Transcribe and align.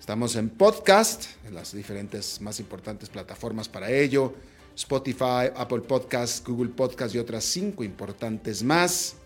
Estamos 0.00 0.34
en 0.34 0.48
podcast, 0.48 1.26
en 1.46 1.54
las 1.54 1.74
diferentes 1.74 2.40
más 2.40 2.58
importantes 2.58 3.10
plataformas 3.10 3.68
para 3.68 3.92
ello. 3.92 4.32
Spotify, 4.74 5.52
Apple 5.54 5.82
Podcasts, 5.82 6.42
Google 6.42 6.70
Podcasts 6.70 7.14
y 7.14 7.18
otras 7.18 7.44
cinco 7.44 7.84
importantes 7.84 8.62
más. 8.62 9.16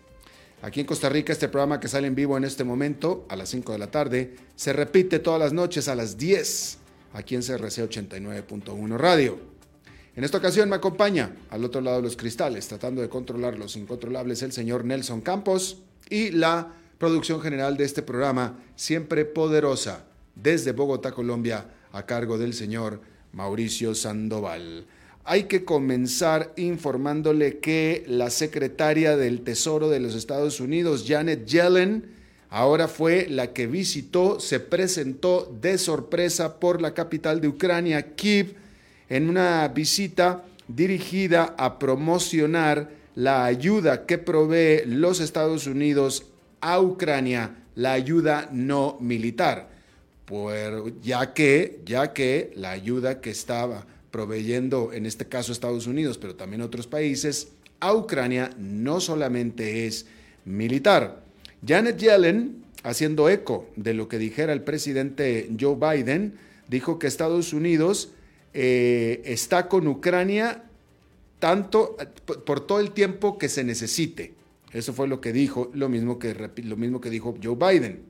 Aquí 0.63 0.81
en 0.81 0.87
Costa 0.87 1.09
Rica, 1.09 1.33
este 1.33 1.49
programa 1.49 1.79
que 1.79 1.87
sale 1.87 2.09
en 2.09 2.17
vivo 2.17 2.37
en 2.37 2.43
este 2.43 2.65
momento, 2.65 3.25
a 3.29 3.37
las 3.37 3.51
5 3.51 3.71
de 3.71 3.79
la 3.79 3.91
tarde, 3.91 4.35
se 4.57 4.73
repite 4.73 5.21
todas 5.21 5.39
las 5.39 5.53
noches 5.53 5.87
a 5.87 5.95
las 5.95 6.19
10, 6.19 6.79
aquí 7.13 7.37
en 7.37 7.43
CRC 7.43 7.89
89.1 7.89 8.97
Radio. 8.97 9.39
En 10.17 10.25
esta 10.25 10.39
ocasión 10.39 10.69
me 10.69 10.77
acompaña, 10.77 11.37
al 11.51 11.65
otro 11.65 11.83
lado 11.83 11.99
de 11.99 12.03
los 12.03 12.17
cristales, 12.17 12.67
tratando 12.67 13.01
de 13.01 13.09
controlar 13.09 13.59
los 13.59 13.77
incontrolables, 13.77 14.43
el 14.43 14.51
señor 14.51 14.85
Nelson 14.85 15.21
Campos 15.21 15.83
y 16.11 16.31
la 16.33 16.73
producción 16.99 17.41
general 17.41 17.77
de 17.77 17.85
este 17.85 18.03
programa, 18.03 18.59
siempre 18.75 19.25
poderosa, 19.25 20.07
desde 20.35 20.73
Bogotá, 20.73 21.13
Colombia, 21.13 21.67
a 21.93 22.07
cargo 22.07 22.39
del 22.39 22.55
señor 22.55 23.01
Mauricio 23.33 23.95
Sandoval. 23.95 24.87
Hay 25.25 25.45
que 25.45 25.65
comenzar 25.65 26.53
informándole 26.57 27.59
que 27.59 28.05
la 28.07 28.31
secretaria 28.31 29.17
del 29.17 29.41
Tesoro 29.41 29.89
de 29.89 30.01
los 30.01 30.15
Estados 30.15 30.61
Unidos, 30.61 31.05
Janet 31.07 31.47
Yellen, 31.47 32.07
ahora 32.51 32.89
fue 32.89 33.27
la 33.31 33.53
que 33.53 33.67
visitó, 33.67 34.39
se 34.39 34.61
presentó 34.61 35.51
de 35.61 35.79
sorpresa 35.79 36.61
por 36.61 36.83
la 36.83 36.93
capital 36.93 37.41
de 37.41 37.49
Ucrania, 37.49 38.15
Kiev, 38.15 38.55
en 39.09 39.29
una 39.29 39.67
visita 39.69 40.45
dirigida 40.69 41.55
a 41.57 41.79
promocionar 41.79 42.91
la 43.15 43.45
ayuda 43.45 44.07
que 44.07 44.19
provee 44.19 44.83
los 44.87 45.21
Estados 45.21 45.67
Unidos 45.67 46.27
a 46.61 46.81
Ucrania, 46.81 47.65
la 47.77 47.93
ayuda 47.93 48.49
no 48.53 48.99
militar 49.01 49.74
ya, 51.03 51.35
que, 51.35 51.81
ya 51.85 52.13
que 52.13 52.53
la 52.57 52.71
ayuda 52.71 53.21
que 53.21 53.31
estaba 53.31 53.87
proveyendo, 54.11 54.93
en 54.93 55.07
este 55.07 55.27
caso 55.27 55.53
Estados 55.53 55.87
Unidos, 55.87 56.19
pero 56.19 56.35
también 56.35 56.63
otros 56.63 56.87
países, 56.87 57.49
a 57.81 57.93
Ucrania 57.93 58.51
no 58.59 59.01
solamente 59.01 59.87
es 59.87 60.07
militar. 60.45 61.23
Janet 61.67 61.99
Yellen, 61.99 62.65
haciendo 62.83 63.29
eco 63.29 63.69
de 63.77 63.95
lo 63.95 64.09
que 64.09 64.19
dijera 64.19 64.53
el 64.53 64.63
presidente 64.63 65.51
Joe 65.59 65.77
Biden, 65.77 66.35
dijo 66.69 66.99
que 66.99 67.07
Estados 67.07 67.53
Unidos 67.53 68.11
eh, 68.53 69.23
está 69.25 69.69
con 69.69 69.89
Ucrania 69.89 70.65
tanto 71.39 71.97
por 72.47 72.67
todo 72.67 72.81
el 72.81 72.93
tiempo 72.93 73.37
que 73.37 73.49
se 73.49 73.65
necesite. 73.65 74.33
Eso 74.73 74.93
fue 74.93 75.09
lo 75.09 75.21
que 75.21 75.33
dijo, 75.33 75.71
lo 75.75 75.89
mismo 75.89 76.19
que, 76.19 76.35
lo 76.63 76.77
mismo 76.77 77.01
que 77.01 77.11
dijo 77.11 77.37
Joe 77.43 77.57
Biden. 77.57 78.03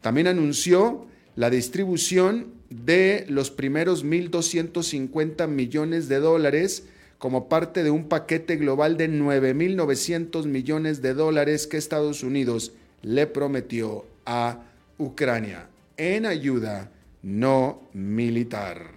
También 0.00 0.26
anunció 0.26 1.06
la 1.36 1.50
distribución 1.50 2.52
de 2.70 3.26
los 3.28 3.50
primeros 3.50 4.04
1.250 4.04 5.48
millones 5.48 6.08
de 6.08 6.18
dólares 6.20 6.84
como 7.18 7.48
parte 7.48 7.82
de 7.84 7.90
un 7.90 8.08
paquete 8.08 8.56
global 8.56 8.96
de 8.96 9.08
9.900 9.08 10.46
millones 10.46 11.02
de 11.02 11.14
dólares 11.14 11.66
que 11.66 11.76
Estados 11.76 12.22
Unidos 12.22 12.72
le 13.02 13.26
prometió 13.26 14.04
a 14.26 14.62
Ucrania 14.98 15.68
en 15.96 16.26
ayuda 16.26 16.90
no 17.22 17.82
militar. 17.92 18.90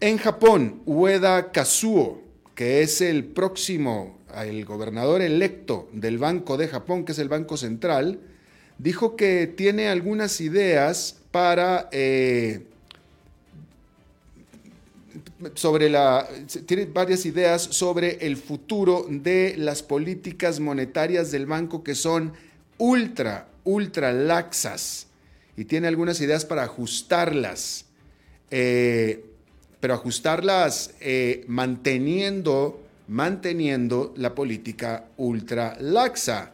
En 0.00 0.18
Japón, 0.18 0.82
Ueda 0.86 1.50
Kazuo, 1.50 2.22
que 2.54 2.82
es 2.82 3.00
el 3.00 3.24
próximo, 3.24 4.18
el 4.36 4.64
gobernador 4.64 5.22
electo 5.22 5.88
del 5.92 6.18
Banco 6.18 6.56
de 6.56 6.68
Japón, 6.68 7.04
que 7.04 7.12
es 7.12 7.18
el 7.18 7.28
Banco 7.28 7.56
Central, 7.56 8.20
dijo 8.78 9.16
que 9.16 9.46
tiene 9.46 9.88
algunas 9.88 10.40
ideas 10.40 11.16
para... 11.30 11.88
Eh, 11.92 12.62
sobre 15.54 15.88
la, 15.88 16.28
tiene 16.66 16.86
varias 16.86 17.24
ideas 17.24 17.62
sobre 17.62 18.26
el 18.26 18.36
futuro 18.36 19.06
de 19.08 19.54
las 19.56 19.82
políticas 19.82 20.58
monetarias 20.58 21.30
del 21.30 21.46
banco 21.46 21.84
que 21.84 21.94
son 21.94 22.32
ultra, 22.76 23.48
ultra 23.64 24.12
laxas 24.12 25.06
y 25.56 25.64
tiene 25.64 25.88
algunas 25.88 26.20
ideas 26.20 26.44
para 26.44 26.64
ajustarlas, 26.64 27.84
eh, 28.50 29.24
pero 29.80 29.94
ajustarlas 29.94 30.94
eh, 31.00 31.44
manteniendo, 31.48 32.80
manteniendo 33.08 34.14
la 34.16 34.34
política 34.34 35.06
ultra 35.16 35.76
laxa. 35.80 36.52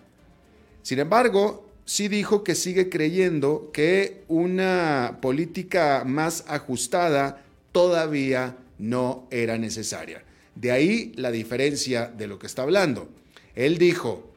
Sin 0.83 0.99
embargo, 0.99 1.64
sí 1.85 2.09
dijo 2.09 2.45
que 2.45 2.55
sigue 2.55 2.89
creyendo 2.89 3.71
que 3.73 4.23
una 4.29 5.19
política 5.21 6.05
más 6.07 6.45
ajustada 6.49 7.45
todavía 7.73 8.57
no 8.79 9.27
era 9.31 9.59
necesaria. 9.59 10.25
De 10.55 10.71
ahí 10.73 11.13
la 11.17 11.31
diferencia 11.31 12.07
de 12.07 12.27
lo 12.27 12.39
que 12.39 12.47
está 12.47 12.63
hablando. 12.63 13.09
Él 13.55 13.79
dijo, 13.79 14.31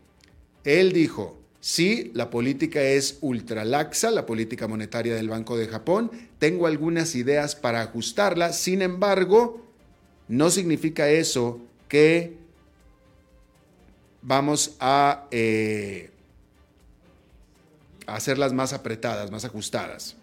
él 0.64 0.92
dijo, 0.92 1.38
sí, 1.60 2.12
la 2.14 2.30
política 2.30 2.82
es 2.82 3.18
ultralaxa, 3.22 4.12
la 4.12 4.26
política 4.26 4.68
monetaria 4.68 5.16
del 5.16 5.30
Banco 5.30 5.58
de 5.58 5.68
Japón, 5.68 6.12
tengo 6.40 6.68
algunas 6.68 7.16
ideas 7.16 7.56
para 7.56 7.82
ajustarla, 7.82 8.54
sin 8.54 8.82
embargo, 8.82 9.66
no 10.28 10.50
significa 10.50 11.10
eso 11.10 11.62
que 11.88 12.34
vamos 14.22 14.76
a... 14.80 15.28
Eh, 15.32 16.12
hacerlas 18.08 18.54
más 18.54 18.74
apretadas, 18.74 19.30
más 19.32 19.46
ajustadas. 19.46 20.16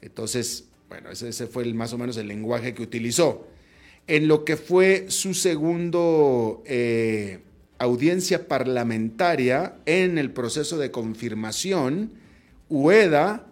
Entonces, 0.00 0.64
bueno, 0.88 1.10
ese, 1.10 1.46
fue 1.46 1.64
el, 1.64 1.74
más 1.74 1.92
o 1.92 1.98
menos 1.98 2.16
el 2.16 2.28
lenguaje 2.28 2.74
que 2.74 2.82
utilizó. 2.82 3.48
En 4.06 4.28
lo 4.28 4.44
que 4.44 4.56
fue 4.56 5.06
su 5.08 5.32
segundo 5.34 6.62
eh, 6.66 7.40
audiencia 7.78 8.46
parlamentaria 8.46 9.76
en 9.86 10.18
el 10.18 10.30
proceso 10.30 10.78
de 10.78 10.90
confirmación, 10.90 12.12
Ueda 12.68 13.46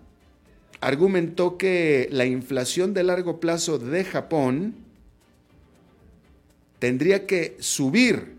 argumentó 0.80 1.56
que 1.56 2.08
la 2.10 2.26
inflación 2.26 2.92
de 2.92 3.04
largo 3.04 3.40
plazo 3.40 3.78
de 3.78 4.04
Japón 4.04 4.74
tendría 6.78 7.26
que 7.26 7.56
subir, 7.60 8.36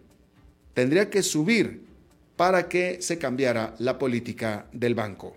tendría 0.74 1.10
que 1.10 1.24
subir 1.24 1.83
para 2.44 2.68
que 2.68 3.02
se 3.02 3.18
cambiara 3.18 3.74
la 3.80 3.98
política 3.98 4.66
del 4.74 4.96
banco. 4.96 5.34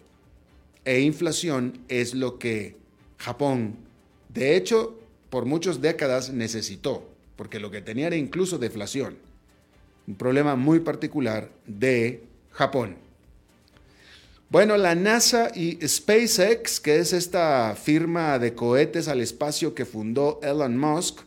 E 0.84 0.98
inflación 0.98 1.84
es 1.86 2.14
lo 2.14 2.36
que 2.36 2.74
Japón, 3.16 3.76
de 4.28 4.56
hecho, 4.56 4.98
por 5.30 5.44
muchas 5.44 5.80
décadas 5.80 6.32
necesitó, 6.32 7.08
porque 7.36 7.60
lo 7.60 7.70
que 7.70 7.80
tenía 7.80 8.08
era 8.08 8.16
incluso 8.16 8.58
deflación. 8.58 9.18
Un 10.08 10.16
problema 10.16 10.56
muy 10.56 10.80
particular 10.80 11.48
de 11.64 12.24
Japón. 12.50 12.96
Bueno, 14.48 14.76
la 14.76 14.96
NASA 14.96 15.52
y 15.54 15.78
SpaceX, 15.86 16.80
que 16.80 16.98
es 16.98 17.12
esta 17.12 17.76
firma 17.76 18.40
de 18.40 18.56
cohetes 18.56 19.06
al 19.06 19.20
espacio 19.20 19.76
que 19.76 19.84
fundó 19.84 20.40
Elon 20.42 20.76
Musk, 20.76 21.20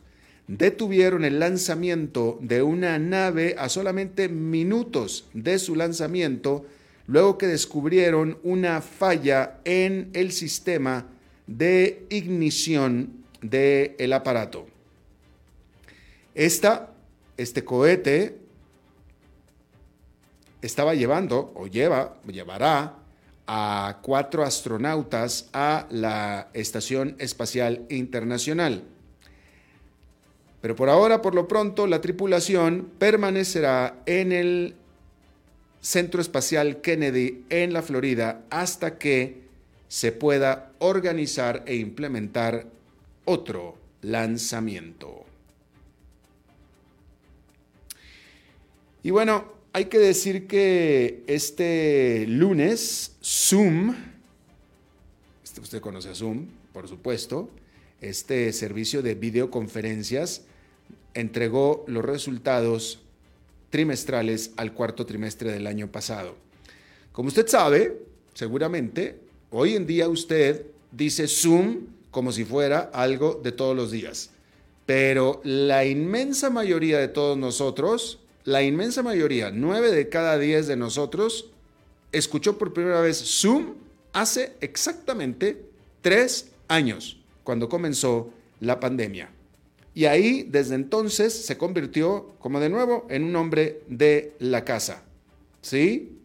detuvieron 0.50 1.26
el 1.26 1.40
lanzamiento 1.40 2.40
de 2.42 2.64
una 2.64 2.98
nave 2.98 3.56
a 3.60 3.70
solamente 3.70 4.30
minutos 4.30 5.26
de 5.34 5.60
su 5.60 5.76
lanzamiento, 5.76 6.66
luego 7.06 7.38
que 7.38 7.46
descubrieron 7.46 8.40
una 8.42 8.82
falla 8.82 9.60
en 9.64 10.10
el 10.14 10.32
sistema 10.32 11.06
de 11.46 12.08
ignición 12.10 13.26
del 13.42 14.12
aparato. 14.12 14.66
Esta, 16.34 16.94
este 17.38 17.64
cohete 17.64 18.40
estaba 20.64 20.96
llevando 20.96 21.54
o 21.56 21.68
lleva, 21.68 22.18
llevará 22.26 22.96
a 23.46 24.00
cuatro 24.02 24.44
astronautas 24.44 25.48
a 25.54 25.86
la 25.92 26.50
Estación 26.54 27.16
Espacial 27.20 27.86
Internacional. 27.90 28.84
Pero 30.62 30.76
por 30.76 30.90
ahora, 30.90 31.22
por 31.22 31.36
lo 31.36 31.48
pronto, 31.48 31.88
la 31.88 32.02
tripulación 32.02 32.90
permanecerá 32.98 34.02
en 34.06 34.32
el 34.32 34.76
Centro 35.82 36.20
Espacial 36.22 36.82
Kennedy 36.82 37.46
en 37.50 37.72
la 37.72 37.82
Florida 37.82 38.44
hasta 38.50 38.98
que 38.98 39.42
se 39.88 40.12
pueda 40.12 40.74
organizar 40.80 41.64
e 41.66 41.76
implementar 41.76 42.68
otro 43.26 43.78
lanzamiento. 44.02 45.26
Y 49.02 49.12
bueno, 49.12 49.46
hay 49.72 49.86
que 49.86 49.98
decir 49.98 50.48
que 50.48 51.24
este 51.28 52.26
lunes 52.28 53.16
Zoom, 53.24 53.96
este, 55.44 55.62
usted 55.62 55.80
conoce 55.80 56.10
a 56.10 56.16
Zoom, 56.16 56.48
por 56.74 56.88
supuesto, 56.88 57.50
este 58.02 58.52
servicio 58.54 59.02
de 59.02 59.16
videoconferencias 59.16 60.44
entregó 61.14 61.84
los 61.88 62.04
resultados 62.04 63.00
trimestrales 63.70 64.52
al 64.58 64.74
cuarto 64.74 65.06
trimestre 65.06 65.52
del 65.52 65.68
año 65.68 65.92
pasado. 65.92 66.36
Como 67.12 67.28
usted 67.28 67.48
sabe, 67.48 68.02
seguramente, 68.34 69.20
hoy 69.52 69.76
en 69.76 69.86
día 69.86 70.08
usted 70.08 70.66
dice 70.92 71.28
Zoom 71.28 71.88
como 72.12 72.32
si 72.32 72.46
fuera 72.46 72.90
algo 72.94 73.40
de 73.44 73.52
todos 73.52 73.76
los 73.76 73.92
días, 73.92 74.32
pero 74.86 75.42
la 75.44 75.86
inmensa 75.86 76.50
mayoría 76.50 76.98
de 77.00 77.08
todos 77.08 77.38
nosotros 77.38 78.20
la 78.50 78.64
inmensa 78.64 79.04
mayoría, 79.04 79.52
nueve 79.52 79.92
de 79.92 80.10
cada 80.10 80.40
diez 80.40 80.66
de 80.66 80.76
nosotros, 80.76 81.52
escuchó 82.12 82.58
por 82.58 82.74
primera 82.74 83.00
vez 83.00 83.18
Zoom 83.18 83.76
hace 84.12 84.54
exactamente 84.60 85.66
tres 86.02 86.50
años, 86.68 87.19
cuando 87.50 87.68
comenzó 87.68 88.30
la 88.60 88.80
pandemia. 88.80 89.32
Y 89.96 90.06
ahí, 90.06 90.46
desde 90.48 90.76
entonces, 90.76 91.34
se 91.34 91.58
convirtió, 91.58 92.36
como 92.38 92.60
de 92.60 92.70
nuevo, 92.70 93.08
en 93.10 93.24
un 93.24 93.36
hombre 93.36 93.82
de 93.88 94.36
la 94.38 94.64
casa. 94.64 95.02
¿Sí? 95.60 96.20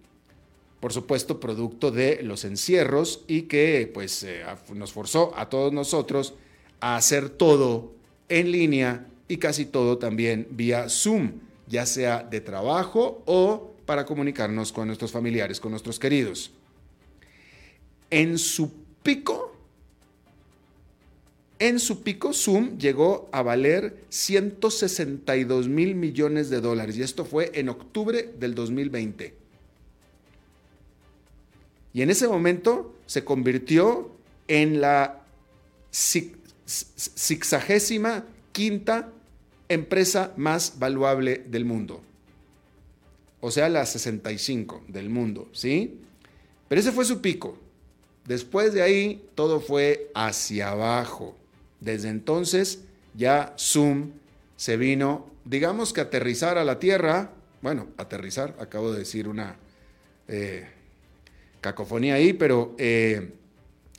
Por 0.81 0.93
supuesto, 0.93 1.41
producto 1.41 1.91
de 1.91 2.23
los 2.23 2.45
encierros 2.45 3.25
y 3.27 3.45
que 3.45 3.91
pues 3.95 4.23
eh, 4.25 4.43
nos 4.75 4.93
forzó 4.93 5.33
a 5.35 5.49
todos 5.49 5.73
nosotros 5.73 6.35
a 6.81 6.97
hacer 6.97 7.31
todo 7.31 7.95
en 8.29 8.53
línea 8.53 9.07
y 9.27 9.39
casi 9.39 9.65
todo 9.65 9.97
también 9.97 10.47
vía 10.51 10.91
Zoom 10.91 11.41
ya 11.67 11.87
sea 11.87 12.23
de 12.23 12.43
trabajo 12.43 13.23
o 13.25 13.73
para 13.87 14.05
comunicarnos 14.05 14.75
con 14.75 14.89
nuestros 14.89 15.11
familiares, 15.11 15.59
con 15.59 15.71
nuestros 15.71 15.99
queridos. 15.99 16.51
En 18.11 18.37
su 18.37 18.71
pico, 19.03 19.54
en 21.59 21.79
su 21.79 22.03
pico, 22.03 22.33
Zoom 22.33 22.79
llegó 22.79 23.29
a 23.33 23.43
valer 23.43 24.05
162 24.09 25.69
mil 25.69 25.95
millones 25.95 26.51
de 26.51 26.61
dólares 26.61 26.97
y 26.97 27.03
esto 27.03 27.25
fue 27.25 27.53
en 27.55 27.69
octubre 27.69 28.35
del 28.39 28.55
2020. 28.55 29.35
Y 31.93 32.03
en 32.03 32.11
ese 32.11 32.27
momento 32.27 32.97
se 33.07 33.25
convirtió 33.25 34.11
en 34.49 34.81
la 34.81 35.23
sexagésima 36.65 38.25
quinta 38.53 39.13
empresa 39.69 40.33
más 40.37 40.79
valuable 40.79 41.45
del 41.47 41.65
mundo. 41.65 42.03
O 43.41 43.51
sea, 43.51 43.69
la 43.69 43.87
65 43.87 44.85
del 44.89 45.09
mundo, 45.09 45.49
¿sí? 45.53 46.01
Pero 46.69 46.81
ese 46.81 46.93
fue 46.93 47.05
su 47.05 47.21
pico. 47.21 47.59
Después 48.27 48.73
de 48.73 48.83
ahí, 48.83 49.23
todo 49.35 49.61
fue 49.61 50.11
hacia 50.15 50.71
abajo. 50.71 51.37
Desde 51.85 52.09
entonces, 52.09 52.81
ya 53.15 53.55
Zoom 53.59 54.13
se 54.57 54.79
vino, 54.79 55.27
digamos 55.45 55.93
que 55.93 56.01
aterrizar 56.01 56.57
a 56.57 56.65
la 56.65 56.79
Tierra. 56.79 57.33
Bueno, 57.61 57.89
aterrizar, 57.99 58.57
acabo 58.59 58.91
de 58.91 59.01
decir 59.01 59.29
una 59.29 59.57
eh, 60.27 60.67
cacofonía 61.61 62.15
ahí, 62.15 62.33
pero 62.33 62.75
eh, 62.79 63.33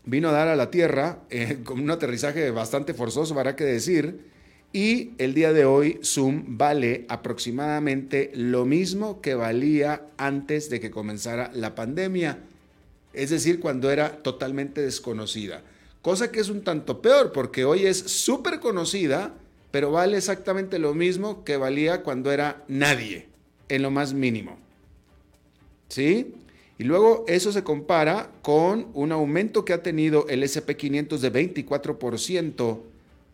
vino 0.04 0.30
a 0.30 0.32
dar 0.32 0.48
a 0.48 0.56
la 0.56 0.72
Tierra 0.72 1.20
eh, 1.30 1.60
con 1.64 1.80
un 1.80 1.92
aterrizaje 1.92 2.50
bastante 2.50 2.96
forzoso, 2.96 3.36
habrá 3.36 3.56
que 3.56 3.66
decir 3.66 4.34
y 4.74 5.14
el 5.20 5.36
día 5.36 5.54
de 5.54 5.66
hoy 5.66 6.00
Zoom 6.04 6.58
vale 6.58 7.06
aproximadamente 7.08 8.32
lo 8.34 8.66
mismo 8.66 9.22
que 9.22 9.36
valía 9.36 10.02
antes 10.18 10.70
de 10.72 10.80
que 10.80 10.92
comenzara 10.92 11.52
la 11.54 11.76
pandemia, 11.76 12.40
es 13.14 13.30
decir, 13.30 13.60
cuando 13.60 13.92
era 13.92 14.24
totalmente 14.24 14.82
desconocida. 14.82 15.62
Cosa 16.06 16.32
que 16.32 16.40
es 16.40 16.50
un 16.50 16.62
tanto 16.62 17.02
peor 17.02 17.32
porque 17.32 17.66
hoy 17.66 17.88
es 17.88 17.98
súper 17.98 18.60
conocida, 18.60 19.34
pero 19.72 19.90
vale 19.90 20.18
exactamente 20.18 20.78
lo 20.78 20.94
mismo 20.94 21.44
que 21.44 21.58
valía 21.58 22.04
cuando 22.04 22.32
era 22.32 22.64
nadie, 22.68 23.26
en 23.70 23.82
lo 23.82 23.90
más 23.90 24.14
mínimo. 24.14 24.60
¿Sí? 25.88 26.36
Y 26.78 26.84
luego 26.84 27.26
eso 27.28 27.52
se 27.52 27.64
compara 27.64 28.30
con 28.44 28.90
un 28.94 29.14
aumento 29.14 29.66
que 29.66 29.74
ha 29.74 29.82
tenido 29.82 30.28
el 30.28 30.44
SP500 30.44 31.18
de 31.18 31.34
24% 31.34 32.80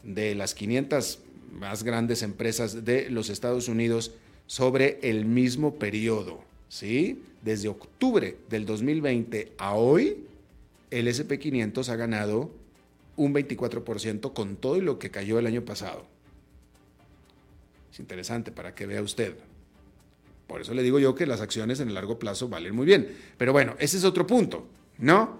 de 0.04 0.36
las 0.36 0.56
500 0.56 1.20
más 1.52 1.84
grandes 1.84 2.22
empresas 2.22 2.86
de 2.86 3.10
los 3.10 3.30
Estados 3.30 3.68
Unidos 3.68 4.14
sobre 4.48 4.98
el 5.02 5.26
mismo 5.26 5.76
periodo. 5.76 6.40
¿sí? 6.70 7.22
Desde 7.42 7.68
octubre 7.68 8.38
del 8.50 8.66
2020 8.66 9.52
a 9.58 9.74
hoy, 9.76 10.24
el 10.92 11.08
SP500 11.08 11.90
ha 11.90 11.96
ganado 11.96 12.52
un 13.16 13.34
24% 13.34 14.34
con 14.34 14.58
todo 14.58 14.80
lo 14.80 15.00
que 15.00 15.10
cayó 15.10 15.40
el 15.40 15.48
año 15.48 15.66
pasado. 15.66 16.06
Es 17.92 18.00
interesante 18.00 18.52
para 18.52 18.76
que 18.76 18.86
vea 18.86 19.02
usted. 19.02 19.36
Por 20.48 20.62
eso 20.62 20.74
le 20.74 20.84
digo 20.84 21.00
yo 21.00 21.16
que 21.16 21.26
las 21.26 21.42
acciones 21.42 21.80
en 21.80 21.88
el 21.88 21.94
largo 21.94 22.20
plazo 22.20 22.50
valen 22.50 22.76
muy 22.76 22.86
bien. 22.86 23.08
Pero 23.38 23.54
bueno, 23.54 23.76
ese 23.80 23.98
es 23.98 24.04
otro 24.04 24.28
punto, 24.28 24.68
¿no? 24.98 25.40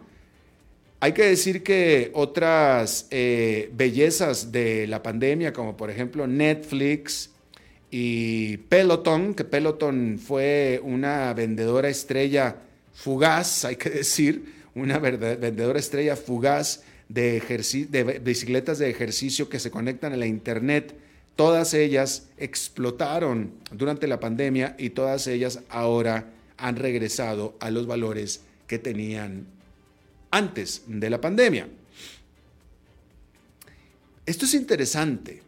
Hay 1.02 1.14
que 1.14 1.24
decir 1.24 1.64
que 1.64 2.12
otras 2.14 3.08
eh, 3.10 3.72
bellezas 3.74 4.52
de 4.52 4.86
la 4.88 5.02
pandemia, 5.02 5.52
como 5.52 5.76
por 5.76 5.90
ejemplo 5.90 6.28
Netflix 6.28 7.32
y 7.90 8.58
Peloton, 8.58 9.34
que 9.34 9.44
Peloton 9.44 10.20
fue 10.20 10.80
una 10.84 11.34
vendedora 11.34 11.90
estrella 11.90 12.58
fugaz, 12.94 13.66
hay 13.66 13.78
que 13.78 13.90
decir, 13.90 14.61
una 14.76 15.00
vendedora 15.00 15.80
estrella 15.80 16.16
fugaz 16.16 16.84
de, 17.10 18.20
bicicletas 18.24 18.80
de 18.80 18.90
ejercicio 18.90 19.50
que 19.50 19.60
se 19.60 19.72
conectan 19.72 20.14
a 20.14 20.18
la 20.18 20.26
Internet, 20.26 20.96
todas 21.36 21.74
ellas 21.74 22.28
explotaron 22.38 23.52
durante 23.72 24.08
la 24.08 24.20
pandemia 24.20 24.76
y 24.78 24.92
todas 24.92 25.28
ellas 25.28 25.60
ahora 25.70 26.32
han 26.58 26.76
regresado 26.76 27.56
a 27.60 27.72
los 27.72 27.88
valores 27.88 28.42
que 28.68 28.80
tenían 28.80 29.46
antes 30.30 30.84
de 30.88 31.10
la 31.10 31.20
pandemia. 31.20 31.68
Esto 34.26 34.46
es 34.46 34.54
interesante, 34.54 35.42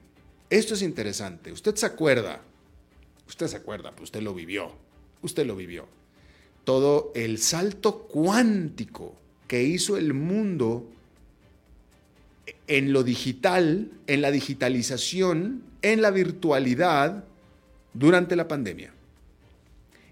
esto 0.50 0.74
es 0.74 0.82
interesante. 0.82 1.52
Usted 1.52 1.76
se 1.76 1.86
acuerda, 1.86 2.42
usted 3.28 3.48
se 3.48 3.56
acuerda, 3.56 3.92
pues 3.92 4.06
usted 4.06 4.22
lo 4.22 4.34
vivió, 4.34 4.74
usted 5.22 5.46
lo 5.46 5.56
vivió. 5.56 5.88
Todo 6.64 7.12
el 7.16 7.40
salto 7.40 8.00
cuántico 8.00 9.16
que 9.48 9.64
hizo 9.64 9.98
el 9.98 10.14
mundo 10.14 10.88
en 12.68 12.94
lo 12.94 13.04
digital, 13.04 13.92
en 14.08 14.22
la 14.22 14.32
digitalización, 14.32 15.64
en 15.82 16.02
la 16.02 16.12
virtualidad 16.12 17.26
durante 17.94 18.36
la 18.36 18.48
pandemia. 18.48 18.94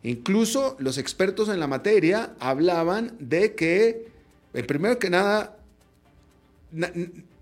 Incluso 0.04 0.76
los 0.80 0.98
expertos 0.98 1.50
en 1.50 1.60
la 1.60 1.68
materia 1.68 2.34
hablaban 2.40 3.16
de 3.20 3.56
que 3.56 4.08
el 4.54 4.66
primero 4.66 5.00
que 5.00 5.10
nada, 5.10 5.58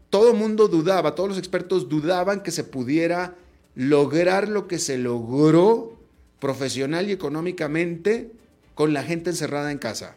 todo 0.09 0.33
mundo 0.33 0.67
dudaba, 0.67 1.15
todos 1.15 1.29
los 1.29 1.37
expertos 1.37 1.89
dudaban 1.89 2.43
que 2.43 2.51
se 2.51 2.63
pudiera 2.63 3.35
lograr 3.75 4.49
lo 4.49 4.67
que 4.67 4.77
se 4.77 4.97
logró 4.97 5.97
profesional 6.39 7.09
y 7.09 7.13
económicamente 7.13 8.31
con 8.79 8.93
la 8.93 9.03
gente 9.03 9.29
encerrada 9.29 9.73
en 9.73 9.77
casa. 9.77 10.15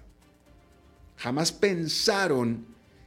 Jamás 1.16 1.50
pensaron 1.50 2.64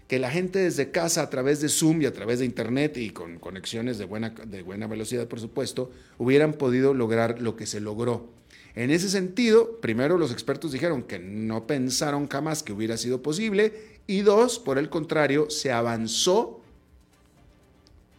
que 0.09 0.19
la 0.19 0.29
gente 0.29 0.59
desde 0.59 0.91
casa, 0.91 1.21
a 1.21 1.29
través 1.29 1.61
de 1.61 1.69
Zoom 1.69 2.01
y 2.01 2.05
a 2.05 2.11
través 2.11 2.39
de 2.39 2.45
Internet 2.45 2.97
y 2.97 3.11
con 3.11 3.39
conexiones 3.39 3.97
de 3.97 4.03
buena, 4.03 4.31
de 4.31 4.63
buena 4.63 4.85
velocidad, 4.87 5.29
por 5.29 5.39
supuesto, 5.39 5.93
hubieran 6.17 6.55
podido 6.55 6.93
lograr 6.93 7.39
lo 7.39 7.55
que 7.55 7.67
se 7.67 7.79
logró. 7.79 8.27
En 8.75 8.91
ese 8.91 9.07
sentido, 9.07 9.79
primero 9.79 10.17
los 10.17 10.33
expertos 10.33 10.73
dijeron 10.73 11.03
que 11.03 11.19
no 11.19 11.65
pensaron 11.65 12.27
jamás 12.27 12.61
que 12.61 12.73
hubiera 12.73 12.97
sido 12.97 13.21
posible 13.21 14.01
y 14.07 14.23
dos, 14.23 14.59
por 14.59 14.77
el 14.77 14.89
contrario, 14.89 15.49
se 15.49 15.71
avanzó 15.71 16.59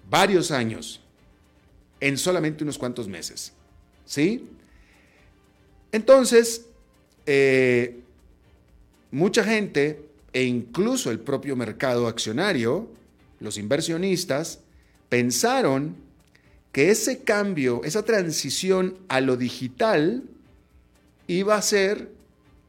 varios 0.08 0.52
años 0.52 1.02
en 2.00 2.16
solamente 2.16 2.64
unos 2.64 2.78
cuantos 2.78 3.08
meses. 3.08 3.52
¿Sí? 4.06 4.48
Entonces, 5.92 6.65
eh, 7.26 8.00
mucha 9.10 9.44
gente 9.44 10.00
e 10.32 10.44
incluso 10.44 11.10
el 11.10 11.18
propio 11.18 11.56
mercado 11.56 12.06
accionario, 12.06 12.88
los 13.40 13.58
inversionistas, 13.58 14.60
pensaron 15.08 15.96
que 16.72 16.90
ese 16.90 17.22
cambio, 17.22 17.80
esa 17.84 18.04
transición 18.04 18.98
a 19.08 19.20
lo 19.20 19.36
digital 19.36 20.24
iba 21.26 21.56
a 21.56 21.62
ser 21.62 22.10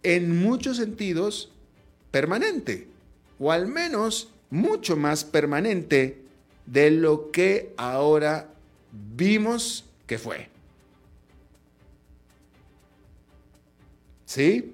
en 0.04 0.42
muchos 0.42 0.78
sentidos 0.78 1.52
permanente, 2.12 2.88
o 3.40 3.52
al 3.52 3.68
menos 3.68 4.30
mucho 4.50 4.96
más 4.96 5.26
permanente 5.26 6.22
de 6.66 6.92
lo 6.92 7.32
que 7.32 7.74
ahora 7.78 8.50
vimos 9.16 9.84
que 10.06 10.18
fue. 10.18 10.57
¿Sí? 14.28 14.74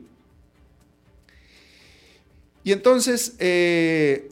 Y 2.63 2.71
entonces, 2.71 3.35
eh, 3.37 4.31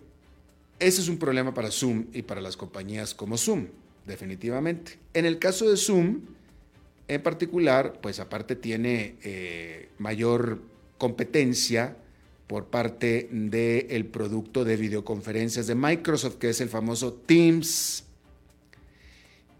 ese 0.80 1.02
es 1.02 1.08
un 1.08 1.18
problema 1.18 1.54
para 1.54 1.70
Zoom 1.70 2.08
y 2.12 2.24
para 2.24 2.42
las 2.42 2.58
compañías 2.58 3.14
como 3.14 3.38
Zoom, 3.38 3.68
definitivamente. 4.08 4.98
En 5.14 5.26
el 5.26 5.38
caso 5.38 5.70
de 5.70 5.78
Zoom, 5.78 6.22
en 7.08 7.22
particular, 7.22 8.00
pues 8.02 8.20
aparte 8.20 8.56
tiene 8.56 9.16
eh, 9.22 9.90
mayor 10.00 10.60
competencia 10.98 11.98
por 12.48 12.66
parte 12.68 13.30
del 13.32 14.06
producto 14.08 14.66
de 14.66 14.76
videoconferencias 14.76 15.68
de 15.68 15.76
Microsoft, 15.76 16.38
que 16.38 16.50
es 16.50 16.62
el 16.62 16.70
famoso 16.70 17.14
Teams. 17.14 18.06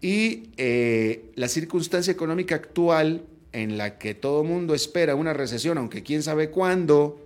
Y 0.00 0.50
eh, 0.56 1.30
la 1.36 1.46
circunstancia 1.46 2.10
económica 2.10 2.56
actual 2.56 3.26
en 3.52 3.76
la 3.76 3.98
que 3.98 4.14
todo 4.14 4.44
mundo 4.44 4.74
espera 4.74 5.14
una 5.14 5.32
recesión, 5.32 5.78
aunque 5.78 6.02
quién 6.02 6.22
sabe 6.22 6.50
cuándo, 6.50 7.20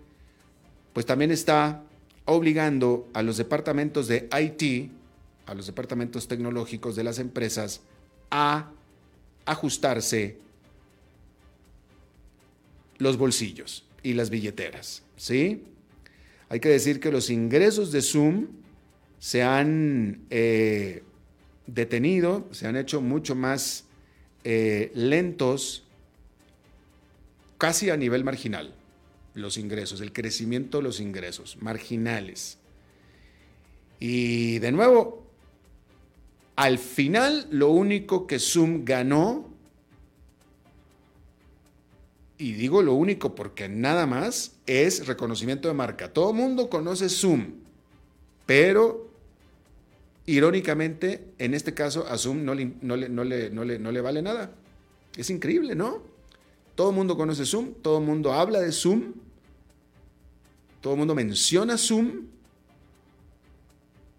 pues 0.92 1.06
también 1.06 1.30
está 1.30 1.82
obligando 2.24 3.08
a 3.12 3.22
los 3.22 3.36
departamentos 3.36 4.08
de 4.08 4.28
IT, 4.38 4.90
a 5.46 5.54
los 5.54 5.66
departamentos 5.66 6.26
tecnológicos 6.26 6.96
de 6.96 7.04
las 7.04 7.18
empresas, 7.18 7.80
a 8.30 8.70
ajustarse 9.44 10.38
los 12.98 13.16
bolsillos 13.16 13.84
y 14.02 14.14
las 14.14 14.30
billeteras. 14.30 15.02
¿sí? 15.16 15.62
Hay 16.48 16.60
que 16.60 16.68
decir 16.68 17.00
que 17.00 17.12
los 17.12 17.30
ingresos 17.30 17.92
de 17.92 18.02
Zoom 18.02 18.48
se 19.18 19.42
han 19.42 20.26
eh, 20.30 21.02
detenido, 21.66 22.46
se 22.50 22.66
han 22.66 22.76
hecho 22.76 23.00
mucho 23.00 23.34
más 23.34 23.84
eh, 24.44 24.90
lentos, 24.94 25.85
casi 27.58 27.90
a 27.90 27.96
nivel 27.96 28.24
marginal 28.24 28.74
los 29.34 29.58
ingresos, 29.58 30.00
el 30.00 30.12
crecimiento 30.12 30.78
de 30.78 30.84
los 30.84 30.98
ingresos, 30.98 31.58
marginales. 31.60 32.58
Y 34.00 34.58
de 34.58 34.72
nuevo, 34.72 35.26
al 36.56 36.78
final 36.78 37.46
lo 37.50 37.68
único 37.68 38.26
que 38.26 38.38
Zoom 38.38 38.84
ganó, 38.84 39.50
y 42.38 42.52
digo 42.52 42.82
lo 42.82 42.94
único 42.94 43.34
porque 43.34 43.68
nada 43.68 44.06
más, 44.06 44.56
es 44.66 45.06
reconocimiento 45.06 45.68
de 45.68 45.74
marca. 45.74 46.12
Todo 46.12 46.30
el 46.30 46.36
mundo 46.36 46.68
conoce 46.70 47.08
Zoom, 47.08 47.54
pero 48.46 49.10
irónicamente, 50.24 51.24
en 51.38 51.54
este 51.54 51.74
caso 51.74 52.06
a 52.08 52.16
Zoom 52.16 52.44
no 52.44 52.54
le, 52.54 52.72
no 52.80 52.96
le, 52.96 53.08
no 53.08 53.24
le, 53.24 53.78
no 53.78 53.92
le 53.92 54.00
vale 54.00 54.22
nada. 54.22 54.50
Es 55.16 55.30
increíble, 55.30 55.74
¿no? 55.74 56.15
Todo 56.76 56.90
el 56.90 56.94
mundo 56.94 57.16
conoce 57.16 57.44
Zoom, 57.44 57.74
todo 57.82 57.98
el 57.98 58.04
mundo 58.04 58.32
habla 58.32 58.60
de 58.60 58.70
Zoom, 58.70 59.14
todo 60.86 60.94
el 60.94 60.98
mundo 60.98 61.16
menciona 61.16 61.76
Zoom. 61.76 62.26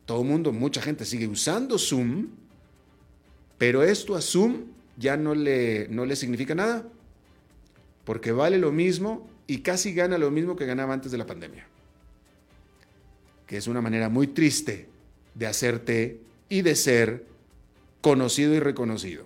Todo 0.05 0.21
el 0.21 0.27
mundo, 0.27 0.51
mucha 0.51 0.81
gente 0.81 1.05
sigue 1.05 1.25
usando 1.25 1.77
Zoom. 1.77 2.27
Pero 3.57 3.83
esto 3.83 4.17
a 4.17 4.21
Zoom 4.21 4.65
ya 4.97 5.15
no 5.15 5.33
le, 5.33 5.87
no 5.87 6.05
le 6.05 6.17
significa 6.17 6.55
nada. 6.55 6.85
Porque 8.03 8.33
vale 8.33 8.57
lo 8.57 8.73
mismo 8.73 9.29
y 9.47 9.59
casi 9.59 9.93
gana 9.93 10.17
lo 10.17 10.29
mismo 10.29 10.57
que 10.57 10.65
ganaba 10.65 10.93
antes 10.93 11.09
de 11.09 11.17
la 11.17 11.25
pandemia. 11.25 11.65
Que 13.45 13.55
es 13.55 13.67
una 13.67 13.79
manera 13.79 14.09
muy 14.09 14.27
triste 14.27 14.89
de 15.35 15.47
hacerte 15.47 16.19
y 16.49 16.63
de 16.63 16.75
ser 16.75 17.27
conocido 18.01 18.55
y 18.55 18.59
reconocido. 18.59 19.25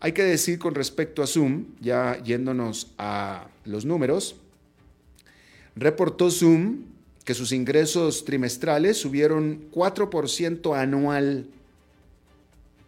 Hay 0.00 0.12
que 0.12 0.22
decir 0.22 0.58
con 0.58 0.74
respecto 0.74 1.22
a 1.22 1.26
Zoom, 1.26 1.66
ya 1.80 2.22
yéndonos 2.22 2.92
a 2.98 3.48
los 3.64 3.84
números, 3.84 4.36
Reportó 5.78 6.28
Zoom 6.28 6.86
que 7.24 7.34
sus 7.34 7.52
ingresos 7.52 8.24
trimestrales 8.24 8.96
subieron 8.96 9.70
4% 9.70 10.76
anual 10.76 11.46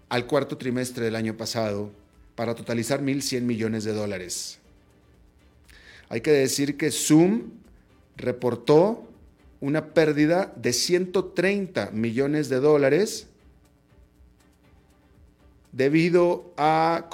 al 0.08 0.26
cuarto 0.26 0.58
trimestre 0.58 1.04
del 1.04 1.14
año 1.14 1.36
pasado 1.36 1.92
para 2.34 2.56
totalizar 2.56 3.00
1.100 3.00 3.42
millones 3.42 3.84
de 3.84 3.92
dólares. 3.92 4.58
Hay 6.08 6.20
que 6.20 6.32
decir 6.32 6.76
que 6.76 6.90
Zoom 6.90 7.50
reportó 8.16 9.08
una 9.60 9.94
pérdida 9.94 10.52
de 10.56 10.72
130 10.72 11.92
millones 11.92 12.48
de 12.48 12.58
dólares 12.58 13.28
debido 15.72 16.52
a, 16.56 17.08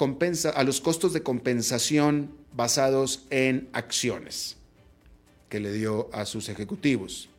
a 0.53 0.63
los 0.63 0.81
costos 0.81 1.13
de 1.13 1.23
compensación 1.23 2.31
basados 2.55 3.25
en 3.29 3.69
acciones 3.73 4.57
que 5.49 5.59
le 5.59 5.71
dio 5.71 6.09
a 6.11 6.25
sus 6.25 6.49
ejecutivos. 6.49 7.29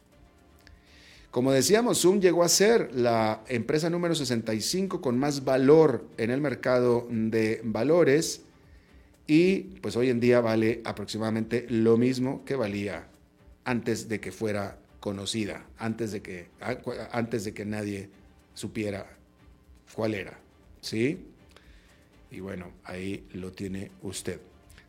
Como 1.31 1.53
decíamos, 1.53 2.01
Zoom 2.01 2.21
llegó 2.21 2.43
a 2.43 2.49
ser 2.49 2.91
la 2.95 3.43
empresa 3.49 3.91
número 3.91 4.15
65 4.15 5.01
con 5.01 5.19
más 5.19 5.45
valor 5.45 6.07
en 6.17 6.31
el 6.31 6.41
mercado 6.41 7.07
de 7.11 7.61
valores 7.65 8.43
y 9.27 9.59
pues 9.83 9.95
hoy 9.97 10.09
en 10.09 10.21
día 10.21 10.41
vale 10.41 10.81
aproximadamente 10.85 11.67
lo 11.69 11.99
mismo 11.99 12.45
que 12.47 12.57
valía 12.57 13.09
antes 13.65 14.09
de 14.09 14.21
que 14.21 14.33
fuera 14.33 14.79
conocida, 15.01 15.67
antes 15.77 16.13
de 16.13 16.23
que, 16.23 16.49
antes 17.13 17.45
de 17.45 17.53
que 17.53 17.67
nadie 17.67 18.09
supiera 18.55 19.07
cuál 19.95 20.15
era. 20.15 20.39
¿Sí? 20.89 21.19
Y 22.31 22.41
bueno, 22.41 22.73
ahí 22.83 23.27
lo 23.35 23.53
tiene 23.53 23.91
usted. 24.01 24.41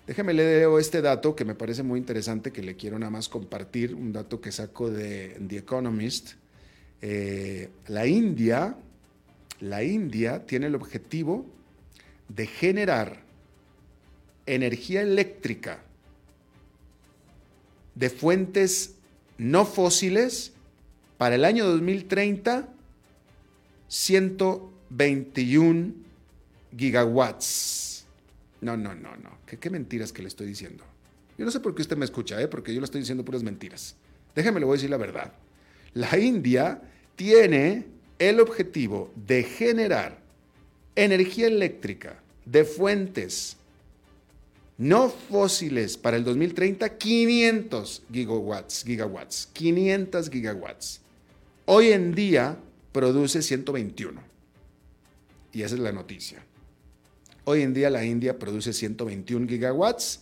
Déjeme 0.07 0.33
leer 0.33 0.69
este 0.79 1.01
dato 1.01 1.35
que 1.35 1.43
me 1.43 1.55
parece 1.55 1.83
muy 1.83 1.99
interesante, 1.99 2.53
que 2.53 2.63
le 2.63 2.77
quiero 2.77 2.97
nada 2.97 3.09
más 3.09 3.27
compartir, 3.27 3.93
un 3.93 4.13
dato 4.13 4.39
que 4.39 4.53
saco 4.53 4.89
de 4.89 5.37
The 5.45 5.57
Economist. 5.57 6.35
Eh, 7.01 7.67
la 7.87 8.07
India, 8.07 8.77
la 9.59 9.83
India 9.83 10.45
tiene 10.45 10.67
el 10.67 10.75
objetivo 10.75 11.45
de 12.29 12.47
generar 12.47 13.21
energía 14.45 15.01
eléctrica 15.01 15.83
de 17.95 18.09
fuentes 18.09 18.95
no 19.37 19.65
fósiles 19.65 20.53
para 21.17 21.35
el 21.35 21.43
año 21.43 21.65
2030, 21.65 22.69
121 24.89 25.93
gigawatts. 26.75 28.05
No, 28.61 28.75
no, 28.75 28.93
no, 28.93 29.15
no. 29.15 29.37
¿Qué, 29.45 29.69
mentiras 29.69 30.11
que 30.11 30.21
le 30.21 30.27
estoy 30.27 30.47
diciendo? 30.47 30.83
Yo 31.37 31.45
no 31.45 31.51
sé 31.51 31.59
por 31.59 31.73
qué 31.73 31.81
usted 31.81 31.97
me 31.97 32.05
escucha, 32.05 32.41
¿eh? 32.41 32.47
porque 32.47 32.73
yo 32.73 32.81
le 32.81 32.85
estoy 32.85 33.01
diciendo 33.01 33.23
puras 33.23 33.43
mentiras. 33.43 33.95
Déjeme, 34.35 34.59
le 34.59 34.65
voy 34.65 34.73
a 34.73 34.77
decir 34.77 34.89
la 34.89 34.97
verdad. 34.97 35.33
La 35.93 36.17
India 36.19 36.81
tiene 37.15 37.85
el 38.19 38.39
objetivo 38.39 39.11
de 39.15 39.43
generar 39.43 40.19
energía 40.95 41.47
eléctrica 41.47 42.19
de 42.45 42.65
fuentes 42.65 43.57
no 44.79 45.09
fósiles 45.09 45.97
para 45.97 46.15
el 46.15 46.23
2030, 46.23 46.97
500 46.97 48.03
gigawatts, 48.11 48.85
gigawatts, 48.85 49.49
500 49.51 50.29
gigawatts. 50.29 51.01
Hoy 51.65 51.91
en 51.91 52.15
día 52.15 52.57
produce 52.93 53.41
121. 53.41 54.28
Y 55.53 55.63
esa 55.63 55.75
es 55.75 55.81
la 55.81 55.91
noticia. 55.91 56.43
Hoy 57.45 57.61
en 57.61 57.73
día 57.73 57.89
la 57.89 58.05
India 58.05 58.37
produce 58.37 58.73
121 58.73 59.47
gigawatts 59.47 60.21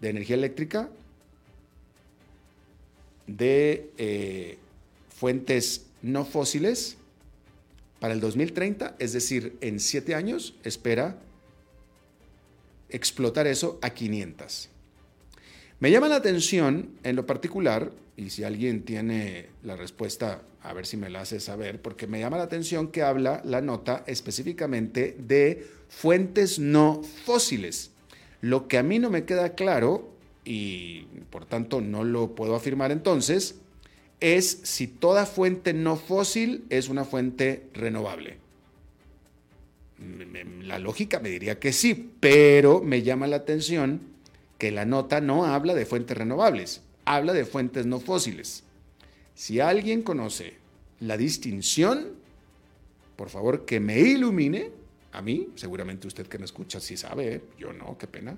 de 0.00 0.08
energía 0.08 0.36
eléctrica 0.36 0.88
de 3.26 3.90
eh, 3.98 4.58
fuentes 5.08 5.86
no 6.02 6.24
fósiles 6.24 6.96
para 8.00 8.14
el 8.14 8.20
2030, 8.20 8.96
es 8.98 9.12
decir, 9.12 9.58
en 9.60 9.78
siete 9.78 10.14
años, 10.14 10.54
espera 10.64 11.18
explotar 12.88 13.46
eso 13.46 13.78
a 13.82 13.90
500. 13.90 14.70
Me 15.80 15.90
llama 15.90 16.08
la 16.08 16.16
atención 16.16 16.90
en 17.04 17.16
lo 17.16 17.24
particular, 17.24 17.90
y 18.14 18.28
si 18.28 18.44
alguien 18.44 18.82
tiene 18.82 19.46
la 19.62 19.76
respuesta, 19.76 20.42
a 20.62 20.74
ver 20.74 20.84
si 20.84 20.98
me 20.98 21.08
la 21.08 21.22
hace 21.22 21.40
saber, 21.40 21.80
porque 21.80 22.06
me 22.06 22.20
llama 22.20 22.36
la 22.36 22.42
atención 22.42 22.88
que 22.88 23.02
habla 23.02 23.40
la 23.46 23.62
nota 23.62 24.04
específicamente 24.06 25.16
de 25.18 25.66
fuentes 25.88 26.58
no 26.58 27.02
fósiles. 27.24 27.92
Lo 28.42 28.68
que 28.68 28.76
a 28.76 28.82
mí 28.82 28.98
no 28.98 29.08
me 29.08 29.24
queda 29.24 29.54
claro, 29.54 30.10
y 30.44 31.06
por 31.30 31.46
tanto 31.46 31.80
no 31.80 32.04
lo 32.04 32.34
puedo 32.34 32.54
afirmar 32.54 32.92
entonces, 32.92 33.54
es 34.20 34.60
si 34.64 34.86
toda 34.86 35.24
fuente 35.24 35.72
no 35.72 35.96
fósil 35.96 36.66
es 36.68 36.90
una 36.90 37.06
fuente 37.06 37.68
renovable. 37.72 38.36
La 40.60 40.78
lógica 40.78 41.20
me 41.20 41.30
diría 41.30 41.58
que 41.58 41.72
sí, 41.72 42.10
pero 42.20 42.82
me 42.82 43.00
llama 43.00 43.26
la 43.26 43.36
atención 43.36 44.10
que 44.60 44.70
la 44.70 44.84
nota 44.84 45.22
no 45.22 45.46
habla 45.46 45.74
de 45.74 45.86
fuentes 45.86 46.16
renovables, 46.16 46.82
habla 47.06 47.32
de 47.32 47.46
fuentes 47.46 47.86
no 47.86 47.98
fósiles. 47.98 48.62
Si 49.34 49.58
alguien 49.58 50.02
conoce 50.02 50.58
la 51.00 51.16
distinción, 51.16 52.08
por 53.16 53.30
favor 53.30 53.64
que 53.64 53.80
me 53.80 53.98
ilumine, 53.98 54.70
a 55.12 55.22
mí, 55.22 55.48
seguramente 55.56 56.06
usted 56.06 56.26
que 56.26 56.38
me 56.38 56.44
escucha 56.44 56.78
sí 56.78 56.98
sabe, 56.98 57.36
¿eh? 57.36 57.40
yo 57.58 57.72
no, 57.72 57.96
qué 57.96 58.06
pena, 58.06 58.36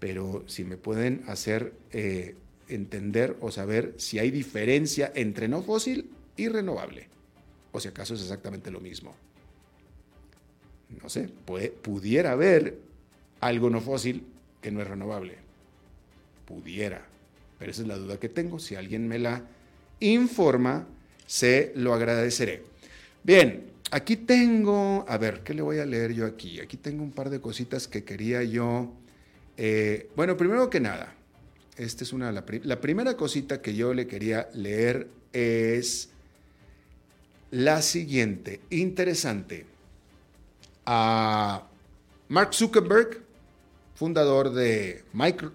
pero 0.00 0.42
si 0.48 0.64
me 0.64 0.76
pueden 0.76 1.22
hacer 1.28 1.72
eh, 1.92 2.34
entender 2.68 3.36
o 3.40 3.52
saber 3.52 3.94
si 3.96 4.18
hay 4.18 4.32
diferencia 4.32 5.12
entre 5.14 5.46
no 5.46 5.62
fósil 5.62 6.10
y 6.36 6.48
renovable, 6.48 7.06
o 7.70 7.78
si 7.78 7.86
acaso 7.86 8.14
es 8.14 8.22
exactamente 8.22 8.72
lo 8.72 8.80
mismo. 8.80 9.14
No 11.00 11.08
sé, 11.08 11.28
pudiera 11.28 12.32
haber 12.32 12.76
algo 13.38 13.70
no 13.70 13.80
fósil 13.80 14.24
que 14.60 14.72
no 14.72 14.82
es 14.82 14.88
renovable. 14.88 15.49
Pudiera. 16.50 17.00
Pero 17.60 17.70
esa 17.70 17.82
es 17.82 17.88
la 17.88 17.96
duda 17.96 18.18
que 18.18 18.28
tengo. 18.28 18.58
Si 18.58 18.74
alguien 18.74 19.06
me 19.06 19.20
la 19.20 19.44
informa, 20.00 20.84
se 21.26 21.72
lo 21.76 21.94
agradeceré. 21.94 22.64
Bien, 23.22 23.70
aquí 23.92 24.16
tengo, 24.16 25.04
a 25.08 25.16
ver, 25.16 25.42
¿qué 25.44 25.54
le 25.54 25.62
voy 25.62 25.78
a 25.78 25.86
leer 25.86 26.12
yo 26.12 26.26
aquí? 26.26 26.58
Aquí 26.58 26.76
tengo 26.76 27.04
un 27.04 27.12
par 27.12 27.30
de 27.30 27.40
cositas 27.40 27.86
que 27.86 28.02
quería 28.02 28.42
yo. 28.42 28.92
Eh, 29.56 30.08
bueno, 30.16 30.36
primero 30.36 30.68
que 30.68 30.80
nada, 30.80 31.14
esta 31.76 32.02
es 32.02 32.12
una, 32.12 32.32
la, 32.32 32.44
primera 32.80 33.16
cosita 33.16 33.62
que 33.62 33.76
yo 33.76 33.94
le 33.94 34.08
quería 34.08 34.48
leer 34.54 35.06
es 35.32 36.08
la 37.52 37.80
siguiente, 37.80 38.60
interesante. 38.70 39.66
A 40.84 41.62
Mark 42.28 42.54
Zuckerberg, 42.54 43.22
fundador 44.00 44.54
de, 44.54 45.04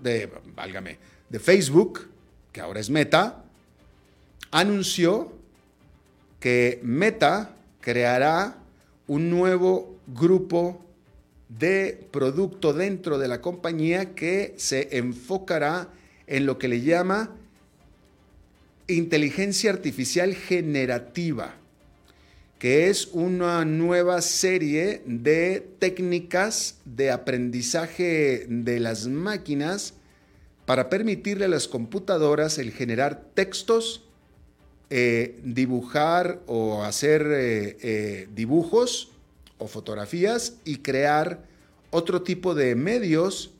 de, 0.04 0.30
válgame, 0.56 1.00
de 1.32 1.40
Facebook, 1.40 2.08
que 2.52 2.62
ahora 2.62 2.80
es 2.80 2.92
Meta, 2.92 3.44
anunció 4.52 5.34
que 6.40 6.80
Meta 6.84 7.56
creará 7.82 8.58
un 9.08 9.32
nuevo 9.32 9.98
grupo 10.06 10.80
de 11.50 12.08
producto 12.12 12.72
dentro 12.72 13.18
de 13.18 13.28
la 13.28 13.42
compañía 13.42 14.14
que 14.14 14.54
se 14.58 14.96
enfocará 14.96 15.90
en 16.28 16.46
lo 16.46 16.60
que 16.60 16.68
le 16.68 16.82
llama 16.82 17.32
inteligencia 18.88 19.72
artificial 19.72 20.36
generativa, 20.36 21.56
que 22.60 22.90
es 22.90 23.10
una 23.12 23.66
nueva 23.66 24.22
serie 24.22 25.02
de 25.06 25.68
técnicas 25.80 26.80
de 26.86 27.12
aprendizaje 27.12 28.46
de 28.48 28.80
las 28.80 29.08
máquinas 29.08 29.94
para 30.66 30.90
permitirle 30.90 31.46
a 31.46 31.50
las 31.50 31.68
computadoras 31.68 32.58
el 32.58 32.72
generar 32.72 33.22
textos, 33.34 34.04
eh, 34.90 35.40
dibujar 35.44 36.42
o 36.48 36.84
hacer 36.84 37.28
eh, 37.30 37.78
eh, 37.82 38.28
dibujos 38.34 39.12
o 39.58 39.68
fotografías 39.68 40.58
y 40.64 40.78
crear 40.78 41.44
otro 41.92 42.22
tipo 42.22 42.56
de 42.56 42.76
medios 42.76 43.52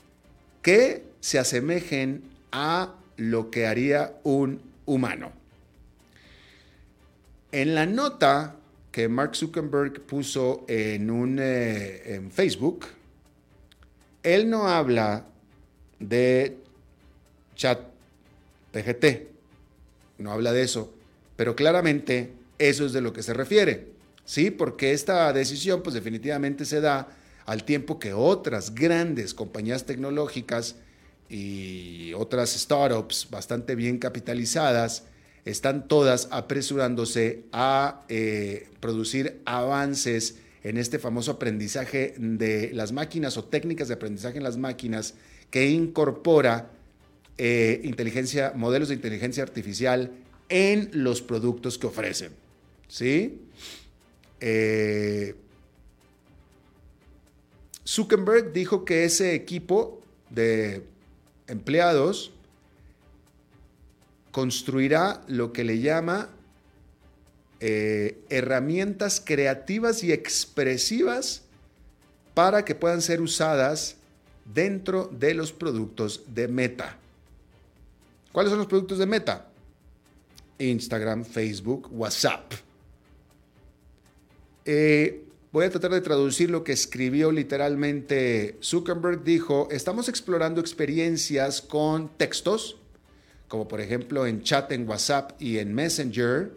que 0.62 1.04
se 1.20 1.38
asemejen 1.38 2.24
a 2.52 2.96
lo 3.18 3.52
que 3.52 3.68
haría 3.68 4.16
un 4.24 4.62
humano. 4.86 5.32
En 7.52 7.76
la 7.76 7.86
nota 7.86 8.55
que 8.96 9.10
Mark 9.10 9.36
Zuckerberg 9.36 10.04
puso 10.04 10.64
en, 10.70 11.12
un, 11.12 11.38
eh, 11.42 12.22
Facebook, 12.32 12.86
él 14.24 14.50
no 14.50 14.70
habla 14.70 15.26
de 16.00 16.56
chat 17.58 17.78
PGT, 18.72 19.28
no 20.20 20.32
habla 20.32 20.54
de 20.54 20.62
eso, 20.62 20.94
pero 21.36 21.58
claramente 21.58 22.32
eso 22.58 22.86
es 22.86 22.94
de 22.94 23.02
lo 23.02 23.12
que 23.12 23.22
se 23.22 23.34
refiere, 23.34 23.90
¿sí? 24.24 24.50
Porque 24.50 24.94
esta 24.94 25.34
decisión 25.34 25.84
pues 25.84 25.94
definitivamente 25.94 26.64
se 26.64 26.80
da 26.80 27.10
al 27.46 27.66
tiempo 27.66 28.00
que 28.00 28.14
otras 28.14 28.74
grandes 28.76 29.34
compañías 29.34 29.86
tecnológicas 29.86 30.78
y 31.28 32.14
otras 32.14 32.52
startups 32.52 33.28
bastante 33.30 33.76
bien 33.76 33.98
capitalizadas 33.98 35.04
están 35.46 35.88
todas 35.88 36.28
apresurándose 36.32 37.44
a 37.52 38.04
eh, 38.10 38.68
producir 38.80 39.42
avances 39.46 40.40
en 40.64 40.78
este 40.78 40.98
famoso 40.98 41.32
aprendizaje 41.32 42.16
de 42.18 42.72
las 42.74 42.92
máquinas 42.92 43.38
o 43.38 43.44
técnicas 43.44 43.88
de 43.88 43.94
aprendizaje 43.94 44.38
en 44.38 44.44
las 44.44 44.58
máquinas 44.58 45.14
que 45.52 45.70
incorpora 45.70 46.72
eh, 47.38 47.82
inteligencia, 47.84 48.54
modelos 48.56 48.90
de 48.90 48.96
inteligencia 48.96 49.44
artificial 49.44 50.12
en 50.50 50.90
los 50.94 51.22
productos 51.22 51.78
que 51.78 51.88
ofrecen. 51.88 52.32
¿Sí? 52.88 53.42
Eh, 54.40 55.36
Zuckerberg 57.88 58.52
dijo 58.52 58.84
que 58.84 59.06
ese 59.06 59.36
equipo 59.36 60.02
de 60.32 60.84
empleados 61.48 62.32
construirá 64.36 65.24
lo 65.30 65.54
que 65.54 65.64
le 65.64 65.80
llama 65.80 66.28
eh, 67.62 68.20
herramientas 68.28 69.24
creativas 69.24 70.04
y 70.04 70.12
expresivas 70.12 71.44
para 72.34 72.66
que 72.66 72.76
puedan 72.76 73.02
ser 73.02 73.22
usadas 73.22 73.96
dentro 74.54 75.10
de 75.18 75.36
los 75.36 75.54
productos 75.54 76.24
de 76.28 76.50
Meta. 76.50 76.98
¿Cuáles 78.34 78.50
son 78.50 78.60
los 78.60 78.68
productos 78.68 78.98
de 78.98 79.06
Meta? 79.06 79.48
Instagram, 80.60 81.24
Facebook, 81.24 81.88
WhatsApp. 81.94 82.56
Eh, 84.66 85.22
Voy 85.54 85.64
a 85.64 85.70
tratar 85.70 85.92
de 85.92 86.02
traducir 86.02 86.50
lo 86.50 86.66
que 86.66 86.74
escribió 86.74 87.32
literalmente 87.32 88.58
Zuckerberg. 88.62 89.24
Dijo, 89.24 89.70
estamos 89.72 90.10
explorando 90.10 90.60
experiencias 90.60 91.62
con 91.62 92.10
textos, 92.18 92.76
como 93.48 93.68
por 93.68 93.82
ejemplo 93.82 94.26
en 94.26 94.44
chat 94.44 94.72
en 94.72 94.88
WhatsApp 94.88 95.32
y 95.40 95.58
en 95.58 95.74
Messenger, 95.74 96.52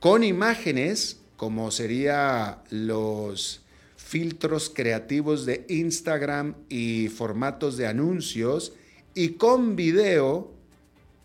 con 0.00 0.24
imágenes, 0.24 1.20
como 1.36 1.70
serían 1.70 2.56
los 2.70 3.60
filtros 3.96 4.70
creativos 4.74 5.46
de 5.46 5.66
Instagram 5.68 6.54
y 6.68 7.08
formatos 7.08 7.76
de 7.76 7.86
anuncios, 7.86 8.72
y 9.14 9.30
con 9.30 9.76
video 9.76 10.50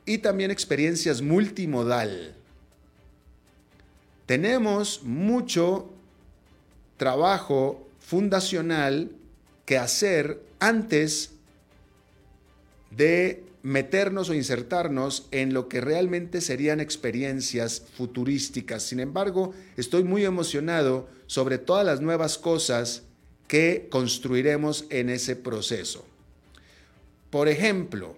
y 0.06 0.20
también 0.20 0.52
experiencias 0.52 1.22
multimodal. 1.22 2.36
Tenemos 4.26 5.04
mucho 5.04 5.90
trabajo 6.98 7.88
fundacional 8.00 9.12
que 9.66 9.78
hacer 9.78 10.42
antes 10.60 11.32
de 12.92 13.45
meternos 13.66 14.30
o 14.30 14.36
insertarnos 14.36 15.28
en 15.32 15.56
lo 15.56 15.68
que 15.68 15.82
realmente 15.82 16.40
serían 16.40 16.80
experiencias 16.80 17.82
futurísticas. 17.98 18.84
Sin 18.84 19.00
embargo, 19.00 19.56
estoy 19.76 20.04
muy 20.04 20.24
emocionado 20.24 21.10
sobre 21.26 21.58
todas 21.58 21.84
las 21.84 22.00
nuevas 22.00 22.38
cosas 22.38 23.02
que 23.48 23.88
construiremos 23.90 24.86
en 24.92 25.10
ese 25.10 25.36
proceso. 25.36 26.06
Por 27.32 27.48
ejemplo, 27.48 28.16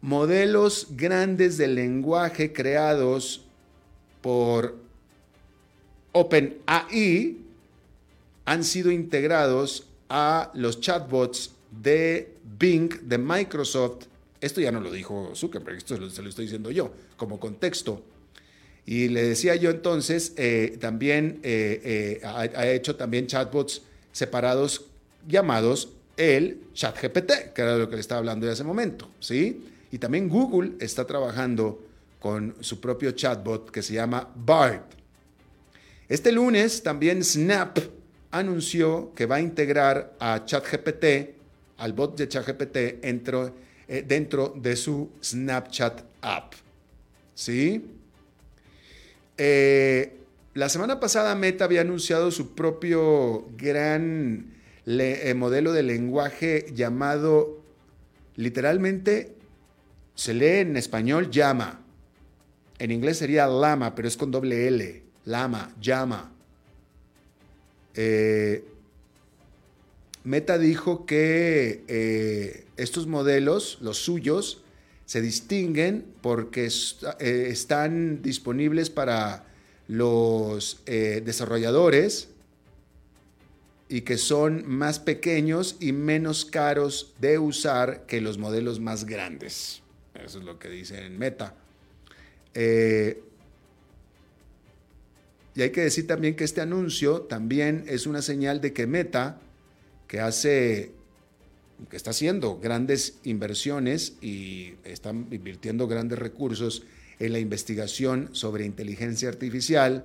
modelos 0.00 0.88
grandes 0.90 1.56
de 1.56 1.68
lenguaje 1.68 2.52
creados 2.52 3.44
por 4.22 4.76
OpenAI 6.10 7.38
han 8.44 8.64
sido 8.64 8.90
integrados 8.90 9.86
a 10.08 10.50
los 10.52 10.80
chatbots 10.80 11.52
de 11.70 12.39
Bing 12.58 12.88
de 13.02 13.18
Microsoft. 13.18 14.06
Esto 14.40 14.60
ya 14.60 14.72
no 14.72 14.80
lo 14.80 14.90
dijo 14.90 15.32
Zuckerberg, 15.34 15.76
esto 15.76 16.10
se 16.10 16.22
lo 16.22 16.28
estoy 16.28 16.44
diciendo 16.46 16.70
yo 16.70 16.92
como 17.16 17.38
contexto. 17.38 18.02
Y 18.86 19.08
le 19.08 19.22
decía 19.22 19.54
yo 19.56 19.70
entonces, 19.70 20.32
eh, 20.36 20.76
también 20.80 21.40
eh, 21.42 22.18
eh, 22.22 22.26
ha, 22.26 22.66
hecho 22.68 22.96
también 22.96 23.26
chatbots 23.26 23.82
separados 24.12 24.86
llamados 25.28 25.90
el 26.16 26.62
ChatGPT, 26.74 27.52
que 27.54 27.62
era 27.62 27.76
lo 27.76 27.88
que 27.88 27.96
le 27.96 28.00
estaba 28.00 28.18
hablando 28.18 28.46
de 28.46 28.52
hace 28.52 28.64
momento, 28.64 29.10
¿sí? 29.20 29.64
Y 29.92 29.98
también 29.98 30.28
Google 30.28 30.72
está 30.80 31.06
trabajando 31.06 31.82
con 32.18 32.56
su 32.60 32.80
propio 32.80 33.12
chatbot 33.12 33.70
que 33.70 33.82
se 33.82 33.94
llama 33.94 34.28
BART. 34.34 34.92
Este 36.08 36.32
lunes 36.32 36.82
también 36.82 37.22
Snap 37.22 37.78
anunció 38.30 39.12
que 39.14 39.26
va 39.26 39.36
a 39.36 39.40
integrar 39.40 40.14
a 40.18 40.44
ChatGPT, 40.44 41.39
al 41.80 41.92
bot 41.92 42.16
de 42.16 42.28
ChatGPT, 42.28 43.02
dentro, 43.02 43.54
dentro 44.06 44.54
de 44.56 44.76
su 44.76 45.10
Snapchat 45.20 46.02
app. 46.22 46.54
¿Sí? 47.34 47.84
Eh, 49.36 50.18
la 50.52 50.68
semana 50.68 51.00
pasada 51.00 51.34
Meta 51.34 51.64
había 51.64 51.80
anunciado 51.80 52.30
su 52.30 52.54
propio 52.54 53.46
gran 53.56 54.52
eh, 54.84 55.34
modelo 55.34 55.72
de 55.72 55.82
lenguaje 55.82 56.66
llamado, 56.74 57.62
literalmente, 58.36 59.34
se 60.14 60.34
lee 60.34 60.58
en 60.58 60.76
español 60.76 61.30
llama. 61.30 61.80
En 62.78 62.90
inglés 62.90 63.18
sería 63.18 63.46
lama, 63.46 63.94
pero 63.94 64.08
es 64.08 64.16
con 64.16 64.30
doble 64.30 64.66
L. 64.66 65.02
Lama, 65.24 65.74
llama. 65.80 66.32
Eh, 67.94 68.64
Meta 70.24 70.58
dijo 70.58 71.06
que 71.06 72.64
estos 72.76 73.06
modelos, 73.06 73.78
los 73.80 73.98
suyos, 73.98 74.62
se 75.10 75.20
distinguen 75.20 76.04
porque 76.20 76.68
eh, 77.18 77.48
están 77.50 78.22
disponibles 78.22 78.90
para 78.90 79.44
los 79.88 80.82
eh, 80.86 81.20
desarrolladores 81.24 82.28
y 83.88 84.02
que 84.02 84.18
son 84.18 84.68
más 84.68 85.00
pequeños 85.00 85.76
y 85.80 85.90
menos 85.90 86.44
caros 86.44 87.12
de 87.20 87.40
usar 87.40 88.06
que 88.06 88.20
los 88.20 88.38
modelos 88.38 88.78
más 88.78 89.04
grandes. 89.04 89.82
Eso 90.14 90.38
es 90.38 90.44
lo 90.44 90.60
que 90.60 90.68
dice 90.68 91.04
en 91.04 91.18
Meta. 91.18 91.56
Eh, 92.54 93.20
y 95.56 95.62
hay 95.62 95.70
que 95.70 95.80
decir 95.80 96.06
también 96.06 96.36
que 96.36 96.44
este 96.44 96.60
anuncio 96.60 97.22
también 97.22 97.84
es 97.88 98.06
una 98.06 98.22
señal 98.22 98.60
de 98.60 98.72
que 98.72 98.86
Meta, 98.86 99.40
que 100.10 100.18
hace 100.18 100.90
que 101.88 101.96
está 101.96 102.10
haciendo 102.10 102.58
grandes 102.58 103.20
inversiones 103.22 104.14
y 104.20 104.74
están 104.84 105.28
invirtiendo 105.30 105.86
grandes 105.86 106.18
recursos 106.18 106.82
en 107.20 107.32
la 107.32 107.38
investigación 107.38 108.28
sobre 108.32 108.66
inteligencia 108.66 109.28
artificial, 109.28 110.04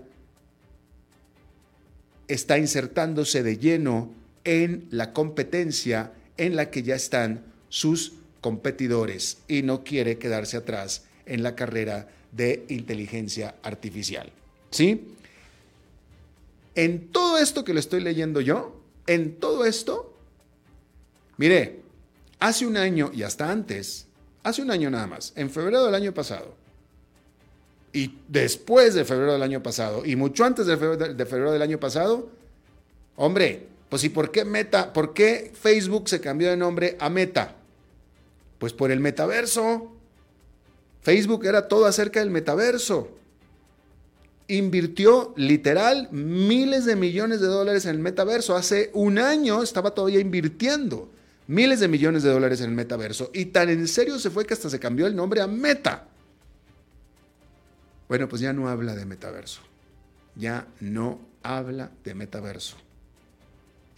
está 2.28 2.60
insertándose 2.60 3.42
de 3.42 3.58
lleno 3.58 4.14
en 4.44 4.88
la 4.92 5.12
competencia 5.12 6.14
en 6.38 6.56
la 6.56 6.70
que 6.70 6.84
ya 6.84 6.96
están 6.96 7.44
sus 7.70 8.14
competidores 8.42 9.40
y 9.48 9.64
no 9.64 9.84
quiere 9.84 10.20
quedarse 10.20 10.58
atrás 10.58 11.06
en 11.26 11.42
la 11.42 11.56
carrera 11.56 12.08
de 12.32 12.64
inteligencia 12.70 13.56
artificial. 13.64 14.32
¿Sí? 14.70 15.08
En 16.76 17.08
todo 17.08 17.40
esto 17.40 17.66
que 17.66 17.74
le 17.74 17.80
estoy 17.80 18.02
leyendo 18.02 18.40
yo, 18.40 18.75
en 19.08 19.36
todo 19.40 19.66
esto, 19.66 20.16
Mire, 21.38 21.82
hace 22.40 22.66
un 22.66 22.78
año 22.78 23.12
y 23.14 23.24
hasta 23.24 23.52
antes, 23.52 24.08
hace 24.44 24.62
un 24.62 24.72
año 24.72 24.90
nada 24.90 25.08
más, 25.08 25.34
en 25.36 25.50
febrero 25.50 25.86
del 25.86 25.96
año 25.96 26.14
pasado, 26.14 26.56
y 27.92 28.20
después 28.28 28.94
de 28.94 29.06
febrero 29.06 29.34
del 29.34 29.44
año 29.44 29.62
pasado, 29.62 30.06
y 30.06 30.16
mucho 30.16 30.46
antes 30.46 30.66
de 30.66 30.78
febrero, 30.78 31.52
del 31.52 31.62
año 31.62 31.80
pasado, 31.80 32.30
hombre, 33.16 33.68
pues 33.90 34.04
¿y 34.04 34.10
por 34.10 34.32
qué 34.32 34.46
Meta, 34.46 34.94
por 34.94 35.14
qué 35.14 35.52
Facebook 35.54 36.10
se 36.10 36.22
cambió 36.22 36.50
de 36.50 36.58
nombre 36.58 36.98
a 37.00 37.10
Meta? 37.10 37.56
Pues 38.60 38.74
por 38.74 38.92
el 38.92 39.00
metaverso. 39.00 39.92
Facebook 41.02 41.46
era 41.46 41.68
todo 41.68 41.86
acerca 41.86 42.20
del 42.20 42.32
metaverso. 42.32 43.10
Invirtió 44.48 45.34
literal 45.38 46.10
miles 46.12 46.86
de 46.86 46.96
millones 46.96 47.42
de 47.42 47.48
dólares 47.48 47.86
en 47.86 47.92
el 47.92 48.00
metaverso. 48.00 48.56
Hace 48.56 48.92
un 48.94 49.18
año 49.18 49.64
estaba 49.64 49.92
todavía 49.92 50.20
invirtiendo 50.20 51.10
miles 51.48 51.80
de 51.80 51.88
millones 51.88 52.24
de 52.24 52.30
dólares 52.30 52.62
en 52.62 52.70
el 52.70 52.76
metaverso. 52.76 53.32
Y 53.34 53.46
tan 53.46 53.70
en 53.70 53.88
serio 53.88 54.20
se 54.20 54.30
fue 54.30 54.46
que 54.46 54.54
hasta 54.54 54.70
se 54.70 54.80
cambió 54.80 55.08
el 55.08 55.16
nombre 55.16 55.42
a 55.42 55.48
Meta. 55.48 56.08
Bueno, 58.08 58.28
pues 58.28 58.42
ya 58.42 58.54
no 58.54 58.70
habla 58.70 58.96
de 58.96 59.06
metaverso. 59.06 59.62
Ya 60.36 60.68
no 60.80 61.20
habla 61.42 61.92
de 62.04 62.14
metaverso. 62.14 62.78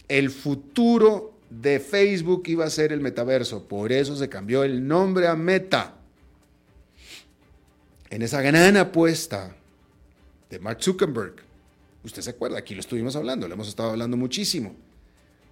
El 0.08 0.30
futuro 0.30 1.34
de 1.50 1.80
Facebook 1.80 2.44
iba 2.46 2.64
a 2.64 2.70
ser 2.70 2.92
el 2.92 3.00
metaverso. 3.00 3.64
Por 3.64 3.92
eso 3.92 4.16
se 4.16 4.28
cambió 4.28 4.64
el 4.64 4.86
nombre 4.86 5.26
a 5.26 5.36
Meta. 5.36 5.94
En 8.10 8.22
esa 8.22 8.40
gran 8.40 8.76
apuesta 8.78 9.54
de 10.50 10.58
Mark 10.58 10.82
Zuckerberg. 10.82 11.36
Usted 12.04 12.22
se 12.22 12.30
acuerda, 12.30 12.58
aquí 12.58 12.74
lo 12.74 12.80
estuvimos 12.80 13.16
hablando, 13.16 13.48
lo 13.48 13.54
hemos 13.54 13.68
estado 13.68 13.90
hablando 13.90 14.16
muchísimo 14.16 14.74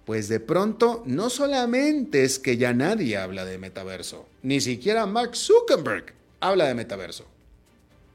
pues 0.07 0.29
de 0.29 0.39
pronto 0.39 1.03
no 1.05 1.29
solamente 1.29 2.23
es 2.23 2.39
que 2.39 2.55
ya 2.55 2.73
nadie 2.73 3.17
habla 3.17 3.43
de 3.43 3.57
metaverso, 3.57 4.25
ni 4.41 4.61
siquiera 4.61 5.05
Mark 5.05 5.35
Zuckerberg 5.35 6.13
habla 6.39 6.65
de 6.65 6.75
metaverso. 6.75 7.25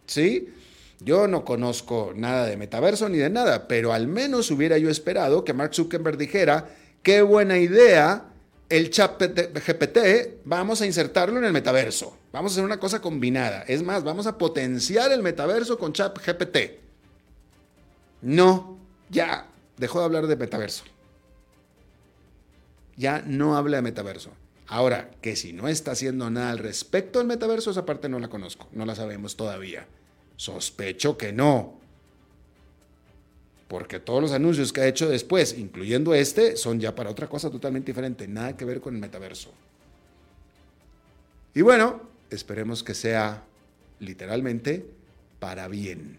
¿Sí? 0.07 0.49
Yo 1.01 1.29
no 1.29 1.45
conozco 1.45 2.15
nada 2.17 2.47
de 2.47 2.57
metaverso 2.57 3.11
ni 3.11 3.19
de 3.19 3.29
nada, 3.29 3.69
pero 3.69 3.93
al 3.93 4.09
menos 4.09 4.51
hubiera 4.51 4.79
yo 4.79 4.89
esperado 4.89 5.45
que 5.45 5.53
Mark 5.53 5.75
Zuckerberg 5.75 6.17
dijera, 6.17 6.71
qué 7.03 7.21
buena 7.21 7.59
idea 7.59 8.32
el 8.69 8.91
chat 8.91 9.21
GPT, 9.21 10.43
vamos 10.45 10.81
a 10.81 10.87
insertarlo 10.87 11.39
en 11.39 11.45
el 11.45 11.53
metaverso. 11.53 12.17
Vamos 12.33 12.53
a 12.53 12.55
hacer 12.55 12.65
una 12.65 12.81
cosa 12.81 13.01
combinada. 13.01 13.63
Es 13.69 13.83
más, 13.83 14.05
vamos 14.05 14.27
a 14.27 14.39
potenciar 14.39 15.13
el 15.13 15.23
metaverso 15.23 15.79
con 15.79 15.93
chat 15.93 16.19
GPT. 16.19 16.81
No, 18.23 18.79
ya 19.11 19.49
dejó 19.77 19.99
de 19.99 20.05
hablar 20.07 20.27
de 20.27 20.37
metaverso 20.37 20.85
ya 22.97 23.23
no 23.27 23.57
habla 23.57 23.79
de 23.79 23.83
metaverso. 23.83 24.31
Ahora, 24.67 25.11
que 25.21 25.37
si 25.37 25.53
no 25.53 25.69
está 25.69 25.93
haciendo 25.93 26.31
nada 26.31 26.51
al 26.51 26.59
respecto 26.59 27.19
del 27.19 27.29
metaverso, 27.29 27.71
esa 27.71 27.85
parte 27.85 28.09
no 28.09 28.19
la 28.19 28.29
conozco, 28.29 28.69
no 28.73 28.87
la 28.87 28.95
sabemos 28.95 29.37
todavía. 29.37 29.87
Sospecho 30.37 31.19
que 31.19 31.33
no. 31.33 31.81
Porque 33.73 33.99
todos 34.01 34.21
los 34.21 34.33
anuncios 34.33 34.71
que 34.71 34.83
ha 34.83 34.87
hecho 34.87 35.09
después, 35.09 35.57
incluyendo 35.57 36.13
este, 36.13 36.59
son 36.59 36.79
ya 36.79 36.95
para 36.95 37.09
otra 37.09 37.27
cosa 37.27 37.51
totalmente 37.51 37.91
diferente, 37.91 38.29
nada 38.29 38.55
que 38.55 38.67
ver 38.67 38.83
con 38.83 38.95
el 38.95 39.01
metaverso. 39.01 39.51
Y 41.55 41.63
bueno, 41.63 42.03
esperemos 42.29 42.83
que 42.83 42.93
sea 42.93 43.45
literalmente 43.99 44.85
para 45.41 45.69
bien. 45.69 46.19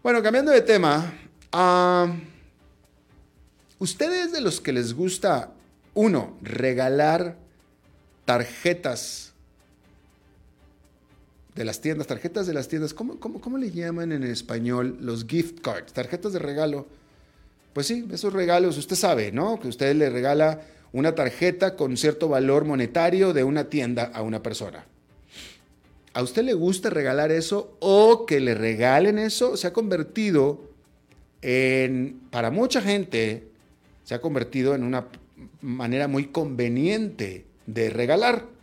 Bueno, 0.00 0.22
cambiando 0.22 0.52
de 0.52 0.60
tema, 0.60 1.12
uh, 1.52 2.14
¿Ustedes 3.80 4.30
de 4.30 4.40
los 4.40 4.60
que 4.60 4.72
les 4.72 4.94
gusta, 4.94 5.50
uno, 5.94 6.38
regalar 6.40 7.36
tarjetas 8.24 9.33
de 11.54 11.64
las 11.64 11.80
tiendas, 11.80 12.06
tarjetas 12.06 12.46
de 12.46 12.54
las 12.54 12.68
tiendas, 12.68 12.94
¿cómo, 12.94 13.18
cómo, 13.20 13.58
le 13.58 13.70
llaman 13.70 14.12
en 14.12 14.24
español 14.24 14.98
los 15.00 15.26
gift 15.26 15.60
cards? 15.60 15.92
Tarjetas 15.92 16.32
de 16.32 16.40
regalo. 16.40 16.86
Pues 17.72 17.86
sí, 17.86 18.06
esos 18.12 18.32
regalos, 18.32 18.76
usted 18.76 18.96
sabe, 18.96 19.32
¿no? 19.32 19.58
Que 19.60 19.68
usted 19.68 19.94
le 19.94 20.10
regala 20.10 20.62
una 20.92 21.14
tarjeta 21.14 21.76
con 21.76 21.96
cierto 21.96 22.28
valor 22.28 22.64
monetario 22.64 23.32
de 23.32 23.44
una 23.44 23.64
tienda 23.64 24.04
a 24.04 24.22
una 24.22 24.42
persona. 24.42 24.86
¿A 26.12 26.22
usted 26.22 26.44
le 26.44 26.54
gusta 26.54 26.90
regalar 26.90 27.32
eso 27.32 27.76
o 27.80 28.26
que 28.26 28.38
le 28.38 28.54
regalen 28.54 29.18
eso? 29.18 29.56
Se 29.56 29.66
ha 29.66 29.72
convertido 29.72 30.70
en, 31.42 32.20
para 32.30 32.52
mucha 32.52 32.80
gente, 32.80 33.48
se 34.04 34.14
ha 34.14 34.20
convertido 34.20 34.76
en 34.76 34.84
una 34.84 35.06
manera 35.60 36.06
muy 36.06 36.26
conveniente 36.26 37.44
de 37.66 37.90
regalar. 37.90 38.53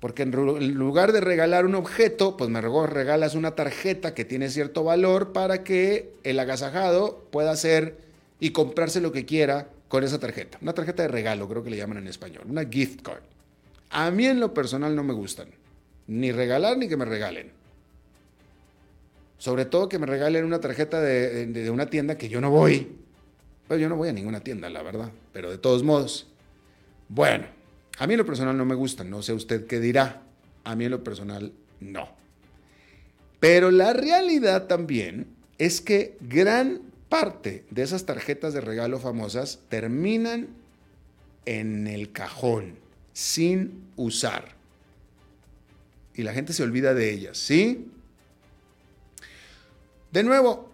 Porque 0.00 0.22
en 0.22 0.30
lugar 0.74 1.12
de 1.12 1.20
regalar 1.20 1.66
un 1.66 1.74
objeto, 1.74 2.36
pues 2.36 2.48
me 2.50 2.60
regalas 2.60 3.34
una 3.34 3.56
tarjeta 3.56 4.14
que 4.14 4.24
tiene 4.24 4.48
cierto 4.48 4.84
valor 4.84 5.32
para 5.32 5.64
que 5.64 6.14
el 6.22 6.38
agasajado 6.38 7.26
pueda 7.30 7.50
hacer 7.50 7.98
y 8.38 8.50
comprarse 8.50 9.00
lo 9.00 9.10
que 9.10 9.26
quiera 9.26 9.68
con 9.88 10.04
esa 10.04 10.20
tarjeta. 10.20 10.58
Una 10.62 10.72
tarjeta 10.72 11.02
de 11.02 11.08
regalo, 11.08 11.48
creo 11.48 11.64
que 11.64 11.70
le 11.70 11.76
llaman 11.76 11.98
en 11.98 12.06
español. 12.06 12.44
Una 12.48 12.64
gift 12.64 13.02
card. 13.02 13.22
A 13.90 14.10
mí 14.10 14.26
en 14.26 14.38
lo 14.38 14.54
personal 14.54 14.94
no 14.94 15.02
me 15.02 15.14
gustan. 15.14 15.48
Ni 16.06 16.30
regalar 16.30 16.78
ni 16.78 16.88
que 16.88 16.96
me 16.96 17.04
regalen. 17.04 17.50
Sobre 19.38 19.64
todo 19.64 19.88
que 19.88 19.98
me 19.98 20.06
regalen 20.06 20.44
una 20.44 20.60
tarjeta 20.60 21.00
de 21.00 21.70
una 21.72 21.86
tienda 21.86 22.16
que 22.16 22.28
yo 22.28 22.40
no 22.40 22.50
voy. 22.50 22.88
Pero 23.66 23.80
yo 23.80 23.88
no 23.88 23.96
voy 23.96 24.08
a 24.08 24.12
ninguna 24.12 24.40
tienda, 24.40 24.70
la 24.70 24.82
verdad. 24.82 25.10
Pero 25.32 25.50
de 25.50 25.58
todos 25.58 25.82
modos, 25.82 26.26
Bueno, 27.08 27.46
a 27.98 28.06
mí 28.06 28.14
en 28.14 28.18
lo 28.18 28.26
personal 28.26 28.56
no 28.56 28.64
me 28.64 28.74
gustan, 28.74 29.10
no 29.10 29.22
sé 29.22 29.32
usted 29.32 29.66
qué 29.66 29.80
dirá. 29.80 30.22
A 30.64 30.76
mí 30.76 30.84
en 30.84 30.90
lo 30.90 31.02
personal 31.02 31.52
no. 31.80 32.08
Pero 33.40 33.70
la 33.70 33.92
realidad 33.92 34.66
también 34.66 35.26
es 35.58 35.80
que 35.80 36.16
gran 36.20 36.82
parte 37.08 37.64
de 37.70 37.82
esas 37.82 38.04
tarjetas 38.04 38.54
de 38.54 38.60
regalo 38.60 38.98
famosas 38.98 39.60
terminan 39.68 40.48
en 41.46 41.86
el 41.86 42.12
cajón, 42.12 42.74
sin 43.12 43.84
usar. 43.96 44.56
Y 46.14 46.22
la 46.22 46.32
gente 46.32 46.52
se 46.52 46.62
olvida 46.62 46.94
de 46.94 47.12
ellas, 47.12 47.38
¿sí? 47.38 47.88
De 50.12 50.22
nuevo, 50.22 50.67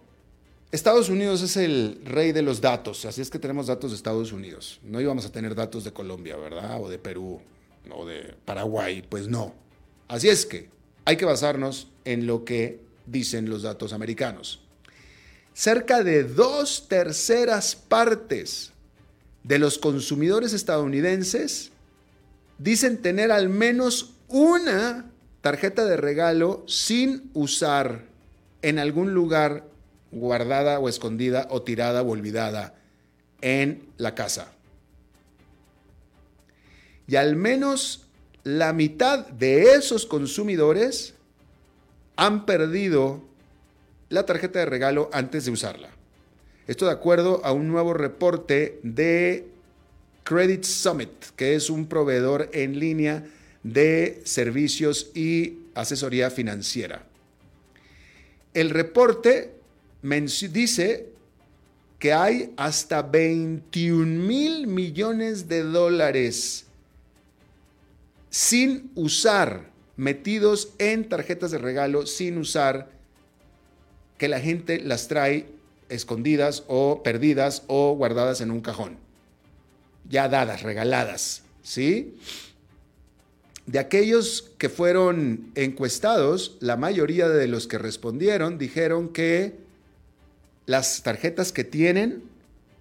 Estados 0.75 1.09
Unidos 1.09 1.41
es 1.41 1.57
el 1.57 2.01
rey 2.03 2.33
de 2.33 2.41
los 2.41 2.59
datos, 2.59 3.05
así 3.05 3.21
es 3.21 3.29
que 3.29 3.39
tenemos 3.39 3.67
datos 3.67 3.91
de 3.91 3.97
Estados 3.97 4.31
Unidos. 4.31 4.79
No 4.83 4.99
íbamos 4.99 5.25
a 5.25 5.31
tener 5.31 5.55
datos 5.55 5.83
de 5.85 5.93
Colombia, 5.93 6.35
¿verdad? 6.35 6.81
O 6.81 6.89
de 6.89 6.99
Perú, 6.99 7.39
o 7.89 8.05
de 8.05 8.35
Paraguay, 8.43 9.01
pues 9.07 9.27
no. 9.27 9.55
Así 10.07 10.27
es 10.27 10.45
que 10.45 10.69
hay 11.05 11.15
que 11.15 11.25
basarnos 11.25 11.87
en 12.03 12.27
lo 12.27 12.43
que 12.43 12.81
dicen 13.05 13.49
los 13.49 13.63
datos 13.63 13.93
americanos. 13.93 14.61
Cerca 15.53 16.03
de 16.03 16.25
dos 16.25 16.87
terceras 16.89 17.75
partes 17.75 18.73
de 19.43 19.59
los 19.59 19.77
consumidores 19.77 20.51
estadounidenses 20.51 21.71
dicen 22.57 23.01
tener 23.01 23.31
al 23.31 23.47
menos 23.47 24.11
una 24.27 25.09
tarjeta 25.39 25.85
de 25.85 25.95
regalo 25.95 26.65
sin 26.67 27.29
usar 27.33 28.03
en 28.61 28.79
algún 28.79 29.13
lugar 29.13 29.74
guardada 30.15 30.79
o 30.79 30.89
escondida 30.89 31.47
o 31.51 31.61
tirada 31.61 32.01
o 32.01 32.09
olvidada 32.09 32.73
en 33.41 33.87
la 33.97 34.15
casa. 34.15 34.53
Y 37.07 37.17
al 37.17 37.35
menos 37.35 38.07
la 38.43 38.73
mitad 38.73 39.27
de 39.27 39.73
esos 39.73 40.05
consumidores 40.05 41.13
han 42.15 42.45
perdido 42.45 43.21
la 44.09 44.25
tarjeta 44.25 44.59
de 44.59 44.65
regalo 44.65 45.09
antes 45.11 45.45
de 45.45 45.51
usarla. 45.51 45.89
Esto 46.65 46.85
de 46.85 46.93
acuerdo 46.93 47.41
a 47.43 47.51
un 47.51 47.67
nuevo 47.67 47.93
reporte 47.93 48.79
de 48.81 49.47
Credit 50.23 50.63
Summit, 50.63 51.11
que 51.35 51.55
es 51.55 51.69
un 51.69 51.87
proveedor 51.87 52.49
en 52.53 52.79
línea 52.79 53.25
de 53.63 54.21
servicios 54.23 55.11
y 55.13 55.59
asesoría 55.75 56.31
financiera. 56.31 57.03
El 58.53 58.69
reporte 58.69 59.54
dice 60.51 61.09
que 61.99 62.13
hay 62.13 62.53
hasta 62.57 63.01
21 63.01 64.05
mil 64.05 64.67
millones 64.67 65.47
de 65.47 65.63
dólares 65.63 66.65
sin 68.29 68.91
usar, 68.95 69.71
metidos 69.95 70.73
en 70.77 71.07
tarjetas 71.07 71.51
de 71.51 71.57
regalo, 71.57 72.05
sin 72.05 72.37
usar, 72.37 72.89
que 74.17 74.27
la 74.27 74.39
gente 74.39 74.79
las 74.79 75.07
trae 75.07 75.47
escondidas 75.89 76.63
o 76.67 77.01
perdidas 77.01 77.63
o 77.67 77.95
guardadas 77.95 78.41
en 78.41 78.51
un 78.51 78.61
cajón. 78.61 78.97
Ya 80.09 80.27
dadas, 80.29 80.61
regaladas, 80.63 81.43
¿sí? 81.63 82.17
De 83.65 83.79
aquellos 83.79 84.51
que 84.57 84.69
fueron 84.69 85.51
encuestados, 85.55 86.57
la 86.59 86.77
mayoría 86.77 87.27
de 87.29 87.47
los 87.47 87.67
que 87.67 87.79
respondieron 87.79 88.57
dijeron 88.57 89.09
que 89.09 89.64
las 90.65 91.03
tarjetas 91.03 91.51
que 91.51 91.63
tienen 91.63 92.23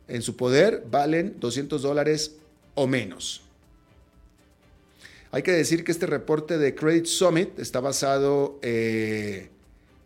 en 0.09 0.23
su 0.23 0.37
poder 0.37 0.85
valen 0.91 1.37
200 1.41 1.83
dólares 1.83 2.37
o 2.75 2.87
menos. 2.87 3.43
Hay 5.31 5.43
que 5.43 5.53
decir 5.53 5.85
que 5.85 5.93
este 5.93 6.07
reporte 6.07 6.59
de 6.59 6.75
Credit 6.75 7.07
Summit 7.07 7.59
está 7.59 7.81
basado 7.81 8.59
eh, 8.63 9.49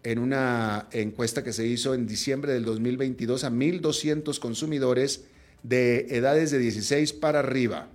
en 0.03 0.19
una 0.19 0.89
encuesta 0.93 1.45
que 1.45 1.53
se 1.53 1.67
hizo 1.67 1.93
en 1.95 2.07
diciembre 2.07 2.53
del 2.53 2.65
2022 2.65 3.45
a 3.45 3.51
1.200 3.51 4.39
consumidores 4.39 5.25
de 5.63 6.07
edades 6.17 6.51
de 6.51 6.59
16 6.59 7.13
para 7.13 7.41
arriba. 7.41 7.89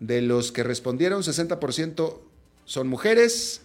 De 0.00 0.22
los 0.22 0.52
que 0.52 0.62
respondieron, 0.62 1.22
60% 1.22 2.18
son 2.64 2.88
mujeres 2.88 3.60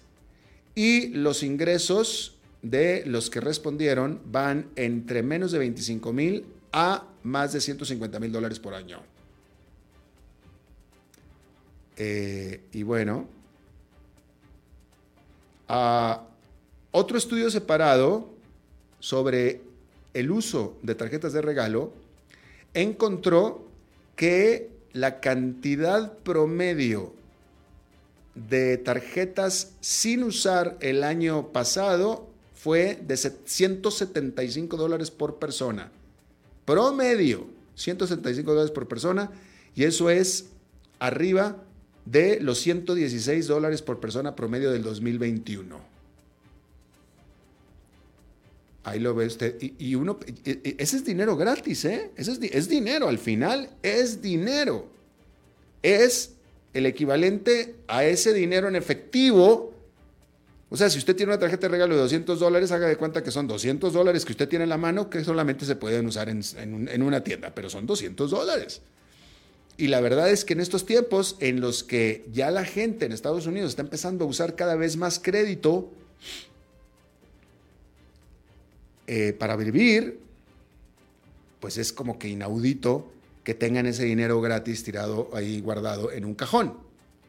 y 0.76 1.08
los 1.10 1.42
ingresos 1.42 2.37
de 2.62 3.04
los 3.06 3.30
que 3.30 3.40
respondieron 3.40 4.22
van 4.26 4.70
entre 4.76 5.24
menos 5.24 5.52
de 5.52 5.60
25 5.60 6.14
mil 6.14 6.46
a 6.72 7.06
más 7.24 7.54
de 7.54 7.62
150 7.62 8.20
mil 8.20 8.32
dólares 8.32 8.60
por 8.60 8.74
año. 8.74 9.02
Eh, 11.98 12.62
y 12.74 12.84
bueno, 12.84 13.28
otro 16.92 17.18
estudio 17.18 17.50
separado 17.50 18.30
sobre 19.00 19.62
el 20.14 20.32
uso 20.32 20.78
de 20.84 20.96
tarjetas 20.96 21.34
de 21.34 21.42
regalo 21.42 21.92
encontró 22.74 23.68
que 24.16 24.70
la 24.94 25.20
cantidad 25.20 26.18
promedio 26.20 27.14
de 28.36 28.78
tarjetas 28.78 29.74
sin 29.80 30.24
usar 30.24 30.78
el 30.80 31.04
año 31.04 31.52
pasado 31.52 32.28
fue 32.68 33.00
de 33.02 33.16
175 33.16 34.76
dólares 34.76 35.10
por 35.10 35.40
persona. 35.40 35.90
Promedio, 36.66 37.48
175 37.76 38.52
dólares 38.52 38.72
por 38.72 38.90
persona. 38.90 39.32
Y 39.74 39.86
eso 39.86 40.10
es 40.10 40.48
arriba 41.00 41.64
de 42.04 42.42
los 42.42 42.60
116 42.60 43.48
dólares 43.48 43.82
por 43.82 44.02
persona 44.02 44.36
promedio 44.36 44.70
del 44.70 44.84
2021. 44.84 45.80
Ahí 48.84 49.00
lo 49.00 49.16
ve 49.16 49.28
usted. 49.28 49.56
Y, 49.80 49.96
uno, 49.96 50.20
ese 50.44 50.98
es 50.98 51.06
dinero 51.06 51.38
gratis, 51.38 51.86
¿eh? 51.86 52.12
Ese 52.18 52.34
es, 52.34 52.40
es 52.42 52.68
dinero, 52.68 53.08
al 53.08 53.18
final 53.18 53.70
es 53.82 54.22
dinero. 54.22 54.90
Es 55.84 56.34
el 56.74 56.86
equivalente 56.86 57.76
a 57.88 58.04
ese 58.04 58.34
dinero 58.34 58.68
en 58.68 58.76
efectivo 58.76 59.77
o 60.70 60.76
sea, 60.76 60.90
si 60.90 60.98
usted 60.98 61.16
tiene 61.16 61.32
una 61.32 61.40
tarjeta 61.40 61.68
de 61.68 61.72
regalo 61.72 61.96
de 61.96 62.02
200 62.02 62.40
dólares, 62.40 62.72
haga 62.72 62.88
de 62.88 62.98
cuenta 62.98 63.24
que 63.24 63.32
son 63.32 63.48
200 63.48 63.94
dólares 63.94 64.26
que 64.26 64.34
usted 64.34 64.50
tiene 64.50 64.64
en 64.64 64.70
la 64.70 64.78
mano 64.78 65.10
que 65.10 65.24
solamente 65.24 65.66
se 65.66 65.78
pueden 65.78 66.06
usar 66.08 66.28
en, 66.28 67.02
una 67.02 67.24
tienda, 67.24 67.56
pero 67.56 67.70
son 67.70 67.86
200 67.86 68.30
dólares. 68.30 68.82
Y 69.78 69.88
la 69.88 70.02
verdad 70.02 70.30
es 70.30 70.44
que 70.44 70.54
en 70.54 70.60
estos 70.60 70.86
tiempos 70.86 71.38
en 71.40 71.62
los 71.62 71.84
que 71.84 72.26
ya 72.34 72.52
la 72.52 72.66
gente 72.66 73.06
en 73.06 73.14
Estados 73.14 73.46
Unidos 73.46 73.70
está 73.70 73.84
empezando 73.84 74.26
a 74.26 74.28
usar 74.28 74.56
cada 74.56 74.76
vez 74.76 74.98
más 74.98 75.20
crédito 75.20 75.90
eh, 79.06 79.34
para 79.40 79.56
vivir, 79.56 80.20
pues 81.62 81.78
es 81.78 81.94
como 81.94 82.20
que 82.20 82.28
inaudito 82.28 83.10
que 83.46 83.54
tengan 83.54 83.86
ese 83.86 84.04
dinero 84.04 84.42
gratis 84.42 84.84
tirado 84.84 85.30
ahí 85.32 85.62
guardado 85.62 86.12
en 86.12 86.26
un 86.26 86.36
cajón. 86.36 86.74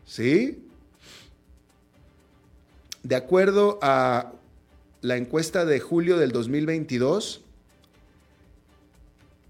¿Sí? 0.06 0.67
De 3.02 3.16
acuerdo 3.16 3.80
a 3.82 4.32
la 5.00 5.16
encuesta 5.16 5.64
de 5.64 5.80
julio 5.80 6.18
del 6.18 6.32
2022, 6.32 7.40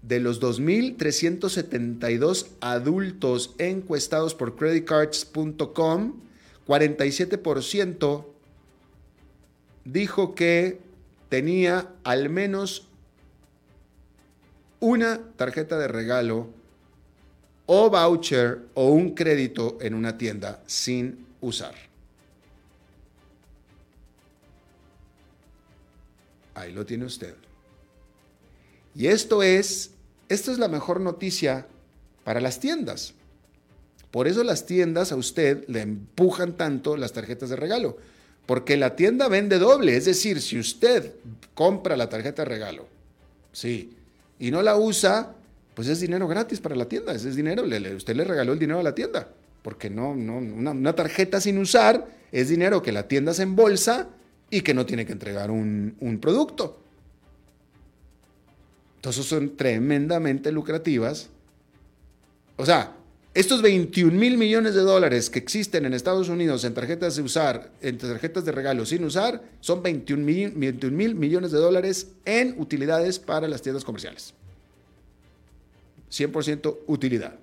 de 0.01 0.19
los 0.19 0.41
2.372 0.41 2.47
adultos 2.61 3.53
encuestados 3.57 4.35
por 4.35 4.55
creditcards.com, 4.55 6.13
47% 6.67 8.25
dijo 9.85 10.35
que 10.35 10.79
tenía 11.29 11.91
al 12.03 12.29
menos 12.29 12.87
una 14.79 15.19
tarjeta 15.35 15.77
de 15.77 15.87
regalo 15.87 16.47
o 17.65 17.89
voucher 17.89 18.61
o 18.73 18.89
un 18.89 19.13
crédito 19.13 19.77
en 19.81 19.93
una 19.93 20.17
tienda 20.17 20.63
sin 20.65 21.25
usar. 21.41 21.88
Ahí 26.59 26.73
lo 26.73 26.85
tiene 26.85 27.05
usted. 27.05 27.35
Y 28.93 29.07
esto 29.07 29.43
es, 29.43 29.91
esto 30.27 30.51
es 30.51 30.59
la 30.59 30.67
mejor 30.67 30.99
noticia 30.99 31.67
para 32.25 32.41
las 32.41 32.59
tiendas. 32.59 33.13
Por 34.11 34.27
eso 34.27 34.43
las 34.43 34.65
tiendas 34.65 35.13
a 35.13 35.15
usted 35.15 35.63
le 35.69 35.81
empujan 35.81 36.57
tanto 36.57 36.97
las 36.97 37.13
tarjetas 37.13 37.49
de 37.49 37.55
regalo. 37.55 37.97
Porque 38.45 38.75
la 38.75 38.97
tienda 38.97 39.29
vende 39.29 39.57
doble. 39.57 39.95
Es 39.95 40.03
decir, 40.03 40.41
si 40.41 40.59
usted 40.59 41.13
compra 41.53 41.95
la 41.95 42.09
tarjeta 42.09 42.41
de 42.41 42.49
regalo, 42.49 42.87
sí, 43.53 43.95
y 44.37 44.51
no 44.51 44.61
la 44.61 44.75
usa, 44.75 45.35
pues 45.75 45.87
es 45.87 46.01
dinero 46.01 46.27
gratis 46.27 46.59
para 46.59 46.75
la 46.75 46.89
tienda. 46.89 47.13
Ese 47.13 47.29
es 47.29 47.37
dinero. 47.37 47.63
usted 47.95 48.15
le 48.17 48.25
regaló 48.25 48.51
el 48.51 48.59
dinero 48.59 48.79
a 48.79 48.83
la 48.83 48.95
tienda. 48.95 49.29
Porque 49.61 49.89
no, 49.89 50.13
no, 50.13 50.39
una 50.39 50.93
tarjeta 50.93 51.39
sin 51.39 51.57
usar 51.57 52.05
es 52.33 52.49
dinero 52.49 52.81
que 52.81 52.91
la 52.91 53.07
tienda 53.07 53.33
se 53.33 53.43
embolsa 53.43 54.09
y 54.49 54.61
que 54.61 54.73
no 54.73 54.85
tiene 54.85 55.05
que 55.05 55.13
entregar 55.13 55.51
un, 55.51 56.19
producto. 56.21 56.79
Entonces 58.95 59.25
son 59.25 59.55
tremendamente 59.55 60.51
lucrativas. 60.51 61.29
O 62.57 62.65
sea, 62.65 62.95
Estos 63.33 63.61
21 63.61 64.11
mil 64.17 64.37
millones 64.37 64.73
de 64.73 64.81
dólares 64.81 65.29
que 65.29 65.37
existen 65.37 65.85
en 65.85 65.93
Estados 65.93 66.29
Unidos 66.29 66.63
en 66.63 66.73
tarjetas 66.73 67.15
de 67.15 67.21
usar, 67.21 67.71
en 67.79 67.97
tarjetas 67.97 68.43
de 68.43 68.51
regalo 68.51 68.85
sin 68.87 69.03
usar, 69.03 69.43
son 69.61 69.83
21 69.83 70.25
mil 70.25 71.15
millones 71.15 71.51
de 71.51 71.59
dólares 71.59 72.07
en 72.25 72.59
utilidades 72.59 73.19
para 73.19 73.47
las 73.47 73.61
tiendas 73.61 73.85
comerciales. 73.85 74.33
100% 76.11 76.79
utilidad. 76.87 77.35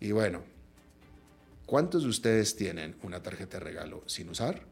Y 0.00 0.12
bueno, 0.12 0.42
¿cuántos 1.66 2.04
de 2.04 2.08
ustedes 2.08 2.56
tienen 2.56 2.94
una 3.02 3.22
tarjeta 3.22 3.58
de 3.58 3.64
regalo 3.64 4.02
sin 4.06 4.28
usar? 4.28 4.71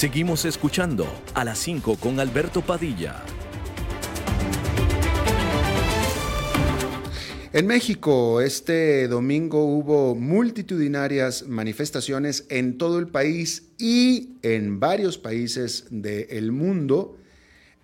Seguimos 0.00 0.46
escuchando 0.46 1.06
a 1.34 1.44
las 1.44 1.58
5 1.58 1.96
con 1.96 2.20
Alberto 2.20 2.62
Padilla. 2.62 3.22
En 7.52 7.66
México, 7.66 8.40
este 8.40 9.08
domingo 9.08 9.62
hubo 9.62 10.14
multitudinarias 10.14 11.46
manifestaciones 11.46 12.46
en 12.48 12.78
todo 12.78 12.98
el 12.98 13.08
país 13.08 13.72
y 13.76 14.38
en 14.40 14.80
varios 14.80 15.18
países 15.18 15.84
del 15.90 16.50
mundo 16.50 17.18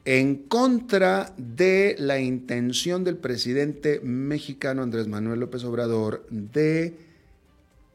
en 0.07 0.37
contra 0.37 1.35
de 1.37 1.97
la 1.99 2.19
intención 2.19 3.05
del 3.05 3.19
presidente 3.19 4.01
mexicano 4.01 4.83
Andrés 4.83 5.07
Manuel 5.07 5.41
López 5.41 5.65
Obrador 5.65 6.27
de 6.31 6.97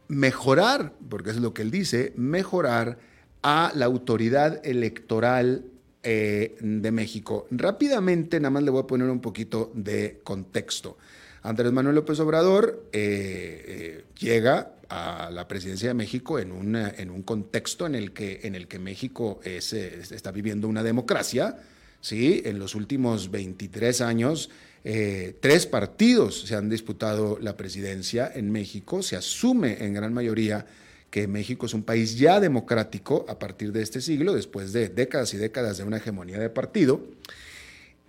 mejorar, 0.09 0.93
porque 1.09 1.31
es 1.31 1.37
lo 1.37 1.55
que 1.55 1.63
él 1.63 1.71
dice, 1.71 2.13
mejorar 2.15 3.09
a 3.43 3.71
la 3.75 3.85
autoridad 3.85 4.65
electoral 4.65 5.65
eh, 6.03 6.57
de 6.59 6.91
México. 6.91 7.47
Rápidamente, 7.51 8.39
nada 8.39 8.49
más 8.49 8.63
le 8.63 8.71
voy 8.71 8.81
a 8.81 8.87
poner 8.87 9.07
un 9.07 9.21
poquito 9.21 9.71
de 9.75 10.19
contexto. 10.23 10.97
Andrés 11.43 11.71
Manuel 11.71 11.95
López 11.95 12.19
Obrador 12.19 12.87
eh, 12.91 13.63
eh, 13.67 14.03
llega 14.19 14.73
a 14.89 15.29
la 15.31 15.47
presidencia 15.47 15.89
de 15.89 15.93
México 15.93 16.39
en, 16.39 16.75
en 16.75 17.09
un 17.11 17.21
contexto 17.21 17.85
en 17.85 17.93
el 17.93 18.13
que, 18.13 18.41
en 18.43 18.55
el 18.55 18.67
que 18.67 18.79
México 18.79 19.39
está 19.43 20.31
viviendo 20.31 20.67
una 20.67 20.83
democracia. 20.83 21.55
¿sí? 22.01 22.41
En 22.45 22.57
los 22.57 22.73
últimos 22.75 23.31
23 23.31 24.01
años, 24.01 24.49
tres 24.83 25.65
partidos 25.67 26.41
se 26.41 26.55
han 26.55 26.67
disputado 26.67 27.37
la 27.39 27.55
presidencia 27.55 28.31
en 28.33 28.51
México. 28.51 29.01
Se 29.01 29.15
asume 29.15 29.85
en 29.85 29.93
gran 29.93 30.13
mayoría 30.13 30.65
que 31.11 31.27
México 31.27 31.65
es 31.65 31.73
un 31.73 31.83
país 31.83 32.17
ya 32.17 32.39
democrático 32.39 33.25
a 33.27 33.37
partir 33.37 33.73
de 33.73 33.83
este 33.83 34.01
siglo, 34.01 34.33
después 34.33 34.73
de 34.73 34.87
décadas 34.89 35.33
y 35.33 35.37
décadas 35.37 35.77
de 35.77 35.83
una 35.83 35.97
hegemonía 35.97 36.39
de 36.39 36.49
partido. 36.49 37.01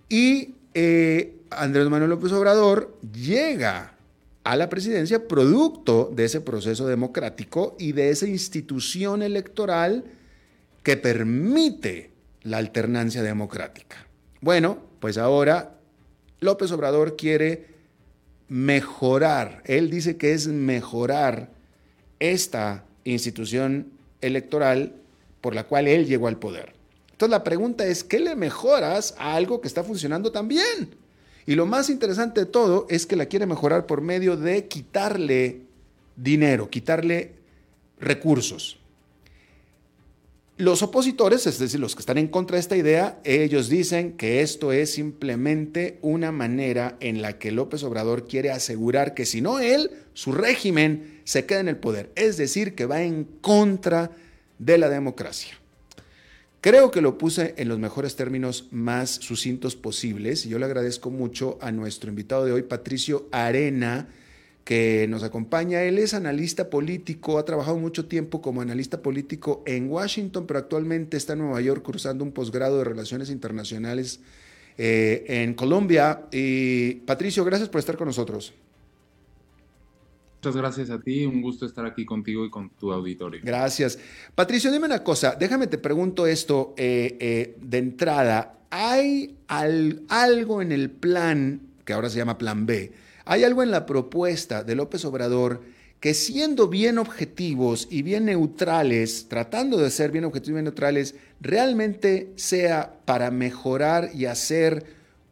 Y 0.08 0.54
eh, 0.72 1.36
Andrés 1.50 1.88
Manuel 1.90 2.10
López 2.10 2.32
Obrador 2.32 2.96
llega 3.12 3.94
a 4.44 4.56
la 4.56 4.68
presidencia 4.68 5.26
producto 5.26 6.10
de 6.14 6.24
ese 6.24 6.40
proceso 6.40 6.86
democrático 6.86 7.76
y 7.78 7.92
de 7.92 8.10
esa 8.10 8.26
institución 8.26 9.22
electoral 9.22 10.04
que 10.84 10.96
permite 10.96 12.10
la 12.42 12.58
alternancia 12.58 13.22
democrática. 13.22 14.06
Bueno, 14.40 14.78
pues 15.00 15.18
ahora 15.18 15.78
López 16.40 16.70
Obrador 16.70 17.16
quiere 17.16 17.66
mejorar, 18.48 19.62
él 19.64 19.90
dice 19.90 20.16
que 20.16 20.32
es 20.34 20.46
mejorar 20.46 21.50
esta 22.18 22.84
institución 23.04 23.88
electoral 24.20 24.94
por 25.40 25.54
la 25.54 25.64
cual 25.64 25.88
él 25.88 26.06
llegó 26.06 26.28
al 26.28 26.38
poder. 26.38 26.72
Entonces 27.10 27.30
la 27.30 27.44
pregunta 27.44 27.86
es, 27.86 28.04
¿qué 28.04 28.20
le 28.20 28.34
mejoras 28.34 29.14
a 29.18 29.34
algo 29.34 29.60
que 29.60 29.68
está 29.68 29.84
funcionando 29.84 30.32
tan 30.32 30.48
bien? 30.48 30.96
Y 31.46 31.54
lo 31.54 31.66
más 31.66 31.90
interesante 31.90 32.40
de 32.40 32.46
todo 32.46 32.86
es 32.88 33.06
que 33.06 33.16
la 33.16 33.26
quiere 33.26 33.46
mejorar 33.46 33.86
por 33.86 34.00
medio 34.00 34.36
de 34.36 34.66
quitarle 34.68 35.62
dinero, 36.16 36.70
quitarle 36.70 37.32
recursos. 37.98 38.78
Los 40.62 40.84
opositores, 40.84 41.44
es 41.48 41.58
decir, 41.58 41.80
los 41.80 41.96
que 41.96 42.02
están 42.02 42.18
en 42.18 42.28
contra 42.28 42.54
de 42.54 42.60
esta 42.60 42.76
idea, 42.76 43.18
ellos 43.24 43.68
dicen 43.68 44.12
que 44.12 44.42
esto 44.42 44.70
es 44.70 44.92
simplemente 44.92 45.98
una 46.02 46.30
manera 46.30 46.96
en 47.00 47.20
la 47.20 47.36
que 47.36 47.50
López 47.50 47.82
Obrador 47.82 48.28
quiere 48.28 48.52
asegurar 48.52 49.12
que 49.12 49.26
si 49.26 49.40
no 49.40 49.58
él, 49.58 49.90
su 50.14 50.30
régimen 50.30 51.20
se 51.24 51.46
queda 51.46 51.58
en 51.58 51.66
el 51.66 51.78
poder. 51.78 52.12
Es 52.14 52.36
decir, 52.36 52.76
que 52.76 52.86
va 52.86 53.02
en 53.02 53.24
contra 53.24 54.12
de 54.60 54.78
la 54.78 54.88
democracia. 54.88 55.58
Creo 56.60 56.92
que 56.92 57.00
lo 57.00 57.18
puse 57.18 57.54
en 57.56 57.66
los 57.66 57.80
mejores 57.80 58.14
términos 58.14 58.68
más 58.70 59.10
sucintos 59.10 59.74
posibles 59.74 60.46
y 60.46 60.50
yo 60.50 60.60
le 60.60 60.66
agradezco 60.66 61.10
mucho 61.10 61.58
a 61.60 61.72
nuestro 61.72 62.08
invitado 62.08 62.44
de 62.44 62.52
hoy, 62.52 62.62
Patricio 62.62 63.26
Arena, 63.32 64.06
que 64.64 65.06
nos 65.08 65.22
acompaña. 65.22 65.82
Él 65.82 65.98
es 65.98 66.14
analista 66.14 66.70
político, 66.70 67.38
ha 67.38 67.44
trabajado 67.44 67.78
mucho 67.78 68.06
tiempo 68.06 68.40
como 68.40 68.60
analista 68.60 69.02
político 69.02 69.62
en 69.66 69.90
Washington, 69.90 70.46
pero 70.46 70.60
actualmente 70.60 71.16
está 71.16 71.32
en 71.32 71.40
Nueva 71.40 71.60
York 71.60 71.82
cursando 71.82 72.24
un 72.24 72.32
posgrado 72.32 72.78
de 72.78 72.84
Relaciones 72.84 73.30
Internacionales 73.30 74.20
eh, 74.78 75.24
en 75.28 75.54
Colombia. 75.54 76.26
Y 76.30 76.94
Patricio, 77.06 77.44
gracias 77.44 77.68
por 77.68 77.80
estar 77.80 77.96
con 77.96 78.06
nosotros. 78.06 78.54
Muchas 80.42 80.56
gracias 80.56 80.90
a 80.90 81.00
ti, 81.00 81.24
un 81.24 81.40
gusto 81.40 81.66
estar 81.66 81.86
aquí 81.86 82.04
contigo 82.04 82.44
y 82.44 82.50
con 82.50 82.70
tu 82.70 82.92
auditorio. 82.92 83.40
Gracias. 83.44 83.96
Patricio, 84.34 84.72
dime 84.72 84.86
una 84.86 85.04
cosa, 85.04 85.36
déjame 85.38 85.68
te 85.68 85.78
pregunto 85.78 86.26
esto 86.26 86.74
eh, 86.76 87.16
eh, 87.20 87.56
de 87.60 87.78
entrada. 87.78 88.58
¿Hay 88.70 89.36
algo 89.46 90.60
en 90.60 90.72
el 90.72 90.90
plan, 90.90 91.60
que 91.84 91.92
ahora 91.92 92.10
se 92.10 92.16
llama 92.16 92.38
Plan 92.38 92.66
B, 92.66 92.90
hay 93.24 93.44
algo 93.44 93.62
en 93.62 93.70
la 93.70 93.86
propuesta 93.86 94.64
de 94.64 94.74
López 94.74 95.04
Obrador 95.04 95.62
que 96.00 96.14
siendo 96.14 96.66
bien 96.66 96.98
objetivos 96.98 97.86
y 97.88 98.02
bien 98.02 98.24
neutrales, 98.24 99.28
tratando 99.28 99.78
de 99.78 99.90
ser 99.90 100.10
bien 100.10 100.24
objetivos 100.24 100.48
y 100.48 100.54
bien 100.54 100.64
neutrales, 100.64 101.14
realmente 101.40 102.32
sea 102.34 102.98
para 103.04 103.30
mejorar 103.30 104.10
y 104.12 104.26
hacer 104.26 104.84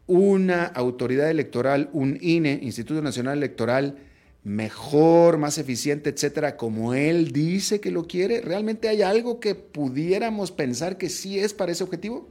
una 0.07 0.63
autoridad 0.63 1.29
electoral, 1.29 1.89
un 1.91 2.17
INE, 2.21 2.59
Instituto 2.61 3.01
Nacional 3.01 3.37
Electoral, 3.37 3.97
mejor, 4.43 5.37
más 5.37 5.57
eficiente, 5.57 6.09
etcétera, 6.09 6.57
como 6.57 6.93
él 6.93 7.31
dice 7.31 7.79
que 7.79 7.91
lo 7.91 8.07
quiere? 8.07 8.41
¿Realmente 8.41 8.87
hay 8.87 9.01
algo 9.01 9.39
que 9.39 9.55
pudiéramos 9.55 10.51
pensar 10.51 10.97
que 10.97 11.09
sí 11.09 11.37
es 11.37 11.53
para 11.53 11.71
ese 11.71 11.83
objetivo? 11.83 12.29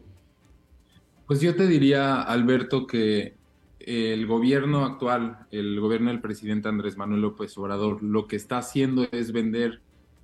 Pues 1.27 1.41
yo 1.41 1.55
te 1.55 1.67
diría, 1.67 2.23
Alberto, 2.23 2.87
que 2.87 3.35
el 3.81 4.27
gobierno 4.27 4.85
actual, 4.85 5.47
el 5.51 5.81
gobierno 5.81 6.11
del 6.11 6.21
presidente 6.21 6.69
Andrés 6.69 6.97
Manuel 6.97 7.23
López 7.23 7.57
Obrador, 7.57 8.03
lo 8.03 8.27
que 8.27 8.37
está 8.37 8.59
haciendo 8.59 9.09
es 9.11 9.33
vender 9.33 9.81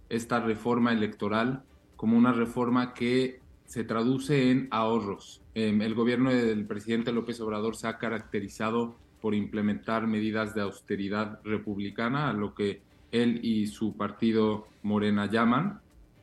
esta 0.09 0.41
reforma 0.41 0.93
electoral 0.93 1.63
como 1.97 2.17
una 2.17 2.33
reforma 2.33 2.93
que 2.93 3.41
se 3.65 3.83
traduce 3.85 4.51
en 4.51 4.69
ahorros. 4.71 5.43
Em, 5.55 5.81
el 5.83 5.95
gobierno 5.95 6.31
del 6.31 6.67
presidente 6.67 7.13
López 7.13 7.41
Obrador 7.41 7.77
se 7.77 7.89
ha 7.89 7.99
caracterizado 7.99 8.97
por 9.21 9.35
implementar 9.35 10.07
medidas 10.07 10.55
de 10.55 10.61
austeridad 10.61 11.41
republicana, 11.43 12.29
a 12.29 12.33
lo 12.33 12.55
que 12.55 12.83
él 13.11 13.41
y 13.43 13.67
su 13.67 13.97
partido 13.97 14.69
Morena 14.83 15.27
llaman, 15.27 15.81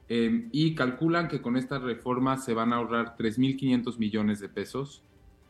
em, 0.08 0.50
y 0.52 0.76
calculan 0.76 1.28
que 1.28 1.42
con 1.42 1.58
esta 1.58 1.80
reforma 1.80 2.38
se 2.38 2.54
van 2.54 2.72
a 2.72 2.78
ahorrar 2.78 3.16
3.500 3.18 3.98
millones 3.98 4.40
de 4.40 4.50
pesos 4.50 5.02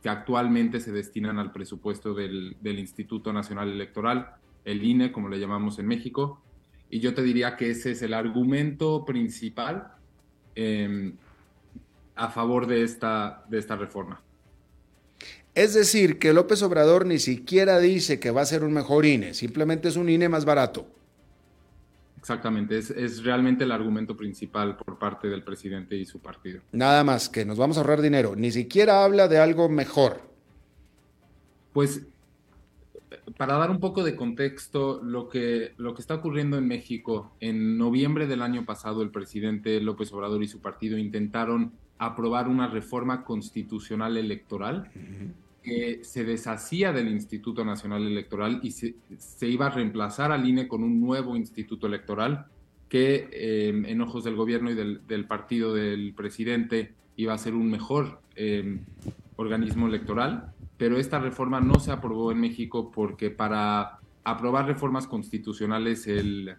que 0.03 0.09
actualmente 0.09 0.81
se 0.81 0.91
destinan 0.91 1.39
al 1.39 1.53
presupuesto 1.53 2.13
del, 2.13 2.57
Instituto 2.61 3.31
Nacional 3.31 3.71
Electoral, 3.71 4.35
el 4.65 4.83
INE, 4.83 5.13
como 5.13 5.29
le 5.29 5.39
llamamos 5.39 5.79
en 5.79 5.87
México, 5.87 6.41
y 6.89 6.99
yo 6.99 7.13
te 7.13 7.23
diría 7.23 7.55
que 7.55 7.69
ese 7.69 7.91
es 7.91 8.01
el 8.01 8.13
argumento 8.13 9.05
principal 9.05 9.93
em, 10.55 11.13
a 12.15 12.29
favor 12.29 12.67
de 12.67 12.83
esta, 12.83 13.45
de 13.47 13.57
esta 13.57 13.77
reforma. 13.77 14.21
Es 15.55 15.73
decir, 15.73 16.19
que 16.19 16.33
López 16.33 16.61
Obrador 16.63 17.05
ni 17.05 17.17
siquiera 17.17 17.79
dice 17.79 18.19
que 18.19 18.31
va 18.31 18.41
a 18.41 18.45
ser 18.45 18.65
un 18.65 18.73
mejor 18.73 19.05
INE, 19.05 19.33
simplemente 19.33 19.87
es 19.87 19.95
un 19.95 20.09
INE 20.09 20.27
más 20.27 20.43
barato. 20.43 20.85
Exactamente, 22.23 22.77
es, 22.77 23.21
realmente 23.21 23.65
el 23.65 23.73
argumento 23.73 24.15
principal 24.15 24.77
por 24.77 24.97
parte 24.97 25.27
del 25.27 25.43
presidente 25.43 25.97
y 25.97 26.05
su 26.05 26.19
partido. 26.19 26.61
Nada 26.71 27.03
más, 27.03 27.27
que 27.27 27.43
nos 27.43 27.57
vamos 27.57 27.75
a 27.75 27.81
ahorrar 27.81 28.01
dinero, 28.01 28.33
ni 28.37 28.49
siquiera 28.49 29.03
habla 29.03 29.27
de 29.27 29.39
algo 29.39 29.67
mejor. 29.67 30.21
Pues 31.73 32.07
para 33.37 33.57
dar 33.57 33.69
un 33.69 33.81
poco 33.81 34.05
de 34.05 34.15
contexto, 34.15 35.01
lo 35.03 35.27
que, 35.27 35.73
lo 35.75 35.93
que 35.93 35.99
está 35.99 36.15
ocurriendo 36.15 36.57
en 36.57 36.65
México, 36.65 37.33
en 37.41 37.77
noviembre 37.77 38.25
del 38.25 38.41
año 38.41 38.63
pasado 38.63 39.01
el 39.01 39.11
presidente 39.11 39.81
López 39.81 40.13
Obrador 40.13 40.41
y 40.43 40.47
su 40.47 40.61
partido 40.61 40.97
intentaron 40.97 41.73
aprobar 41.97 42.47
una 42.47 42.69
reforma 42.69 43.25
constitucional 43.25 44.15
electoral 44.15 44.89
que 45.63 46.03
se 46.03 46.25
deshacía 46.25 46.91
del 46.91 47.07
Instituto 47.07 47.63
Nacional 47.63 48.05
Electoral 48.05 48.59
y 48.61 48.71
se, 48.71 48.95
iba 49.47 49.67
a 49.67 49.69
reemplazar 49.69 50.31
al 50.31 50.47
INE 50.47 50.67
con 50.67 50.83
un 50.83 50.99
nuevo 50.99 51.35
instituto 51.35 51.87
electoral 51.87 52.45
que 52.89 53.29
em, 53.31 53.85
en 53.85 54.01
ojos 54.01 54.23
del 54.23 54.35
gobierno 54.35 54.69
y 54.69 54.75
del, 54.75 55.25
partido 55.25 55.73
del 55.73 56.13
presidente 56.13 56.93
iba 57.15 57.33
a 57.33 57.37
ser 57.37 57.55
un 57.55 57.71
mejor 57.71 58.19
em, 58.35 58.81
organismo 59.37 59.87
electoral, 59.87 60.53
pero 60.77 60.97
esta 60.97 61.19
reforma 61.19 61.61
no 61.61 61.79
se 61.79 61.91
aprobó 61.91 62.31
en 62.31 62.41
México 62.41 62.91
porque 62.91 63.31
para 63.31 63.99
aprobar 64.23 64.67
reformas 64.67 65.07
constitucionales 65.07 66.07
el, 66.07 66.55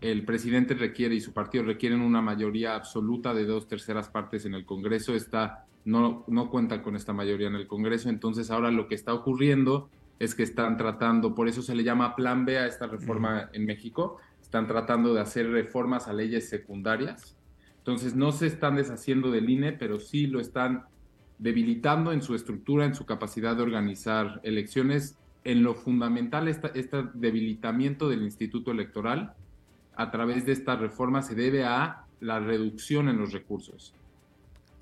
el 0.00 0.24
presidente 0.24 0.74
requiere 0.74 1.14
y 1.14 1.20
su 1.20 1.32
partido 1.32 1.64
requieren 1.64 2.00
una 2.00 2.20
mayoría 2.20 2.74
absoluta 2.74 3.34
de 3.34 3.44
dos 3.44 3.68
terceras 3.68 4.08
partes 4.08 4.44
en 4.46 4.54
el 4.54 4.64
Congreso. 4.64 5.14
Esta 5.14 5.66
no, 5.84 6.24
no 6.28 6.50
cuentan 6.50 6.82
con 6.82 6.96
esta 6.96 7.12
mayoría 7.12 7.48
en 7.48 7.54
el 7.54 7.66
Congreso. 7.66 8.08
Entonces 8.08 8.50
ahora 8.50 8.70
lo 8.70 8.88
que 8.88 8.94
está 8.94 9.14
ocurriendo 9.14 9.88
es 10.18 10.34
que 10.34 10.42
están 10.42 10.76
tratando, 10.76 11.34
por 11.34 11.48
eso 11.48 11.62
se 11.62 11.74
le 11.74 11.84
llama 11.84 12.14
Plan 12.14 12.44
B 12.44 12.58
a 12.58 12.66
esta 12.66 12.86
reforma 12.86 13.50
en 13.52 13.66
México, 13.66 14.18
están 14.40 14.66
tratando 14.66 15.14
de 15.14 15.20
hacer 15.20 15.50
reformas 15.50 16.06
a 16.06 16.12
leyes 16.12 16.48
secundarias. 16.48 17.36
Entonces 17.78 18.14
no 18.14 18.30
se 18.30 18.46
están 18.46 18.76
deshaciendo 18.76 19.32
del 19.32 19.50
INE, 19.50 19.72
pero 19.72 19.98
sí 19.98 20.28
lo 20.28 20.38
están 20.38 20.84
debilitando 21.38 22.12
en 22.12 22.22
su 22.22 22.36
estructura, 22.36 22.84
en 22.84 22.94
su 22.94 23.04
capacidad 23.04 23.56
de 23.56 23.62
organizar 23.62 24.40
elecciones. 24.44 25.18
En 25.42 25.64
lo 25.64 25.74
fundamental, 25.74 26.46
este 26.46 27.04
debilitamiento 27.14 28.08
del 28.08 28.22
Instituto 28.22 28.70
Electoral 28.70 29.34
a 29.96 30.12
través 30.12 30.46
de 30.46 30.52
esta 30.52 30.76
reforma 30.76 31.22
se 31.22 31.34
debe 31.34 31.64
a 31.64 32.04
la 32.20 32.38
reducción 32.38 33.08
en 33.08 33.18
los 33.18 33.32
recursos. 33.32 33.94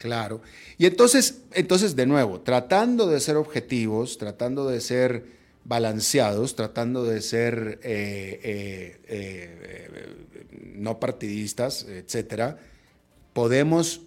Claro. 0.00 0.40
Y 0.78 0.86
entonces, 0.86 1.42
entonces, 1.52 1.94
de 1.94 2.06
nuevo, 2.06 2.40
tratando 2.40 3.06
de 3.06 3.20
ser 3.20 3.36
objetivos, 3.36 4.16
tratando 4.16 4.66
de 4.66 4.80
ser 4.80 5.24
balanceados, 5.64 6.56
tratando 6.56 7.04
de 7.04 7.20
ser 7.20 7.80
eh, 7.82 8.40
eh, 8.42 9.00
eh, 9.06 10.16
no 10.74 10.98
partidistas, 10.98 11.86
etcétera, 11.86 12.58
podemos 13.34 14.00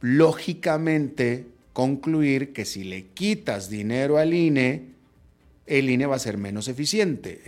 lógicamente 0.00 1.46
concluir 1.72 2.52
que 2.52 2.64
si 2.64 2.84
le 2.84 3.06
quitas 3.06 3.68
dinero 3.68 4.18
al 4.18 4.32
INE, 4.32 4.84
el 5.66 5.90
INE 5.90 6.06
va 6.06 6.14
a 6.14 6.20
ser 6.20 6.36
menos 6.38 6.68
eficiente. 6.68 7.40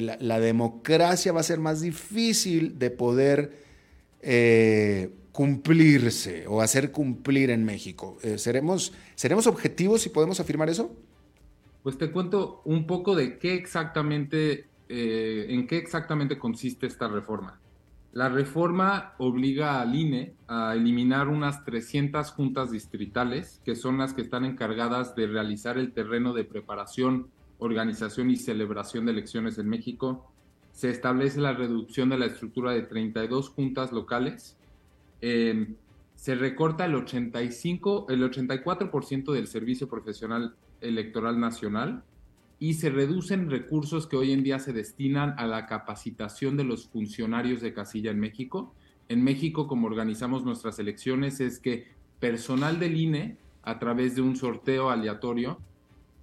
La, 0.00 0.16
la, 0.20 0.40
democracia 0.40 1.32
va 1.32 1.40
a 1.40 1.44
ser 1.44 1.60
más 1.60 1.80
difícil 1.80 2.80
de 2.80 2.90
poder 2.90 3.52
cumplirse 5.32 6.46
o 6.46 6.60
hacer 6.60 6.92
cumplir 6.92 7.50
en 7.50 7.64
México. 7.64 8.18
Eh, 8.22 8.38
¿seremos, 8.38 8.92
¿Seremos 9.14 9.46
objetivos 9.46 10.02
si 10.02 10.10
podemos 10.10 10.38
afirmar 10.40 10.68
eso? 10.68 10.94
Pues 11.82 11.98
te 11.98 12.12
cuento 12.12 12.60
un 12.64 12.86
poco 12.86 13.16
de 13.16 13.38
qué 13.38 13.54
exactamente, 13.54 14.66
eh, 14.88 15.46
en 15.48 15.66
qué 15.66 15.78
exactamente 15.78 16.38
consiste 16.38 16.86
esta 16.86 17.08
reforma. 17.08 17.58
La 18.12 18.28
reforma 18.28 19.14
obliga 19.16 19.80
al 19.80 19.94
INE 19.94 20.34
a 20.46 20.74
eliminar 20.74 21.28
unas 21.28 21.64
300 21.64 22.30
juntas 22.32 22.70
distritales, 22.70 23.62
que 23.64 23.74
son 23.74 23.96
las 23.96 24.12
que 24.12 24.20
están 24.20 24.44
encargadas 24.44 25.16
de 25.16 25.26
realizar 25.26 25.78
el 25.78 25.92
terreno 25.92 26.34
de 26.34 26.44
preparación, 26.44 27.28
organización 27.58 28.30
y 28.30 28.36
celebración 28.36 29.06
de 29.06 29.12
elecciones 29.12 29.56
en 29.56 29.70
México. 29.70 30.30
Se 30.72 30.90
establece 30.90 31.40
la 31.40 31.54
reducción 31.54 32.10
de 32.10 32.18
la 32.18 32.26
estructura 32.26 32.72
de 32.72 32.82
32 32.82 33.48
juntas 33.48 33.92
locales 33.92 34.58
Em, 35.22 35.76
se 36.16 36.34
recorta 36.34 36.84
el 36.84 36.94
85, 36.96 38.06
el 38.10 38.22
84% 38.22 39.32
del 39.32 39.46
servicio 39.46 39.88
profesional 39.88 40.56
electoral 40.80 41.40
nacional 41.40 42.02
y 42.58 42.74
se 42.74 42.90
reducen 42.90 43.50
recursos 43.50 44.06
que 44.06 44.16
hoy 44.16 44.32
en 44.32 44.42
día 44.42 44.58
se 44.58 44.72
destinan 44.72 45.34
a 45.38 45.46
la 45.46 45.66
capacitación 45.66 46.56
de 46.56 46.64
los 46.64 46.88
funcionarios 46.88 47.60
de 47.60 47.72
casilla 47.72 48.10
en 48.10 48.20
México. 48.20 48.74
En 49.08 49.22
México, 49.24 49.66
como 49.66 49.86
organizamos 49.86 50.44
nuestras 50.44 50.78
elecciones, 50.78 51.40
es 51.40 51.58
que 51.58 51.86
personal 52.20 52.78
del 52.78 52.96
INE, 52.96 53.36
a 53.62 53.78
través 53.78 54.16
de 54.16 54.22
un 54.22 54.36
sorteo 54.36 54.90
aleatorio, 54.90 55.58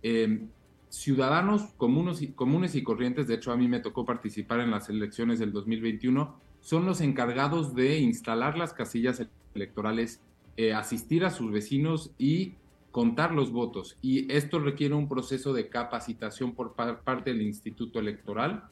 em, 0.02 0.48
ciudadanos 0.90 1.74
comunes 1.78 2.22
y, 2.22 2.30
comunes 2.30 2.76
y 2.76 2.84
corrientes, 2.84 3.28
de 3.28 3.36
hecho 3.36 3.52
a 3.52 3.58
mí 3.58 3.68
me 3.68 3.80
tocó 3.80 4.06
participar 4.06 4.60
en 4.60 4.72
las 4.72 4.90
elecciones 4.90 5.40
del 5.40 5.52
2021, 5.52 6.36
son 6.62 6.86
los 6.86 7.02
encargados 7.02 7.76
de 7.76 8.00
instalar 8.00 8.58
las 8.58 8.74
casillas 8.74 9.26
electorales, 9.56 10.22
eh, 10.58 10.74
asistir 10.74 11.26
a 11.26 11.30
sus 11.30 11.52
vecinos 11.52 12.12
y 12.18 12.54
contar 12.92 13.34
los 13.34 13.52
votos. 13.52 13.98
Y 14.02 14.32
esto 14.32 14.60
requiere 14.60 14.96
un 14.96 15.08
proceso 15.08 15.54
de 15.54 15.70
capacitación 15.70 16.54
por 16.54 16.74
parte 16.74 17.32
del 17.32 17.42
Instituto 17.42 18.00
Electoral. 18.00 18.64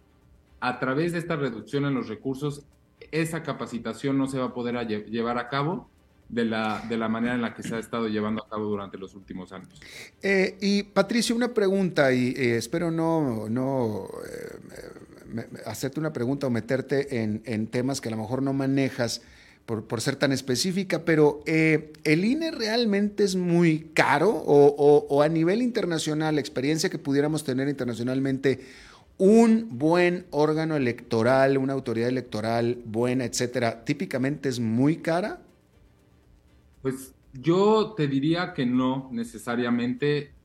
A 0.60 0.80
través 0.80 1.14
de 1.14 1.20
esta 1.20 1.36
reducción 1.36 1.86
en 1.86 1.94
los 1.94 2.08
recursos, 2.08 2.66
esa 3.12 3.44
capacitación 3.44 4.18
no 4.18 4.28
se 4.28 4.40
va 4.40 4.46
a 4.46 4.54
poder 4.54 4.88
llevar 4.88 5.38
a 5.38 5.50
cabo 5.50 5.88
de 6.30 6.46
la, 6.46 6.84
de 6.90 6.98
la 6.98 7.08
manera 7.08 7.36
en 7.36 7.42
la 7.42 7.54
que 7.54 7.64
se 7.64 7.76
ha 7.76 7.80
estado 7.80 8.08
llevando 8.08 8.44
a 8.44 8.50
cabo 8.50 8.66
durante 8.66 8.98
los 8.98 9.16
últimos 9.16 9.52
años. 9.54 9.80
Eh, 10.22 10.58
y 10.60 10.84
Patricio, 10.84 11.36
una 11.36 11.54
pregunta, 11.54 12.12
y 12.12 12.30
eh, 12.30 12.58
espero 12.58 12.92
no, 12.92 13.48
no 13.50 14.08
hacerte 15.66 16.00
una 16.00 16.14
pregunta 16.14 16.48
o 16.48 16.50
meterte 16.50 17.22
en, 17.22 17.68
temas 17.68 18.02
que 18.02 18.10
a 18.10 18.12
lo 18.12 18.18
mejor 18.18 18.42
no 18.42 18.54
manejas 18.54 19.22
por, 19.66 20.02
ser 20.02 20.16
tan 20.16 20.32
específica, 20.32 21.04
pero 21.04 21.42
eh, 21.46 21.92
¿el 22.06 22.24
INE 22.24 22.52
realmente 22.52 23.24
es 23.24 23.36
muy 23.36 23.90
caro 23.94 24.30
o, 24.30 25.22
a 25.22 25.28
nivel 25.28 25.62
internacional, 25.62 26.36
la 26.36 26.42
experiencia 26.42 26.90
que 26.90 26.98
pudiéramos 26.98 27.44
tener 27.44 27.68
internacionalmente, 27.68 28.62
un 29.18 29.68
buen 29.78 30.26
órgano 30.30 30.76
electoral, 30.76 31.58
una 31.58 31.74
autoridad 31.74 32.08
electoral 32.08 32.80
buena, 32.86 33.26
etcétera, 33.26 33.84
típicamente 33.84 34.48
es 34.48 34.60
muy 34.60 34.98
cara? 34.98 35.42
Pues 36.82 37.14
yo 37.34 37.94
te 37.98 38.08
diría 38.08 38.54
que 38.54 38.66
no 38.66 39.10
necesariamente 39.12 40.37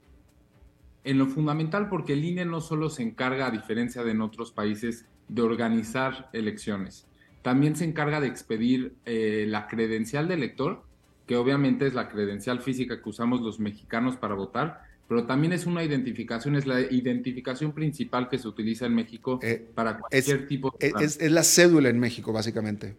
en 1.05 1.19
lo 1.19 1.27
fundamental 1.27 1.89
porque 1.89 2.13
el 2.13 2.25
INE 2.25 2.45
no 2.45 2.61
solo 2.61 2.91
se 2.91 3.03
encarga, 3.03 3.47
a 3.47 3.51
diferencia 3.51 4.05
de 4.05 4.13
en 4.13 4.21
otros 4.21 4.53
países, 4.53 5.07
de 5.29 5.43
organizar 5.43 6.29
elecciones, 6.33 7.07
también 7.43 7.75
se 7.75 7.85
encarga 7.85 8.21
de 8.21 8.29
expedir 8.29 8.95
eh, 9.05 9.47
la 9.49 9.67
credencial 9.67 10.29
de 10.29 10.35
elector, 10.35 10.83
que 11.27 11.37
obviamente 11.37 11.87
es 11.87 11.95
la 11.95 12.09
credencial 12.09 12.61
física 12.61 13.03
que 13.03 13.09
usamos 13.09 13.41
los 13.41 13.59
mexicanos 13.59 14.17
para 14.17 14.35
votar, 14.35 14.83
pero 15.09 15.27
también 15.27 15.53
es 15.53 15.67
una 15.67 15.83
identificación, 15.83 16.57
es 16.57 16.67
la 16.67 16.81
identificación 16.81 17.73
principal 17.73 18.29
que 18.29 18.39
se 18.39 18.49
utiliza 18.49 18.87
en 18.87 18.95
México 18.95 19.41
eh, 19.43 19.67
para 19.75 19.99
cualquier 19.99 20.47
tipo 20.47 20.75
de... 20.79 20.93
Es, 21.01 21.21
es, 21.21 21.33
la 21.33 21.43
cédula 21.43 21.89
en 21.89 21.99
México, 21.99 22.33
básicamente. 22.33 22.95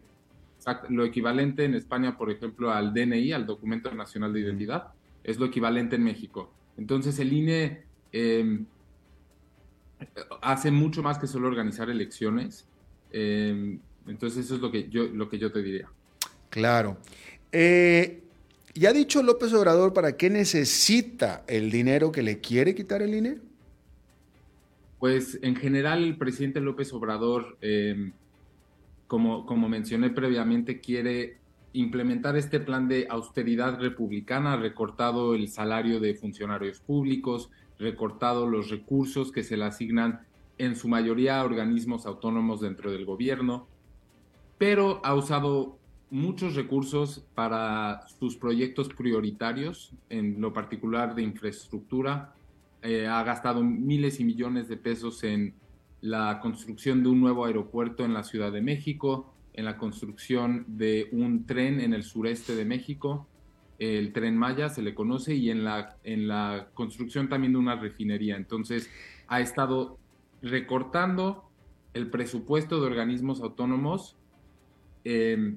Lo 0.90 1.06
equivalente 1.06 1.66
en 1.66 1.76
España, 1.76 2.18
por 2.18 2.32
ejemplo, 2.32 2.72
al 2.72 2.94
DNI, 2.94 3.34
al 3.34 3.46
Documento 3.46 3.94
Nacional 3.94 4.32
de 4.34 4.42
Identidad, 4.42 4.90
es 5.24 5.40
lo 5.40 5.46
equivalente 5.46 5.96
en 5.96 6.04
México. 6.04 6.52
Entonces 6.78 7.20
el 7.20 7.34
INE 7.34 7.84
em, 8.14 8.66
hace 10.42 10.72
mucho 10.72 11.04
más 11.04 11.18
que 11.18 11.28
solo 11.28 11.48
organizar 11.48 11.90
elecciones. 11.90 12.66
Em, 13.12 13.80
entonces 14.08 14.46
eso 14.46 14.56
es 14.56 14.62
lo 14.62 14.72
que 14.72 14.90
yo, 14.90 15.06
lo 15.06 15.28
que 15.30 15.38
yo 15.38 15.52
te 15.52 15.62
diría. 15.62 15.90
Claro. 16.50 16.98
Eh, 17.52 18.22
¿Ya 18.76 18.90
ha 18.90 18.94
dicho 18.94 19.22
López 19.22 19.54
Obrador 19.54 19.94
para 19.94 20.18
qué 20.18 20.30
necesita 20.30 21.44
el 21.48 21.70
dinero 21.70 22.12
que 22.12 22.24
le 22.24 22.40
quiere 22.40 22.74
quitar 22.74 23.02
el 23.02 23.14
INE? 23.14 23.38
Pues 25.00 25.38
en 25.42 25.56
general 25.56 26.04
el 26.04 26.18
presidente 26.18 26.60
López 26.60 26.92
Obrador, 26.94 27.58
em, 27.62 28.14
como, 29.08 29.46
como 29.46 29.70
mencioné 29.70 30.10
previamente, 30.10 30.80
quiere 30.80 31.38
implementar 31.74 32.38
este 32.38 32.60
plan 32.60 32.88
de 32.88 33.08
austeridad 33.10 33.80
republicana, 33.80 34.58
recortado 34.58 35.36
el 35.36 35.50
salario 35.50 36.00
de 36.00 36.16
funcionarios 36.16 36.80
públicos, 36.80 37.50
recortado 37.80 38.48
los 38.48 38.70
recursos 38.70 39.32
que 39.32 39.44
se 39.44 39.58
le 39.58 39.66
asignan 39.66 40.22
en 40.58 40.76
su 40.76 40.88
mayoría 40.88 41.40
a 41.40 41.44
organismos 41.44 42.06
autónomos 42.06 42.62
dentro 42.62 42.92
del 42.92 43.06
gobierno, 43.06 43.68
pero 44.58 45.02
ha 45.04 45.16
usado 45.16 45.78
muchos 46.10 46.56
recursos 46.56 47.26
para 47.34 48.08
sus 48.20 48.38
proyectos 48.38 48.90
prioritarios, 48.90 49.94
en 50.10 50.40
lo 50.40 50.54
particular 50.54 51.16
de 51.16 51.24
infraestructura. 51.24 52.36
Eh, 52.84 53.08
ha 53.08 53.24
gastado 53.24 53.64
miles 53.64 54.20
y 54.20 54.24
millones 54.24 54.68
de 54.68 54.78
pesos 54.78 55.24
en 55.24 55.56
la 56.02 56.40
construcción 56.40 57.02
de 57.02 57.10
un 57.10 57.20
nuevo 57.20 57.46
aeropuerto 57.46 58.06
en 58.06 58.14
la 58.14 58.24
Ciudad 58.24 58.52
de 58.52 58.62
México, 58.62 59.34
en 59.54 59.66
la 59.66 59.78
construcción 59.78 60.66
de 60.68 61.10
un 61.12 61.46
tren 61.46 61.80
en 61.80 61.94
el 61.94 62.04
sureste 62.04 62.56
de 62.56 62.66
México, 62.66 63.28
el 63.84 64.14
tren 64.14 64.38
Maya 64.38 64.70
se 64.70 64.82
le 64.82 64.94
conoce, 64.94 65.36
y 65.36 65.50
en 65.50 65.64
la, 65.64 65.98
en 66.04 66.28
la 66.28 66.70
construcción 66.74 67.30
también 67.30 67.54
de 67.54 67.60
una 67.60 67.76
refinería. 67.76 68.36
Entonces, 68.36 68.90
ha 69.28 69.42
estado 69.42 69.98
recortando 70.42 71.50
el 71.94 72.10
presupuesto 72.10 72.80
de 72.80 72.88
organismos 72.88 73.42
autónomos 73.42 74.16
eh, 75.06 75.56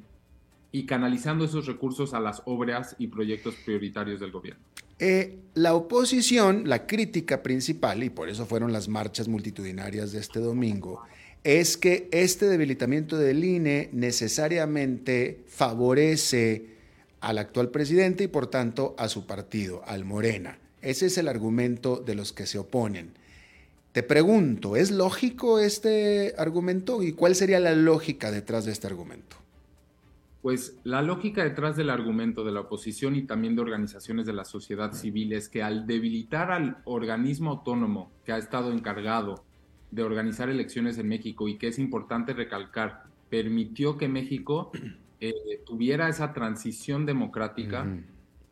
y 0.72 0.86
canalizando 0.86 1.44
esos 1.44 1.66
recursos 1.66 2.14
a 2.14 2.20
las 2.20 2.42
obras 2.44 2.96
y 2.98 3.08
proyectos 3.08 3.54
prioritarios 3.64 4.20
del 4.20 4.32
gobierno. 4.32 4.62
Eh, 4.98 5.38
la 5.54 5.74
oposición, 5.74 6.68
la 6.68 6.86
crítica 6.86 7.42
principal, 7.42 8.02
y 8.02 8.10
por 8.10 8.28
eso 8.28 8.46
fueron 8.46 8.72
las 8.72 8.88
marchas 8.88 9.28
multitudinarias 9.28 10.12
de 10.12 10.20
este 10.20 10.40
domingo, 10.40 11.02
es 11.44 11.76
que 11.76 12.08
este 12.12 12.46
debilitamiento 12.46 13.16
del 13.16 13.44
INE 13.44 13.90
necesariamente 13.92 15.44
favorece 15.46 16.75
al 17.26 17.38
actual 17.38 17.70
presidente 17.70 18.22
y 18.22 18.28
por 18.28 18.46
tanto 18.46 18.94
a 18.98 19.08
su 19.08 19.26
partido, 19.26 19.82
al 19.84 20.04
Morena. 20.04 20.58
Ese 20.80 21.06
es 21.06 21.18
el 21.18 21.26
argumento 21.26 21.96
de 21.96 22.14
los 22.14 22.32
que 22.32 22.46
se 22.46 22.56
oponen. 22.56 23.14
Te 23.90 24.04
pregunto, 24.04 24.76
¿es 24.76 24.92
lógico 24.92 25.58
este 25.58 26.34
argumento 26.38 27.02
y 27.02 27.10
cuál 27.10 27.34
sería 27.34 27.58
la 27.58 27.74
lógica 27.74 28.30
detrás 28.30 28.64
de 28.64 28.70
este 28.70 28.86
argumento? 28.86 29.36
Pues 30.40 30.76
la 30.84 31.02
lógica 31.02 31.42
detrás 31.42 31.76
del 31.76 31.90
argumento 31.90 32.44
de 32.44 32.52
la 32.52 32.60
oposición 32.60 33.16
y 33.16 33.22
también 33.22 33.56
de 33.56 33.62
organizaciones 33.62 34.24
de 34.24 34.32
la 34.32 34.44
sociedad 34.44 34.92
civil 34.92 35.32
es 35.32 35.48
que 35.48 35.64
al 35.64 35.84
debilitar 35.88 36.52
al 36.52 36.76
organismo 36.84 37.50
autónomo 37.50 38.12
que 38.24 38.30
ha 38.30 38.38
estado 38.38 38.70
encargado 38.70 39.42
de 39.90 40.04
organizar 40.04 40.48
elecciones 40.48 40.96
en 40.98 41.08
México 41.08 41.48
y 41.48 41.58
que 41.58 41.66
es 41.66 41.80
importante 41.80 42.34
recalcar, 42.34 43.02
permitió 43.30 43.98
que 43.98 44.06
México 44.06 44.70
eh, 45.30 45.62
tuviera 45.64 46.08
esa 46.08 46.32
transición 46.32 47.06
democrática 47.06 47.86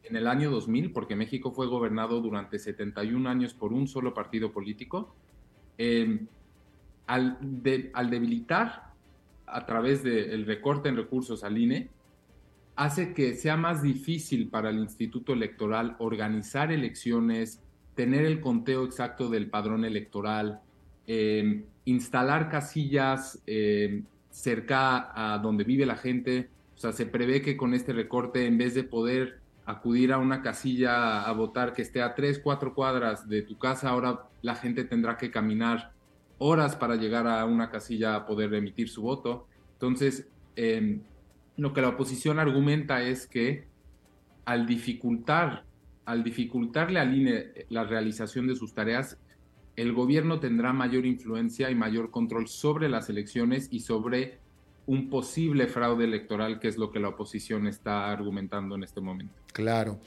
en 0.02 0.16
el 0.16 0.26
año 0.26 0.50
2000, 0.50 0.92
porque 0.92 1.16
México 1.16 1.52
fue 1.52 1.66
gobernado 1.66 2.20
durante 2.20 2.58
71 2.58 3.28
años 3.28 3.54
por 3.54 3.72
un 3.72 3.88
solo 3.88 4.12
partido 4.14 4.52
político, 4.52 5.14
eh, 5.78 6.26
al, 7.06 7.38
al 7.92 8.10
debilitar 8.10 8.92
a 9.46 9.66
través 9.66 10.02
del 10.02 10.46
recorte 10.46 10.88
en 10.88 10.96
recursos 10.96 11.44
al 11.44 11.58
INE, 11.58 11.90
hace 12.76 13.14
que 13.14 13.34
sea 13.34 13.56
más 13.56 13.82
difícil 13.82 14.48
para 14.48 14.70
el 14.70 14.78
Instituto 14.78 15.32
Electoral 15.32 15.96
organizar 15.98 16.72
elecciones, 16.72 17.62
tener 17.94 18.24
el 18.24 18.40
conteo 18.40 18.84
exacto 18.84 19.28
del 19.28 19.48
padrón 19.48 19.84
electoral, 19.84 20.60
em, 21.06 21.64
instalar 21.84 22.48
casillas 22.48 23.42
em, 23.46 24.04
cerca 24.30 25.12
a 25.14 25.38
donde 25.38 25.64
vive 25.64 25.86
la 25.86 25.96
gente. 25.96 26.48
O 26.76 26.78
sea, 26.78 26.92
se 26.92 27.06
prevé 27.06 27.42
que 27.42 27.56
con 27.56 27.74
este 27.74 27.92
recorte, 27.92 28.46
en 28.46 28.58
vez 28.58 28.74
de 28.74 28.84
poder 28.84 29.40
acudir 29.66 30.12
a 30.12 30.18
una 30.18 30.42
casilla 30.42 31.22
a 31.22 31.32
votar 31.32 31.72
que 31.72 31.82
esté 31.82 32.02
a 32.02 32.14
tres, 32.14 32.38
cuatro 32.38 32.74
cuadras 32.74 33.28
de 33.28 33.42
tu 33.42 33.58
casa, 33.58 33.90
ahora 33.90 34.28
la 34.42 34.54
gente 34.54 34.84
tendrá 34.84 35.16
que 35.16 35.30
caminar 35.30 35.92
horas 36.38 36.76
para 36.76 36.96
llegar 36.96 37.26
a 37.26 37.44
una 37.46 37.70
casilla 37.70 38.14
a 38.16 38.26
poder 38.26 38.52
emitir 38.54 38.88
su 38.88 39.02
voto. 39.02 39.46
Entonces, 39.74 40.26
em, 40.56 41.00
lo 41.56 41.72
que 41.72 41.80
la 41.80 41.90
oposición 41.90 42.38
argumenta 42.38 43.02
es 43.02 43.26
que 43.26 43.66
al 44.44 44.66
dificultar, 44.66 45.64
al 46.04 46.22
dificultarle 46.22 47.00
al 47.00 47.16
INE 47.16 47.66
la 47.70 47.84
realización 47.84 48.46
de 48.46 48.56
sus 48.56 48.74
tareas, 48.74 49.18
el 49.76 49.92
gobierno 49.92 50.38
tendrá 50.40 50.72
mayor 50.72 51.06
influencia 51.06 51.70
y 51.70 51.74
mayor 51.74 52.10
control 52.10 52.48
sobre 52.48 52.88
las 52.88 53.08
elecciones 53.08 53.68
y 53.70 53.80
sobre 53.80 54.38
un 54.86 55.10
posible 55.10 55.66
fraude 55.66 56.04
electoral, 56.04 56.60
que 56.60 56.68
es 56.68 56.76
lo 56.76 56.90
que 56.90 57.00
la 57.00 57.08
oposición 57.08 57.66
está 57.66 58.10
argumentando 58.10 58.74
en 58.74 58.84
este 58.84 59.00
momento. 59.00 59.34
Claro. 59.52 60.00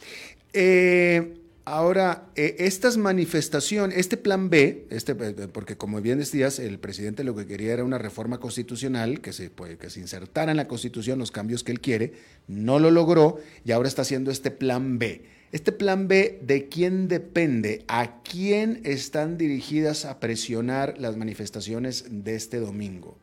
Eh, 0.54 1.42
Ahora, 1.70 2.30
eh, 2.38 2.56
estas 2.60 2.96
manifestaciones, 2.96 3.98
este 3.98 4.16
plan 4.16 4.50
B, 4.50 4.88
este, 4.90 5.12
eh, 5.12 5.50
porque 5.52 5.76
como 5.76 6.00
bien 6.00 6.18
decías, 6.18 6.60
el 6.60 6.80
presidente 6.80 7.26
lo 7.26 7.36
que 7.36 7.46
quería 7.46 7.74
era 7.74 7.84
una 7.84 7.98
reforma 7.98 8.40
constitucional, 8.40 9.20
que 9.20 9.34
se, 9.34 9.52
que 9.78 9.90
se 9.90 10.00
insertara 10.00 10.52
en 10.52 10.56
la 10.56 10.70
constitución 10.70 11.20
los 11.20 11.30
cambios 11.30 11.66
que 11.66 11.74
él 11.74 11.82
quiere, 11.82 12.14
no 12.48 12.80
lo 12.80 12.90
logró 12.90 13.40
y 13.66 13.74
ahora 13.74 13.90
está 13.90 14.04
haciendo 14.04 14.32
este 14.32 14.50
plan 14.50 14.98
B. 14.98 15.26
Este 15.52 15.74
plan 15.74 16.08
B, 16.08 16.40
¿de 16.42 16.70
quién 16.70 17.10
depende? 17.10 17.84
¿A 17.90 18.22
quién 18.22 18.80
están 18.86 19.38
dirigidas 19.38 20.06
a 20.06 20.22
presionar 20.22 20.98
las 21.00 21.18
manifestaciones 21.18 22.06
de 22.10 22.36
este 22.36 22.62
domingo? 22.62 23.18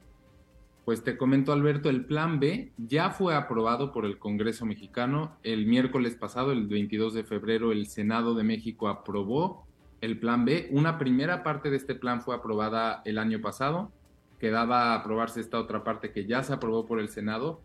Pues 0.85 1.03
te 1.03 1.17
comento, 1.17 1.53
Alberto, 1.53 1.89
el 1.89 2.05
plan 2.05 2.41
B 2.41 2.73
ya 2.77 3.09
fue 3.09 3.35
aprobado 3.35 3.91
por 3.91 4.05
el 4.05 4.19
Congreso 4.19 4.67
mexicano. 4.67 5.39
El 5.43 5.65
miércoles 5.65 6.15
pasado, 6.15 6.53
el 6.53 6.67
22 6.67 7.15
de 7.15 7.25
febrero, 7.25 7.73
el 7.73 7.87
Senado 7.87 8.35
de 8.35 8.45
México 8.45 8.89
aprobó 8.89 9.67
el 10.03 10.19
plan 10.19 10.45
B. 10.45 10.69
Una 10.73 10.99
primera 10.99 11.43
parte 11.43 11.71
de 11.71 11.79
este 11.79 11.95
plan 11.95 12.21
fue 12.21 12.35
aprobada 12.35 13.01
el 13.07 13.17
año 13.17 13.41
pasado. 13.41 13.93
Quedaba 14.39 14.95
aprobarse 14.95 15.41
esta 15.41 15.59
otra 15.59 15.85
parte 15.85 16.13
que 16.13 16.27
ya 16.27 16.43
se 16.43 16.53
aprobó 16.53 16.85
por 16.85 17.01
el 17.01 17.09
Senado. 17.09 17.63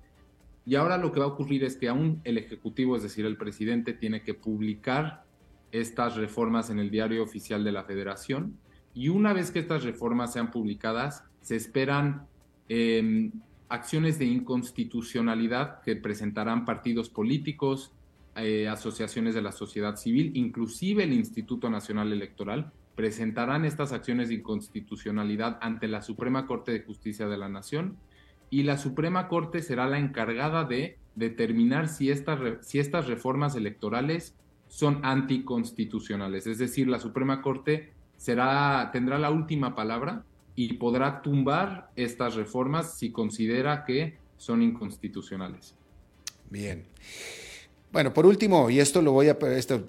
Y 0.66 0.76
ahora 0.76 0.98
lo 0.98 1.12
que 1.12 1.20
va 1.20 1.26
a 1.26 1.30
ocurrir 1.30 1.66
es 1.66 1.76
que 1.76 1.90
aún 1.90 2.22
el 2.24 2.38
Ejecutivo, 2.38 2.96
es 2.96 3.04
decir, 3.04 3.26
el 3.26 3.36
presidente, 3.36 3.92
tiene 3.92 4.24
que 4.24 4.34
publicar 4.34 5.26
estas 5.74 6.16
reformas 6.16 6.70
en 6.70 6.80
el 6.80 6.90
diario 6.90 7.22
oficial 7.22 7.66
de 7.66 7.74
la 7.74 7.84
Federación. 7.84 8.58
Y 8.94 9.10
una 9.10 9.34
vez 9.34 9.52
que 9.52 9.60
estas 9.60 9.84
reformas 9.84 10.32
sean 10.32 10.52
publicadas, 10.52 11.26
se 11.42 11.58
esperan 11.58 12.28
Em, 12.70 13.32
acciones 13.68 14.20
de 14.20 14.26
inconstitucionalidad 14.26 15.82
que 15.82 15.96
presentarán 15.96 16.66
partidos 16.66 17.10
políticos, 17.10 17.92
eh, 18.36 18.68
asociaciones 18.68 19.36
de 19.36 19.42
la 19.42 19.52
sociedad 19.52 19.96
civil, 19.96 20.32
inclusive 20.36 21.04
el 21.04 21.14
Instituto 21.14 21.70
Nacional 21.70 22.14
Electoral, 22.14 22.72
presentarán 22.96 23.66
estas 23.66 23.92
acciones 23.92 24.30
de 24.30 24.36
inconstitucionalidad 24.36 25.58
ante 25.62 25.88
la 25.88 26.02
Suprema 26.02 26.46
Corte 26.46 26.72
de 26.72 26.82
Justicia 26.82 27.28
de 27.28 27.38
la 27.38 27.50
Nación 27.50 27.98
y 28.50 28.64
la 28.64 28.78
Suprema 28.78 29.28
Corte 29.28 29.62
será 29.62 29.88
la 29.88 30.00
encargada 30.00 30.64
de 30.64 30.98
determinar 31.16 31.88
si, 31.88 32.10
estas 32.10 33.08
reformas 33.08 33.56
electorales 33.56 34.36
son 34.68 35.00
anticonstitucionales. 35.04 36.48
Es 36.48 36.58
decir, 36.58 36.88
la 36.88 37.00
Suprema 37.00 37.42
Corte 37.42 37.94
tendrá 38.24 39.18
la 39.20 39.32
última 39.32 39.76
palabra 39.76 40.24
y 40.56 40.74
podrá 40.74 41.22
tumbar 41.22 41.92
estas 41.96 42.36
reformas 42.36 42.98
si 42.98 43.12
considera 43.12 43.86
que 43.86 44.18
son 44.38 44.62
inconstitucionales. 44.62 45.74
Bien. 46.50 46.86
Bueno, 47.92 48.14
por 48.14 48.26
último, 48.26 48.70
y 48.70 48.80
esto 48.80 49.02
lo 49.02 49.12
voy 49.12 49.30
a... 49.30 49.38
Esto, 49.56 49.84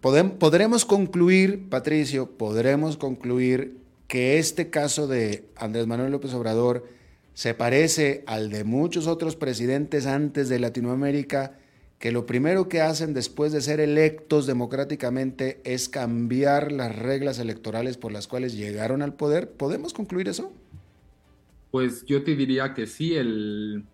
podremos 0.00 0.84
concluir, 0.84 1.68
Patricio, 1.68 2.30
podremos 2.30 2.96
concluir 2.96 3.78
que 4.08 4.38
este 4.38 4.70
caso 4.70 5.06
de 5.06 5.44
Andrés 5.54 5.86
Manuel 5.86 6.10
López 6.10 6.34
Obrador 6.34 6.88
se 7.34 7.54
parece 7.54 8.24
al 8.26 8.50
de 8.50 8.64
muchos 8.64 9.06
otros 9.06 9.36
presidentes 9.36 10.06
antes 10.06 10.48
de 10.48 10.58
Latinoamérica 10.58 11.56
que 11.98 12.12
lo 12.12 12.26
primero 12.26 12.68
que 12.68 12.80
hacen 12.80 13.12
después 13.12 13.52
de 13.52 13.60
ser 13.60 13.80
electos 13.80 14.46
democráticamente 14.46 15.60
es 15.64 15.88
cambiar 15.88 16.70
las 16.70 16.96
reglas 16.96 17.38
electorales 17.38 17.96
por 17.96 18.12
las 18.12 18.28
cuales 18.28 18.56
llegaron 18.56 19.02
al 19.02 19.14
poder. 19.14 19.50
¿Podemos 19.50 19.92
concluir 19.92 20.28
eso? 20.28 20.52
Pues 21.72 22.04
yo 22.06 22.22
te 22.22 22.36
diría 22.36 22.72
que 22.72 22.86
sí. 22.86 23.14
El, 23.16 23.84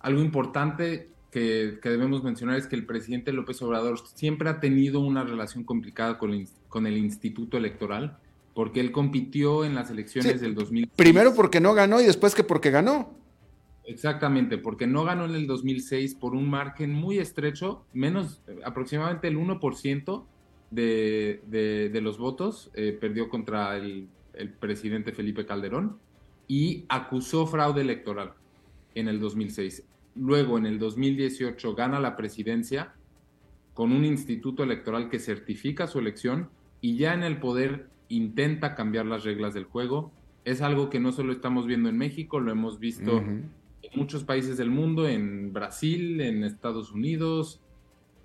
algo 0.00 0.22
importante 0.22 1.10
que, 1.30 1.78
debemos 1.82 2.24
mencionar 2.24 2.56
es 2.56 2.66
que 2.66 2.76
el 2.76 2.86
presidente 2.86 3.32
López 3.32 3.60
Obrador 3.60 4.00
siempre 4.14 4.48
ha 4.48 4.58
tenido 4.58 5.00
una 5.00 5.22
relación 5.22 5.64
complicada 5.64 6.18
con 6.18 6.32
el, 6.32 6.48
con 6.68 6.86
el 6.86 6.96
Instituto 6.96 7.58
Electoral, 7.58 8.16
porque 8.54 8.80
él 8.80 8.90
compitió 8.90 9.66
en 9.66 9.74
las 9.74 9.90
elecciones 9.90 10.40
del 10.40 10.54
2000. 10.54 10.88
Primero 10.96 11.34
porque 11.34 11.60
no 11.60 11.74
ganó 11.74 12.00
y 12.00 12.06
después 12.06 12.34
que 12.34 12.42
porque 12.42 12.70
ganó. 12.70 13.19
Exactamente, 13.90 14.56
porque 14.56 14.86
no 14.86 15.02
ganó 15.02 15.24
en 15.24 15.34
el 15.34 15.48
2006 15.48 16.14
por 16.14 16.34
un 16.36 16.48
margen 16.48 16.92
muy 16.92 17.18
estrecho, 17.18 17.84
menos 17.92 18.40
aproximadamente 18.64 19.26
el 19.26 19.36
1% 19.36 20.24
de, 20.70 21.40
de, 21.48 22.00
los 22.00 22.16
votos, 22.16 22.70
eh, 22.74 22.96
perdió 22.98 23.28
contra 23.28 23.76
el, 23.76 24.06
el 24.34 24.50
presidente 24.50 25.10
Felipe 25.10 25.44
Calderón 25.44 25.98
y 26.46 26.84
acusó 26.88 27.48
fraude 27.48 27.80
electoral 27.80 28.34
en 28.94 29.08
el 29.08 29.18
2006. 29.18 29.82
Luego, 30.14 30.56
en 30.56 30.66
el 30.66 30.78
2018, 30.78 31.74
gana 31.74 31.98
la 31.98 32.16
presidencia 32.16 32.94
con 33.74 33.90
un 33.90 34.04
instituto 34.04 34.62
electoral 34.62 35.08
que 35.08 35.18
certifica 35.18 35.88
su 35.88 35.98
elección 35.98 36.48
y 36.80 36.96
ya 36.96 37.12
en 37.12 37.24
el 37.24 37.40
poder 37.40 37.88
intenta 38.08 38.76
cambiar 38.76 39.06
las 39.06 39.24
reglas 39.24 39.52
del 39.52 39.64
juego. 39.64 40.12
Es 40.44 40.62
algo 40.62 40.90
que 40.90 41.00
no 41.00 41.10
solo 41.10 41.32
estamos 41.32 41.66
viendo 41.66 41.88
en 41.88 41.98
México, 41.98 42.38
lo 42.38 42.52
hemos 42.52 42.78
visto 42.78 43.18
en 43.18 43.59
muchos 43.94 44.24
países 44.24 44.56
del 44.56 44.70
mundo, 44.70 45.08
en 45.08 45.52
Brasil, 45.52 46.20
en 46.20 46.44
Estados 46.44 46.92
Unidos, 46.92 47.60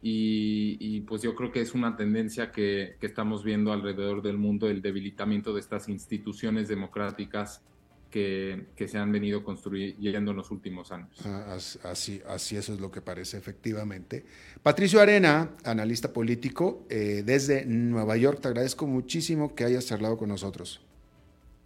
y, 0.07 1.01
pues 1.01 1.23
yo 1.23 1.33
creo 1.33 1.51
que 1.51 1.61
es 1.61 1.73
una 1.73 1.97
tendencia 1.97 2.51
que, 2.51 2.95
estamos 3.01 3.43
viendo 3.43 3.73
alrededor 3.73 4.21
del 4.21 4.37
mundo, 4.37 4.69
el 4.69 4.83
debilitamiento 4.83 5.51
de 5.51 5.59
estas 5.59 5.89
instituciones 5.89 6.67
democráticas 6.67 7.63
que, 8.11 8.67
se 8.87 8.97
han 8.99 9.11
venido 9.11 9.43
construyendo 9.43 10.29
en 10.29 10.37
los 10.37 10.51
últimos 10.51 10.91
años. 10.91 11.09
Ah, 11.25 11.57
así, 11.83 12.21
así 12.29 12.55
eso 12.55 12.75
es 12.75 12.79
lo 12.79 12.91
que 12.91 13.01
parece, 13.01 13.37
efectivamente. 13.37 14.23
Patricio 14.61 15.01
Arena, 15.01 15.49
analista 15.63 16.13
político 16.13 16.85
eh, 16.87 17.23
desde 17.25 17.65
Nueva 17.65 18.15
York, 18.15 18.41
te 18.41 18.49
agradezco 18.49 18.85
muchísimo 18.85 19.55
que 19.55 19.63
hayas 19.63 19.87
charlado 19.87 20.17
con 20.17 20.29
nosotros. 20.29 20.81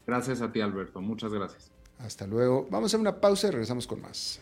Gracias 0.08 0.41
a 0.41 0.50
ti, 0.50 0.62
Alberto. 0.62 1.02
Muchas 1.02 1.34
gracias. 1.34 1.74
Hasta 2.00 2.26
luego. 2.26 2.68
Vamos 2.72 2.93
a 2.93 2.97
una 2.97 3.20
pausa 3.20 3.47
y 3.47 3.52
regresamos 3.52 3.86
con 3.86 4.02
más. 4.02 4.39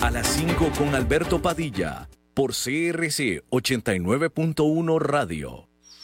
A 0.00 0.10
las 0.10 0.26
5 0.28 0.70
con 0.78 0.94
Alberto 0.94 1.40
Padilla, 1.40 2.08
por 2.34 2.52
CRC 2.52 3.44
89.1 3.50 4.98
Radio. 5.00 5.71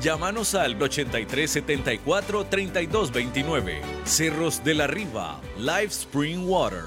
Llámanos 0.00 0.54
al 0.54 0.80
8374 0.80 2.46
3229. 2.46 3.82
Cerros 4.04 4.62
de 4.62 4.74
la 4.74 4.86
Riva, 4.86 5.40
Live 5.58 5.86
Spring 5.86 6.48
Water. 6.48 6.84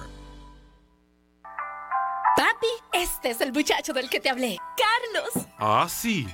Papi, 2.36 2.68
este 2.94 3.32
es 3.32 3.42
el 3.42 3.52
muchacho 3.52 3.92
del 3.94 4.10
que 4.10 4.20
te 4.20 4.30
hablé, 4.30 4.58
Carlos. 4.78 5.48
Ah, 5.58 5.88
sí. 5.90 6.28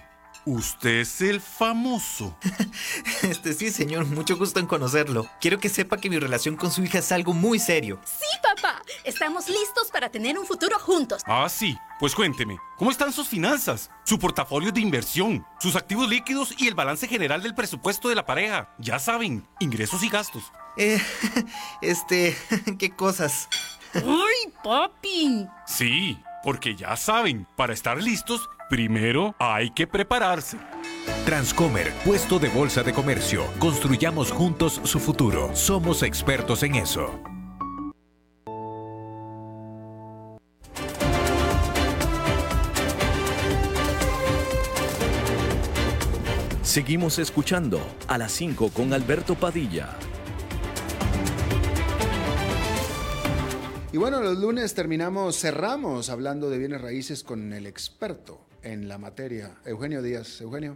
Usted 0.46 1.00
es 1.00 1.22
el 1.22 1.42
famoso. 1.42 2.38
este 3.24 3.54
sí, 3.54 3.72
señor, 3.72 4.06
mucho 4.06 4.38
gusto 4.38 4.60
en 4.60 4.68
conocerlo. 4.68 5.28
Quiero 5.42 5.60
que 5.60 5.70
sepa 5.70 5.98
que 5.98 6.10
mi 6.10 6.20
relación 6.20 6.56
con 6.56 6.70
su 6.70 6.84
hija 6.84 7.00
es 7.00 7.12
algo 7.12 7.34
muy 7.34 7.58
serio. 7.58 8.00
Sí, 8.06 8.28
papá. 8.44 8.75
Estamos 9.04 9.48
listos 9.48 9.90
para 9.92 10.10
tener 10.10 10.38
un 10.38 10.46
futuro 10.46 10.80
juntos. 10.80 11.22
Ah, 11.26 11.48
sí. 11.50 11.78
Pues 12.00 12.14
cuénteme, 12.14 12.58
¿cómo 12.78 12.92
están 12.92 13.14
sus 13.14 13.30
finanzas? 13.30 13.90
Su 14.04 14.20
portafolio 14.20 14.72
de 14.72 14.82
inversión, 14.82 15.46
sus 15.60 15.78
activos 15.78 16.10
líquidos 16.10 16.54
y 16.58 16.68
el 16.68 16.76
balance 16.76 17.08
general 17.08 17.42
del 17.42 17.56
presupuesto 17.56 18.10
de 18.10 18.16
la 18.16 18.26
pareja. 18.26 18.74
Ya 18.80 19.00
saben, 19.00 19.48
ingresos 19.60 20.04
y 20.04 20.10
gastos. 20.10 20.52
Eh, 20.78 21.02
este, 21.82 22.36
¿qué 22.80 22.90
cosas? 22.92 23.48
¡Ay, 23.94 24.52
papi! 24.62 25.48
Sí, 25.66 26.20
porque 26.44 26.76
ya 26.76 26.98
saben, 26.98 27.48
para 27.56 27.74
estar 27.74 28.02
listos, 28.02 28.50
primero 28.70 29.34
hay 29.40 29.72
que 29.72 29.88
prepararse. 29.88 30.58
Transcomer, 31.26 31.94
puesto 32.04 32.40
de 32.40 32.50
bolsa 32.50 32.84
de 32.84 32.92
comercio. 32.92 33.46
Construyamos 33.60 34.32
juntos 34.32 34.82
su 34.84 35.00
futuro. 35.00 35.56
Somos 35.56 36.04
expertos 36.04 36.62
en 36.64 36.76
eso. 36.76 37.22
Seguimos 46.76 47.20
escuchando 47.20 47.80
a 48.06 48.18
las 48.18 48.34
5 48.34 48.70
con 48.74 48.92
Alberto 48.92 49.36
Padilla. 49.36 49.96
Y 53.94 53.98
bueno, 53.98 54.22
los 54.22 54.38
lunes 54.40 54.74
terminamos, 54.74 55.40
cerramos 55.40 56.10
hablando 56.10 56.50
de 56.50 56.58
bienes 56.58 56.82
raíces 56.82 57.24
con 57.24 57.54
el 57.54 57.66
experto 57.66 58.42
en 58.62 58.90
la 58.90 58.98
materia, 58.98 59.56
Eugenio 59.64 60.02
Díaz. 60.02 60.42
Eugenio. 60.42 60.76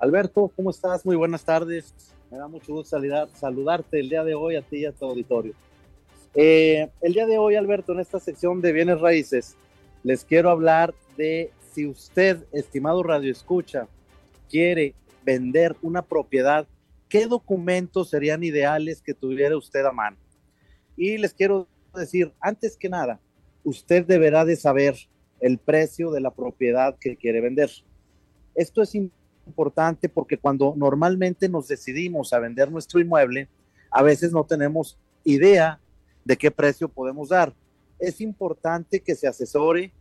Alberto, 0.00 0.52
¿cómo 0.54 0.68
estás? 0.68 1.06
Muy 1.06 1.16
buenas 1.16 1.46
tardes. 1.46 1.94
Me 2.30 2.36
da 2.36 2.46
mucho 2.46 2.74
gusto 2.74 3.00
saludarte 3.40 4.00
el 4.00 4.10
día 4.10 4.22
de 4.22 4.34
hoy 4.34 4.56
a 4.56 4.60
ti 4.60 4.80
y 4.80 4.84
a 4.84 4.92
tu 4.92 5.06
auditorio. 5.06 5.54
Eh, 6.34 6.90
el 7.00 7.14
día 7.14 7.24
de 7.24 7.38
hoy, 7.38 7.54
Alberto, 7.54 7.94
en 7.94 8.00
esta 8.00 8.20
sección 8.20 8.60
de 8.60 8.72
bienes 8.72 9.00
raíces, 9.00 9.56
les 10.02 10.26
quiero 10.26 10.50
hablar 10.50 10.92
de 11.16 11.52
si 11.72 11.86
usted, 11.86 12.44
estimado 12.52 13.02
Radio 13.02 13.32
Escucha, 13.32 13.88
quiere 14.48 14.94
vender 15.24 15.76
una 15.82 16.02
propiedad, 16.02 16.66
¿qué 17.08 17.26
documentos 17.26 18.10
serían 18.10 18.42
ideales 18.42 19.00
que 19.00 19.14
tuviera 19.14 19.56
usted 19.56 19.84
a 19.84 19.92
mano? 19.92 20.16
Y 20.96 21.18
les 21.18 21.34
quiero 21.34 21.68
decir, 21.94 22.32
antes 22.40 22.76
que 22.76 22.88
nada, 22.88 23.20
usted 23.62 24.04
deberá 24.06 24.44
de 24.44 24.56
saber 24.56 24.96
el 25.40 25.58
precio 25.58 26.10
de 26.10 26.20
la 26.20 26.30
propiedad 26.30 26.96
que 26.98 27.16
quiere 27.16 27.40
vender. 27.40 27.70
Esto 28.54 28.82
es 28.82 28.94
importante 28.94 30.08
porque 30.08 30.38
cuando 30.38 30.74
normalmente 30.76 31.48
nos 31.48 31.68
decidimos 31.68 32.32
a 32.32 32.38
vender 32.38 32.70
nuestro 32.70 33.00
inmueble, 33.00 33.48
a 33.90 34.02
veces 34.02 34.32
no 34.32 34.44
tenemos 34.44 34.98
idea 35.24 35.80
de 36.24 36.36
qué 36.36 36.50
precio 36.50 36.88
podemos 36.88 37.28
dar. 37.28 37.52
Es 37.98 38.20
importante 38.20 39.00
que 39.00 39.14
se 39.14 39.26
asesore 39.26 39.92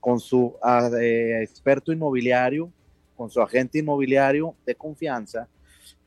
con 0.00 0.20
su 0.20 0.54
ah, 0.62 0.90
eh, 1.00 1.42
experto 1.42 1.92
inmobiliario, 1.92 2.70
con 3.16 3.30
su 3.30 3.40
agente 3.40 3.78
inmobiliario 3.78 4.54
de 4.66 4.74
confianza, 4.74 5.48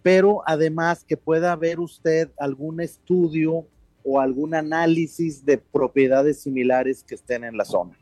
pero 0.01 0.41
además 0.45 1.03
que 1.03 1.17
pueda 1.17 1.55
ver 1.55 1.79
usted 1.79 2.29
algún 2.37 2.79
estudio 2.79 3.65
o 4.03 4.19
algún 4.21 4.55
análisis 4.55 5.43
de 5.45 5.57
propiedades 5.57 6.41
similares 6.41 7.03
que 7.03 7.15
estén 7.15 7.43
en 7.43 7.57
la 7.57 7.65
zona. 7.65 7.97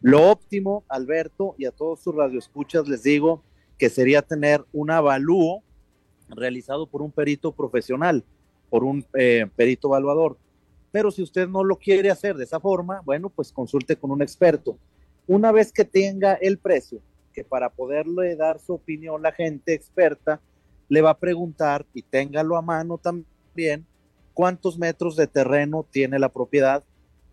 Lo 0.00 0.30
óptimo, 0.30 0.84
Alberto, 0.88 1.54
y 1.58 1.66
a 1.66 1.70
todos 1.70 2.00
sus 2.00 2.14
radioescuchas 2.14 2.88
les 2.88 3.02
digo 3.02 3.42
que 3.78 3.90
sería 3.90 4.22
tener 4.22 4.64
un 4.72 4.90
avalúo 4.90 5.62
realizado 6.28 6.86
por 6.86 7.02
un 7.02 7.10
perito 7.10 7.52
profesional, 7.52 8.24
por 8.70 8.84
un 8.84 9.04
eh, 9.14 9.46
perito 9.54 9.88
evaluador. 9.88 10.38
Pero 10.90 11.10
si 11.10 11.22
usted 11.22 11.48
no 11.48 11.64
lo 11.64 11.76
quiere 11.76 12.10
hacer 12.10 12.36
de 12.36 12.44
esa 12.44 12.60
forma, 12.60 13.02
bueno, 13.04 13.28
pues 13.28 13.52
consulte 13.52 13.96
con 13.96 14.10
un 14.10 14.22
experto. 14.22 14.78
Una 15.26 15.52
vez 15.52 15.72
que 15.72 15.84
tenga 15.84 16.34
el 16.34 16.58
precio, 16.58 17.00
que 17.32 17.44
para 17.44 17.70
poderle 17.70 18.36
dar 18.36 18.58
su 18.60 18.74
opinión 18.74 19.22
la 19.22 19.32
gente 19.32 19.74
experta 19.74 20.40
le 20.88 21.00
va 21.00 21.10
a 21.10 21.18
preguntar 21.18 21.86
y 21.94 22.02
téngalo 22.02 22.56
a 22.56 22.62
mano 22.62 22.98
también 22.98 23.86
cuántos 24.34 24.78
metros 24.78 25.16
de 25.16 25.26
terreno 25.26 25.86
tiene 25.90 26.18
la 26.18 26.28
propiedad, 26.28 26.84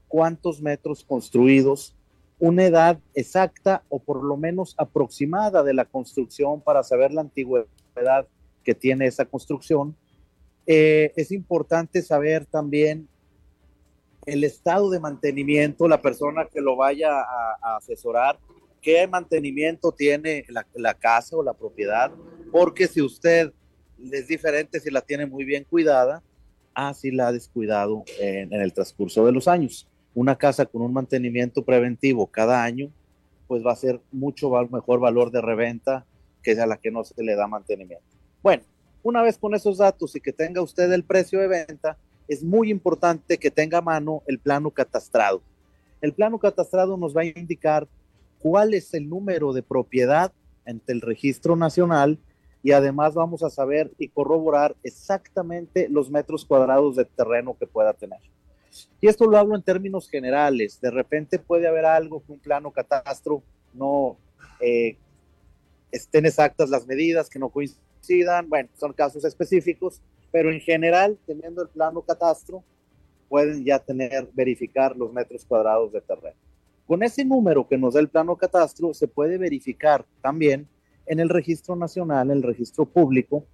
cuántos 0.08 0.62
metros 0.62 1.04
construidos, 1.04 1.96
una 2.40 2.66
edad 2.66 3.00
exacta 3.14 3.84
o 3.90 4.00
por 4.00 4.24
lo 4.24 4.38
menos 4.38 4.76
aproximada 4.78 5.62
de 5.64 5.74
la 5.74 5.86
construcción 5.86 6.62
para 6.62 6.84
saber 6.84 7.12
la 7.12 7.22
antigüedad 7.22 8.28
que 8.64 8.76
tiene 8.76 9.08
esa 9.08 9.26
construcción. 9.26 9.96
Eh, 10.66 11.12
es 11.16 11.32
importante 11.32 12.02
saber 12.02 12.46
también 12.46 13.08
el 14.26 14.44
estado 14.44 14.90
de 14.90 15.00
mantenimiento, 15.00 15.88
la 15.88 16.02
persona 16.02 16.46
que 16.46 16.62
lo 16.62 16.76
vaya 16.76 17.10
a, 17.20 17.78
asesorar, 17.78 18.40
qué 18.82 19.08
mantenimiento 19.08 19.92
tiene 19.92 20.46
la, 20.74 20.94
casa 20.94 21.36
o 21.36 21.44
la 21.44 21.54
propiedad, 21.54 22.12
porque 22.52 22.88
si 22.88 23.02
usted 23.02 23.52
es 24.12 24.28
diferente 24.28 24.80
si 24.80 24.90
la 24.90 25.02
tiene 25.02 25.26
muy 25.26 25.44
bien 25.44 25.66
cuidada, 25.66 26.24
así 26.74 27.12
la 27.12 27.28
ha 27.28 27.32
descuidado 27.32 28.04
en, 28.20 28.54
en 28.54 28.62
el 28.62 28.74
transcurso 28.74 29.26
de 29.26 29.32
los 29.32 29.48
años. 29.48 29.88
Una 30.14 30.38
casa 30.38 30.66
con 30.66 30.82
un 30.82 30.94
mantenimiento 30.94 31.64
preventivo 31.64 32.28
cada 32.28 32.64
año, 32.64 32.92
pues 33.48 33.66
va 33.66 33.74
a 33.74 33.76
ser 33.76 34.00
mucho 34.12 34.50
mejor 34.72 35.00
valor 35.00 35.32
de 35.32 35.42
reventa 35.42 36.06
que 36.44 36.52
a 36.60 36.66
la 36.66 36.78
que 36.78 36.92
no 36.92 37.04
se 37.04 37.22
le 37.24 37.36
da 37.36 37.48
mantenimiento. 37.48 38.06
Bueno, 38.42 38.64
una 39.04 39.22
vez 39.22 39.38
con 39.38 39.54
esos 39.56 39.78
datos 39.78 40.16
y 40.16 40.22
que 40.22 40.34
tenga 40.34 40.62
usted 40.62 40.92
el 40.92 41.04
precio 41.04 41.40
de 41.40 41.48
venta, 41.48 41.98
es 42.28 42.44
muy 42.44 42.70
importante 42.70 43.38
que 43.38 43.52
tenga 43.52 43.80
a 43.80 43.82
mano 43.82 44.24
el 44.28 44.40
plano 44.40 44.72
catastrado. 44.72 45.42
El 46.02 46.14
plano 46.14 46.40
catastrado 46.40 46.96
nos 46.96 47.16
va 47.16 47.22
a 47.22 47.26
indicar 47.26 47.88
cuál 48.40 48.74
es 48.74 48.94
el 48.94 49.10
número 49.10 49.54
de 49.54 49.64
propiedad 49.64 50.32
ante 50.66 50.94
el 50.94 51.02
registro 51.02 51.56
nacional 51.56 52.20
y 52.62 52.72
además 52.72 53.14
vamos 53.14 53.44
a 53.44 53.50
saber 53.50 53.92
y 53.98 54.10
corroborar 54.10 54.76
exactamente 54.84 55.88
los 55.90 56.10
metros 56.10 56.46
cuadrados 56.46 56.96
de 56.96 57.06
terreno 57.06 57.56
que 57.58 57.68
pueda 57.68 57.94
tener. 57.94 58.20
Y 59.02 59.08
esto 59.08 59.26
lo 59.26 59.38
hablo 59.38 59.56
en 59.56 59.64
términos 59.64 60.10
generales. 60.10 60.80
De 60.82 60.92
repente 60.92 61.40
puede 61.40 61.68
haber 61.68 61.86
algo 61.86 62.24
que 62.26 62.32
un 62.32 62.40
plano 62.40 62.72
catastro 62.72 63.42
no 63.74 64.18
eh, 64.60 64.98
estén 65.92 66.26
exactas 66.26 66.70
las 66.70 66.86
medidas, 66.86 67.30
que 67.30 67.40
no 67.40 67.50
coincidan. 67.50 68.50
Bueno, 68.50 68.70
son 68.78 68.94
casos 68.94 69.24
específicos, 69.24 70.02
pero 70.32 70.52
en 70.52 70.60
general, 70.60 71.18
teniendo 71.26 71.62
el 71.64 71.70
plano 71.70 72.02
catastro, 72.02 72.64
pueden 73.30 73.64
ya 73.64 73.80
tener, 73.80 74.28
verificar 74.34 74.96
los 74.98 75.14
metros 75.14 75.46
cuadrados 75.46 75.92
de 75.94 76.02
terreno. 76.02 76.38
Con 76.90 77.04
ese 77.04 77.24
número 77.24 77.68
que 77.68 77.78
nos 77.78 77.94
da 77.94 78.00
el 78.00 78.10
plano 78.10 78.36
catastro, 78.36 78.96
se 78.96 79.08
puede 79.08 79.38
verificar 79.38 80.08
también 80.24 80.68
en 81.06 81.20
el 81.20 81.30
registro 81.30 81.76
nacional, 81.76 82.32
el 82.32 82.42
registro 82.42 82.84
público, 82.84 83.46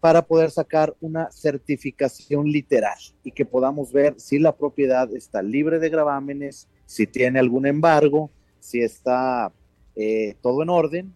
para 0.00 0.22
poder 0.22 0.50
sacar 0.50 0.96
una 1.02 1.30
certificación 1.30 2.46
literal 2.46 2.96
y 3.24 3.30
que 3.30 3.44
podamos 3.44 3.92
ver 3.92 4.14
si 4.18 4.38
la 4.38 4.56
propiedad 4.56 5.14
está 5.14 5.42
libre 5.42 5.78
de 5.78 5.90
gravámenes, 5.90 6.66
si 6.86 7.06
tiene 7.06 7.40
algún 7.40 7.66
embargo, 7.66 8.30
si 8.58 8.80
está 8.80 9.52
eh, 9.94 10.34
todo 10.40 10.62
en 10.62 10.70
orden. 10.70 11.12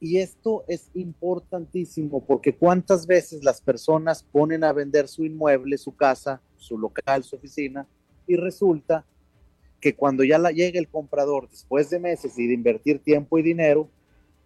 Y 0.00 0.20
esto 0.20 0.64
es 0.68 0.88
importantísimo 0.94 2.24
porque 2.24 2.54
cuántas 2.54 3.06
veces 3.06 3.44
las 3.44 3.60
personas 3.60 4.22
ponen 4.22 4.64
a 4.64 4.72
vender 4.72 5.06
su 5.06 5.26
inmueble, 5.26 5.76
su 5.76 5.94
casa, 5.94 6.40
su 6.56 6.78
local, 6.78 7.24
su 7.24 7.36
oficina, 7.36 7.86
y 8.26 8.36
resulta 8.36 9.04
que 9.80 9.94
cuando 9.94 10.24
ya 10.24 10.38
la 10.38 10.50
llega 10.50 10.78
el 10.78 10.88
comprador 10.88 11.48
después 11.48 11.90
de 11.90 12.00
meses 12.00 12.38
y 12.38 12.46
de 12.46 12.54
invertir 12.54 12.98
tiempo 12.98 13.38
y 13.38 13.42
dinero, 13.42 13.88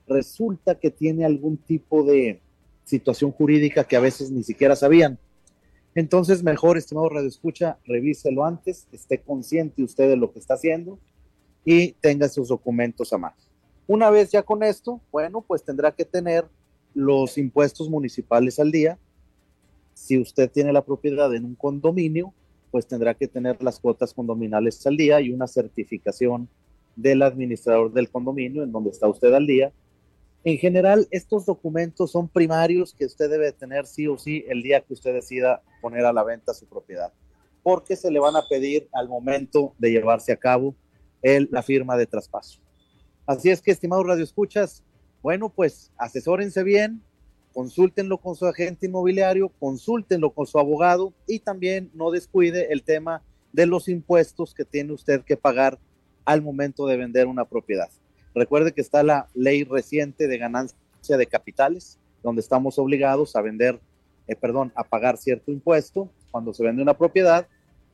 resulta 0.07 0.79
que 0.79 0.91
tiene 0.91 1.25
algún 1.25 1.57
tipo 1.57 2.05
de 2.05 2.41
situación 2.85 3.31
jurídica 3.33 3.85
que 3.85 3.97
a 3.97 4.01
veces 4.01 4.31
ni 4.31 4.43
siquiera 4.43 4.77
sabían. 4.77 5.19
Entonces, 5.95 6.43
mejor, 6.43 6.79
estimado 6.79 7.09
Radio 7.09 7.29
Escucha, 7.29 7.79
revíselo 7.85 8.45
antes, 8.45 8.87
esté 8.93 9.19
consciente 9.19 9.83
usted 9.83 10.09
de 10.09 10.17
lo 10.17 10.33
que 10.33 10.39
está 10.39 10.55
haciendo 10.55 10.99
y 11.65 11.93
tenga 11.93 12.29
sus 12.29 12.49
documentos 12.49 13.13
a 13.13 13.19
mano. 13.19 13.37
Una 13.87 14.11
vez 14.11 14.31
ya 14.31 14.43
con 14.43 14.63
esto, 14.63 15.01
bueno, 15.11 15.43
pues 15.43 15.65
tendrá 15.65 15.93
que 15.93 16.05
tener 16.05 16.47
los 16.95 17.37
impuestos 17.39 17.89
municipales 17.91 18.59
al 18.59 18.71
día. 18.71 18.99
Si 19.95 20.19
usted 20.19 20.51
tiene 20.51 20.73
la 20.73 20.85
propiedad 20.85 21.35
en 21.35 21.45
un 21.45 21.55
condominio, 21.55 22.33
pues 22.73 22.89
tendrá 22.89 23.15
que 23.15 23.29
tener 23.29 23.63
las 23.63 23.79
cuotas 23.79 24.13
condominales 24.15 24.85
al 24.87 24.97
día 24.97 25.21
y 25.21 25.31
una 25.31 25.47
certificación 25.47 26.49
del 26.97 27.23
administrador 27.23 27.93
del 27.93 28.11
condominio 28.11 28.65
en 28.65 28.73
donde 28.73 28.91
está 28.91 29.07
usted 29.07 29.33
al 29.35 29.47
día. 29.47 29.73
En 30.43 30.57
general, 30.57 31.07
estos 31.11 31.47
documentos 31.47 32.11
son 32.11 32.29
primarios 32.29 32.95
que 32.95 33.05
usted 33.05 33.31
debe 33.31 33.53
tener 33.53 33.87
sí 33.87 34.09
o 34.09 34.19
sí 34.19 34.45
el 34.49 34.63
día 34.63 34.81
que 34.81 34.95
usted 34.95 35.13
decida 35.13 35.63
poner 35.83 36.05
a 36.07 36.13
la 36.13 36.25
venta 36.25 36.55
su 36.55 36.67
propiedad, 36.67 37.13
porque 37.63 37.95
se 37.95 38.11
le 38.11 38.19
van 38.19 38.37
a 38.37 38.49
pedir 38.49 38.89
al 38.93 39.09
momento 39.09 39.75
de 39.79 39.93
llevarse 39.93 40.33
a 40.33 40.37
cabo 40.37 40.75
el, 41.21 41.49
la 41.53 41.63
firma 41.63 41.97
de 41.97 42.07
traspaso. 42.07 42.59
Así 43.27 43.51
es 43.51 43.61
que, 43.61 43.71
estimados 43.71 44.07
radioescuchas, 44.07 44.83
bueno, 45.23 45.51
pues 45.51 45.93
asesórense 45.97 46.65
bien, 46.65 47.03
consúltenlo 47.53 48.19
con 48.19 48.35
su 48.35 48.47
agente 48.47 48.87
inmobiliario, 48.87 49.51
consúltenlo 49.61 50.31
con 50.31 50.47
su 50.47 50.59
abogado 50.59 51.13
y 51.27 51.41
también 51.41 51.91
no 51.95 52.11
descuide 52.11 52.73
el 52.73 52.83
tema 52.83 53.23
de 53.53 53.67
los 53.67 53.89
impuestos 53.89 54.55
que 54.55 54.65
tiene 54.65 54.93
usted 54.93 55.23
que 55.23 55.37
pagar 55.37 55.79
al 56.25 56.43
momento 56.43 56.87
de 56.87 56.97
vender 56.97 57.27
una 57.27 57.45
propiedad. 57.45 57.91
Recuerde 58.35 58.73
que 58.73 58.81
está 58.81 59.03
la 59.03 59.29
ley 59.35 59.65
reciente 59.65 60.27
de 60.27 60.39
ganancia 60.39 61.17
de 61.17 61.27
capitales, 61.27 61.99
donde 62.23 62.41
estamos 62.41 62.79
obligados 62.79 63.37
a 63.37 63.43
vender, 63.43 63.79
eh, 64.27 64.37
perdón, 64.37 64.73
a 64.75 64.85
pagar 64.85 65.17
cierto 65.19 65.51
impuesto 65.51 66.09
cuando 66.31 66.55
se 66.55 66.63
vende 66.63 66.83
una 66.83 66.97
propiedad 66.97 67.47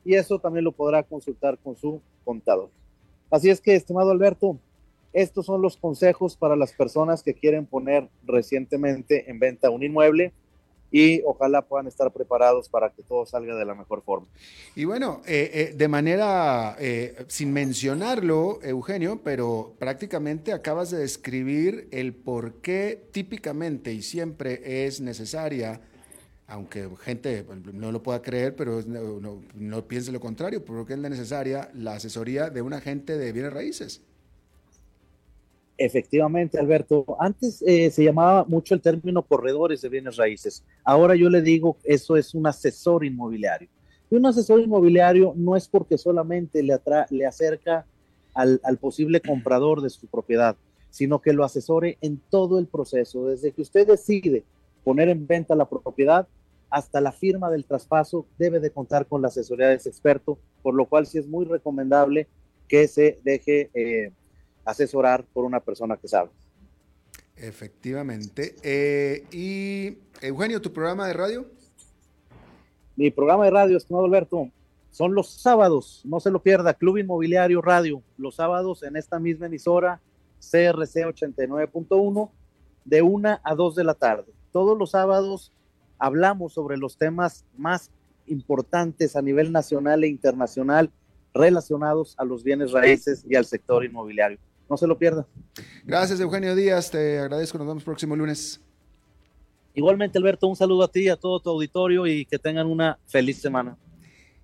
y 0.05 0.15
eso 0.15 0.39
también 0.39 0.63
lo 0.63 0.71
podrá 0.71 1.03
consultar 1.03 1.57
con 1.57 1.75
su 1.75 2.01
contador. 2.23 2.69
Así 3.29 3.49
es 3.49 3.59
que, 3.59 3.75
estimado 3.75 4.11
Alberto, 4.11 4.57
estos 5.13 5.45
son 5.45 5.61
los 5.61 5.77
consejos 5.77 6.35
para 6.35 6.55
las 6.55 6.73
personas 6.73 7.23
que 7.23 7.33
quieren 7.33 7.65
poner 7.65 8.09
recientemente 8.25 9.29
en 9.29 9.39
venta 9.39 9.69
un 9.69 9.83
inmueble 9.83 10.33
y 10.91 11.21
ojalá 11.23 11.61
puedan 11.61 11.87
estar 11.87 12.11
preparados 12.11 12.67
para 12.69 12.91
que 12.91 13.03
todo 13.03 13.25
salga 13.25 13.55
de 13.55 13.65
la 13.65 13.75
mejor 13.75 14.01
forma. 14.03 14.27
Y 14.75 14.85
bueno, 14.85 15.21
eh, 15.27 15.51
eh, 15.53 15.73
de 15.75 15.87
manera, 15.87 16.75
eh, 16.79 17.25
sin 17.27 17.53
mencionarlo, 17.53 18.59
Eugenio, 18.63 19.21
pero 19.23 19.75
prácticamente 19.77 20.51
acabas 20.51 20.91
de 20.91 20.99
describir 20.99 21.87
el 21.91 22.13
por 22.13 22.55
qué 22.61 23.07
típicamente 23.11 23.93
y 23.93 24.01
siempre 24.01 24.85
es 24.85 24.99
necesaria, 24.99 25.81
aunque 26.47 26.89
gente 27.01 27.45
no 27.73 27.91
lo 27.91 28.01
pueda 28.01 28.21
creer, 28.23 28.55
pero 28.55 28.81
no, 28.81 29.87
piense 29.87 30.11
lo 30.11 30.19
contrario, 30.19 30.65
porque 30.65 30.93
es 30.93 30.99
necesaria 30.99 31.69
la 31.75 31.93
asesoría 31.93 32.49
de 32.49 32.63
un 32.63 32.73
agente 32.73 33.17
de 33.17 33.31
bienes 33.31 33.53
raíces. 33.53 34.01
Efectivamente, 35.81 36.59
Alberto. 36.59 37.05
Antes 37.21 37.63
eh, 37.65 37.89
se 37.89 38.03
llamaba 38.03 38.43
mucho 38.43 38.75
el 38.75 38.81
término 38.81 39.23
corredores 39.23 39.81
de 39.81 39.87
bienes 39.87 40.17
raíces. 40.17 40.65
Ahora 40.83 41.15
yo 41.15 41.29
le 41.29 41.41
digo, 41.41 41.77
eso 41.85 42.17
es 42.17 42.35
un 42.35 42.45
asesor 42.47 43.05
inmobiliario. 43.05 43.69
Y 44.11 44.15
un 44.15 44.25
asesor 44.25 44.59
inmobiliario 44.59 45.31
no 45.37 45.55
es 45.55 45.69
porque 45.69 45.97
solamente 45.97 46.61
le, 46.63 46.77
le 47.11 47.25
acerca 47.25 47.85
al, 48.33 48.59
al, 48.65 48.77
posible 48.77 49.21
comprador 49.21 49.81
de 49.81 49.89
su 49.89 50.07
propiedad, 50.07 50.57
sino 50.89 51.21
que 51.21 51.31
lo 51.31 51.45
asesore 51.45 51.97
en 52.01 52.19
todo 52.29 52.59
el 52.59 52.67
proceso, 52.67 53.27
desde 53.27 53.53
que 53.53 53.61
usted 53.61 53.87
decide 53.87 54.43
poner 54.83 55.07
en 55.07 55.27
venta 55.27 55.55
la 55.55 55.69
propiedad 55.69 56.27
hasta 56.69 56.99
la 56.99 57.13
firma 57.13 57.49
del 57.49 57.63
traspaso, 57.63 58.25
debe 58.37 58.59
de 58.59 58.71
contar 58.71 59.05
con 59.05 59.21
la 59.21 59.29
asesoría 59.29 59.69
de 59.69 59.75
ese 59.75 59.87
experto, 59.87 60.39
por 60.61 60.73
lo 60.73 60.87
cual 60.87 61.07
sí 61.07 61.19
es 61.19 61.27
muy 61.27 61.45
recomendable 61.45 62.27
que 62.67 62.87
se 62.87 63.19
deje 63.23 63.69
eh, 63.73 64.11
asesorar 64.69 65.25
por 65.33 65.45
una 65.45 65.59
persona 65.59 65.97
que 65.97 66.07
sabe. 66.07 66.29
Efectivamente. 67.35 68.55
Eh, 68.63 69.25
y 69.31 69.97
Eugenio, 70.25 70.61
¿tu 70.61 70.73
programa 70.73 71.07
de 71.07 71.13
radio? 71.13 71.45
Mi 72.95 73.11
programa 73.11 73.45
de 73.45 73.51
radio, 73.51 73.77
estimado 73.77 74.05
Alberto, 74.05 74.49
son 74.91 75.13
los 75.13 75.29
sábados, 75.29 76.01
no 76.03 76.19
se 76.19 76.31
lo 76.31 76.41
pierda, 76.41 76.73
Club 76.73 76.97
Inmobiliario 76.97 77.61
Radio, 77.61 78.01
los 78.17 78.35
sábados 78.35 78.83
en 78.83 78.97
esta 78.97 79.19
misma 79.19 79.45
emisora, 79.45 80.01
CRC 80.39 81.05
89.1, 81.05 82.29
de 82.85 83.01
una 83.01 83.39
a 83.43 83.55
dos 83.55 83.75
de 83.75 83.83
la 83.83 83.93
tarde. 83.93 84.33
Todos 84.51 84.77
los 84.77 84.91
sábados 84.91 85.53
hablamos 85.97 86.53
sobre 86.53 86.77
los 86.77 86.97
temas 86.97 87.45
más 87.57 87.91
importantes 88.25 89.15
a 89.15 89.21
nivel 89.21 89.51
nacional 89.51 90.03
e 90.03 90.07
internacional 90.07 90.91
relacionados 91.33 92.15
a 92.17 92.25
los 92.25 92.43
bienes 92.43 92.71
raíces 92.71 93.23
y 93.29 93.35
al 93.35 93.45
sector 93.45 93.85
inmobiliario. 93.85 94.39
No 94.69 94.77
se 94.77 94.87
lo 94.87 94.97
pierda. 94.97 95.25
Gracias, 95.83 96.19
Eugenio 96.19 96.55
Díaz. 96.55 96.91
Te 96.91 97.19
agradezco. 97.19 97.57
Nos 97.57 97.67
vemos 97.67 97.83
próximo 97.83 98.15
lunes. 98.15 98.61
Igualmente, 99.73 100.17
Alberto, 100.17 100.47
un 100.47 100.55
saludo 100.55 100.83
a 100.83 100.87
ti, 100.87 101.09
a 101.09 101.15
todo 101.15 101.39
tu 101.39 101.49
auditorio 101.49 102.05
y 102.05 102.25
que 102.25 102.37
tengan 102.37 102.67
una 102.67 102.99
feliz 103.05 103.39
semana. 103.39 103.77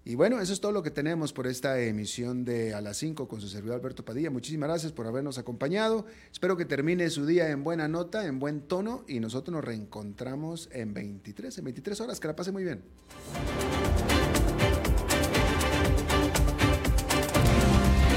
Y 0.07 0.13
bueno, 0.13 0.39
eso 0.39 0.53
es 0.53 0.61
todo 0.61 0.71
lo 0.71 0.83
que 0.83 0.91
tenemos 0.91 1.33
por 1.33 1.47
esta 1.47 1.81
emisión 1.81 2.45
de 2.45 2.75
A 2.75 2.81
las 2.81 2.97
5 2.97 3.27
con 3.27 3.41
su 3.41 3.47
servidor 3.47 3.77
Alberto 3.77 4.05
Padilla. 4.05 4.29
Muchísimas 4.29 4.69
gracias 4.69 4.91
por 4.91 5.07
habernos 5.07 5.39
acompañado. 5.39 6.05
Espero 6.31 6.55
que 6.55 6.65
termine 6.65 7.09
su 7.09 7.25
día 7.25 7.49
en 7.49 7.63
buena 7.63 7.87
nota, 7.87 8.27
en 8.27 8.37
buen 8.37 8.61
tono 8.61 9.03
y 9.07 9.19
nosotros 9.19 9.53
nos 9.55 9.65
reencontramos 9.65 10.69
en 10.71 10.93
23, 10.93 11.57
en 11.57 11.63
23 11.65 12.01
horas. 12.01 12.19
Que 12.19 12.27
la 12.27 12.35
pase 12.35 12.51
muy 12.51 12.63
bien. 12.63 12.83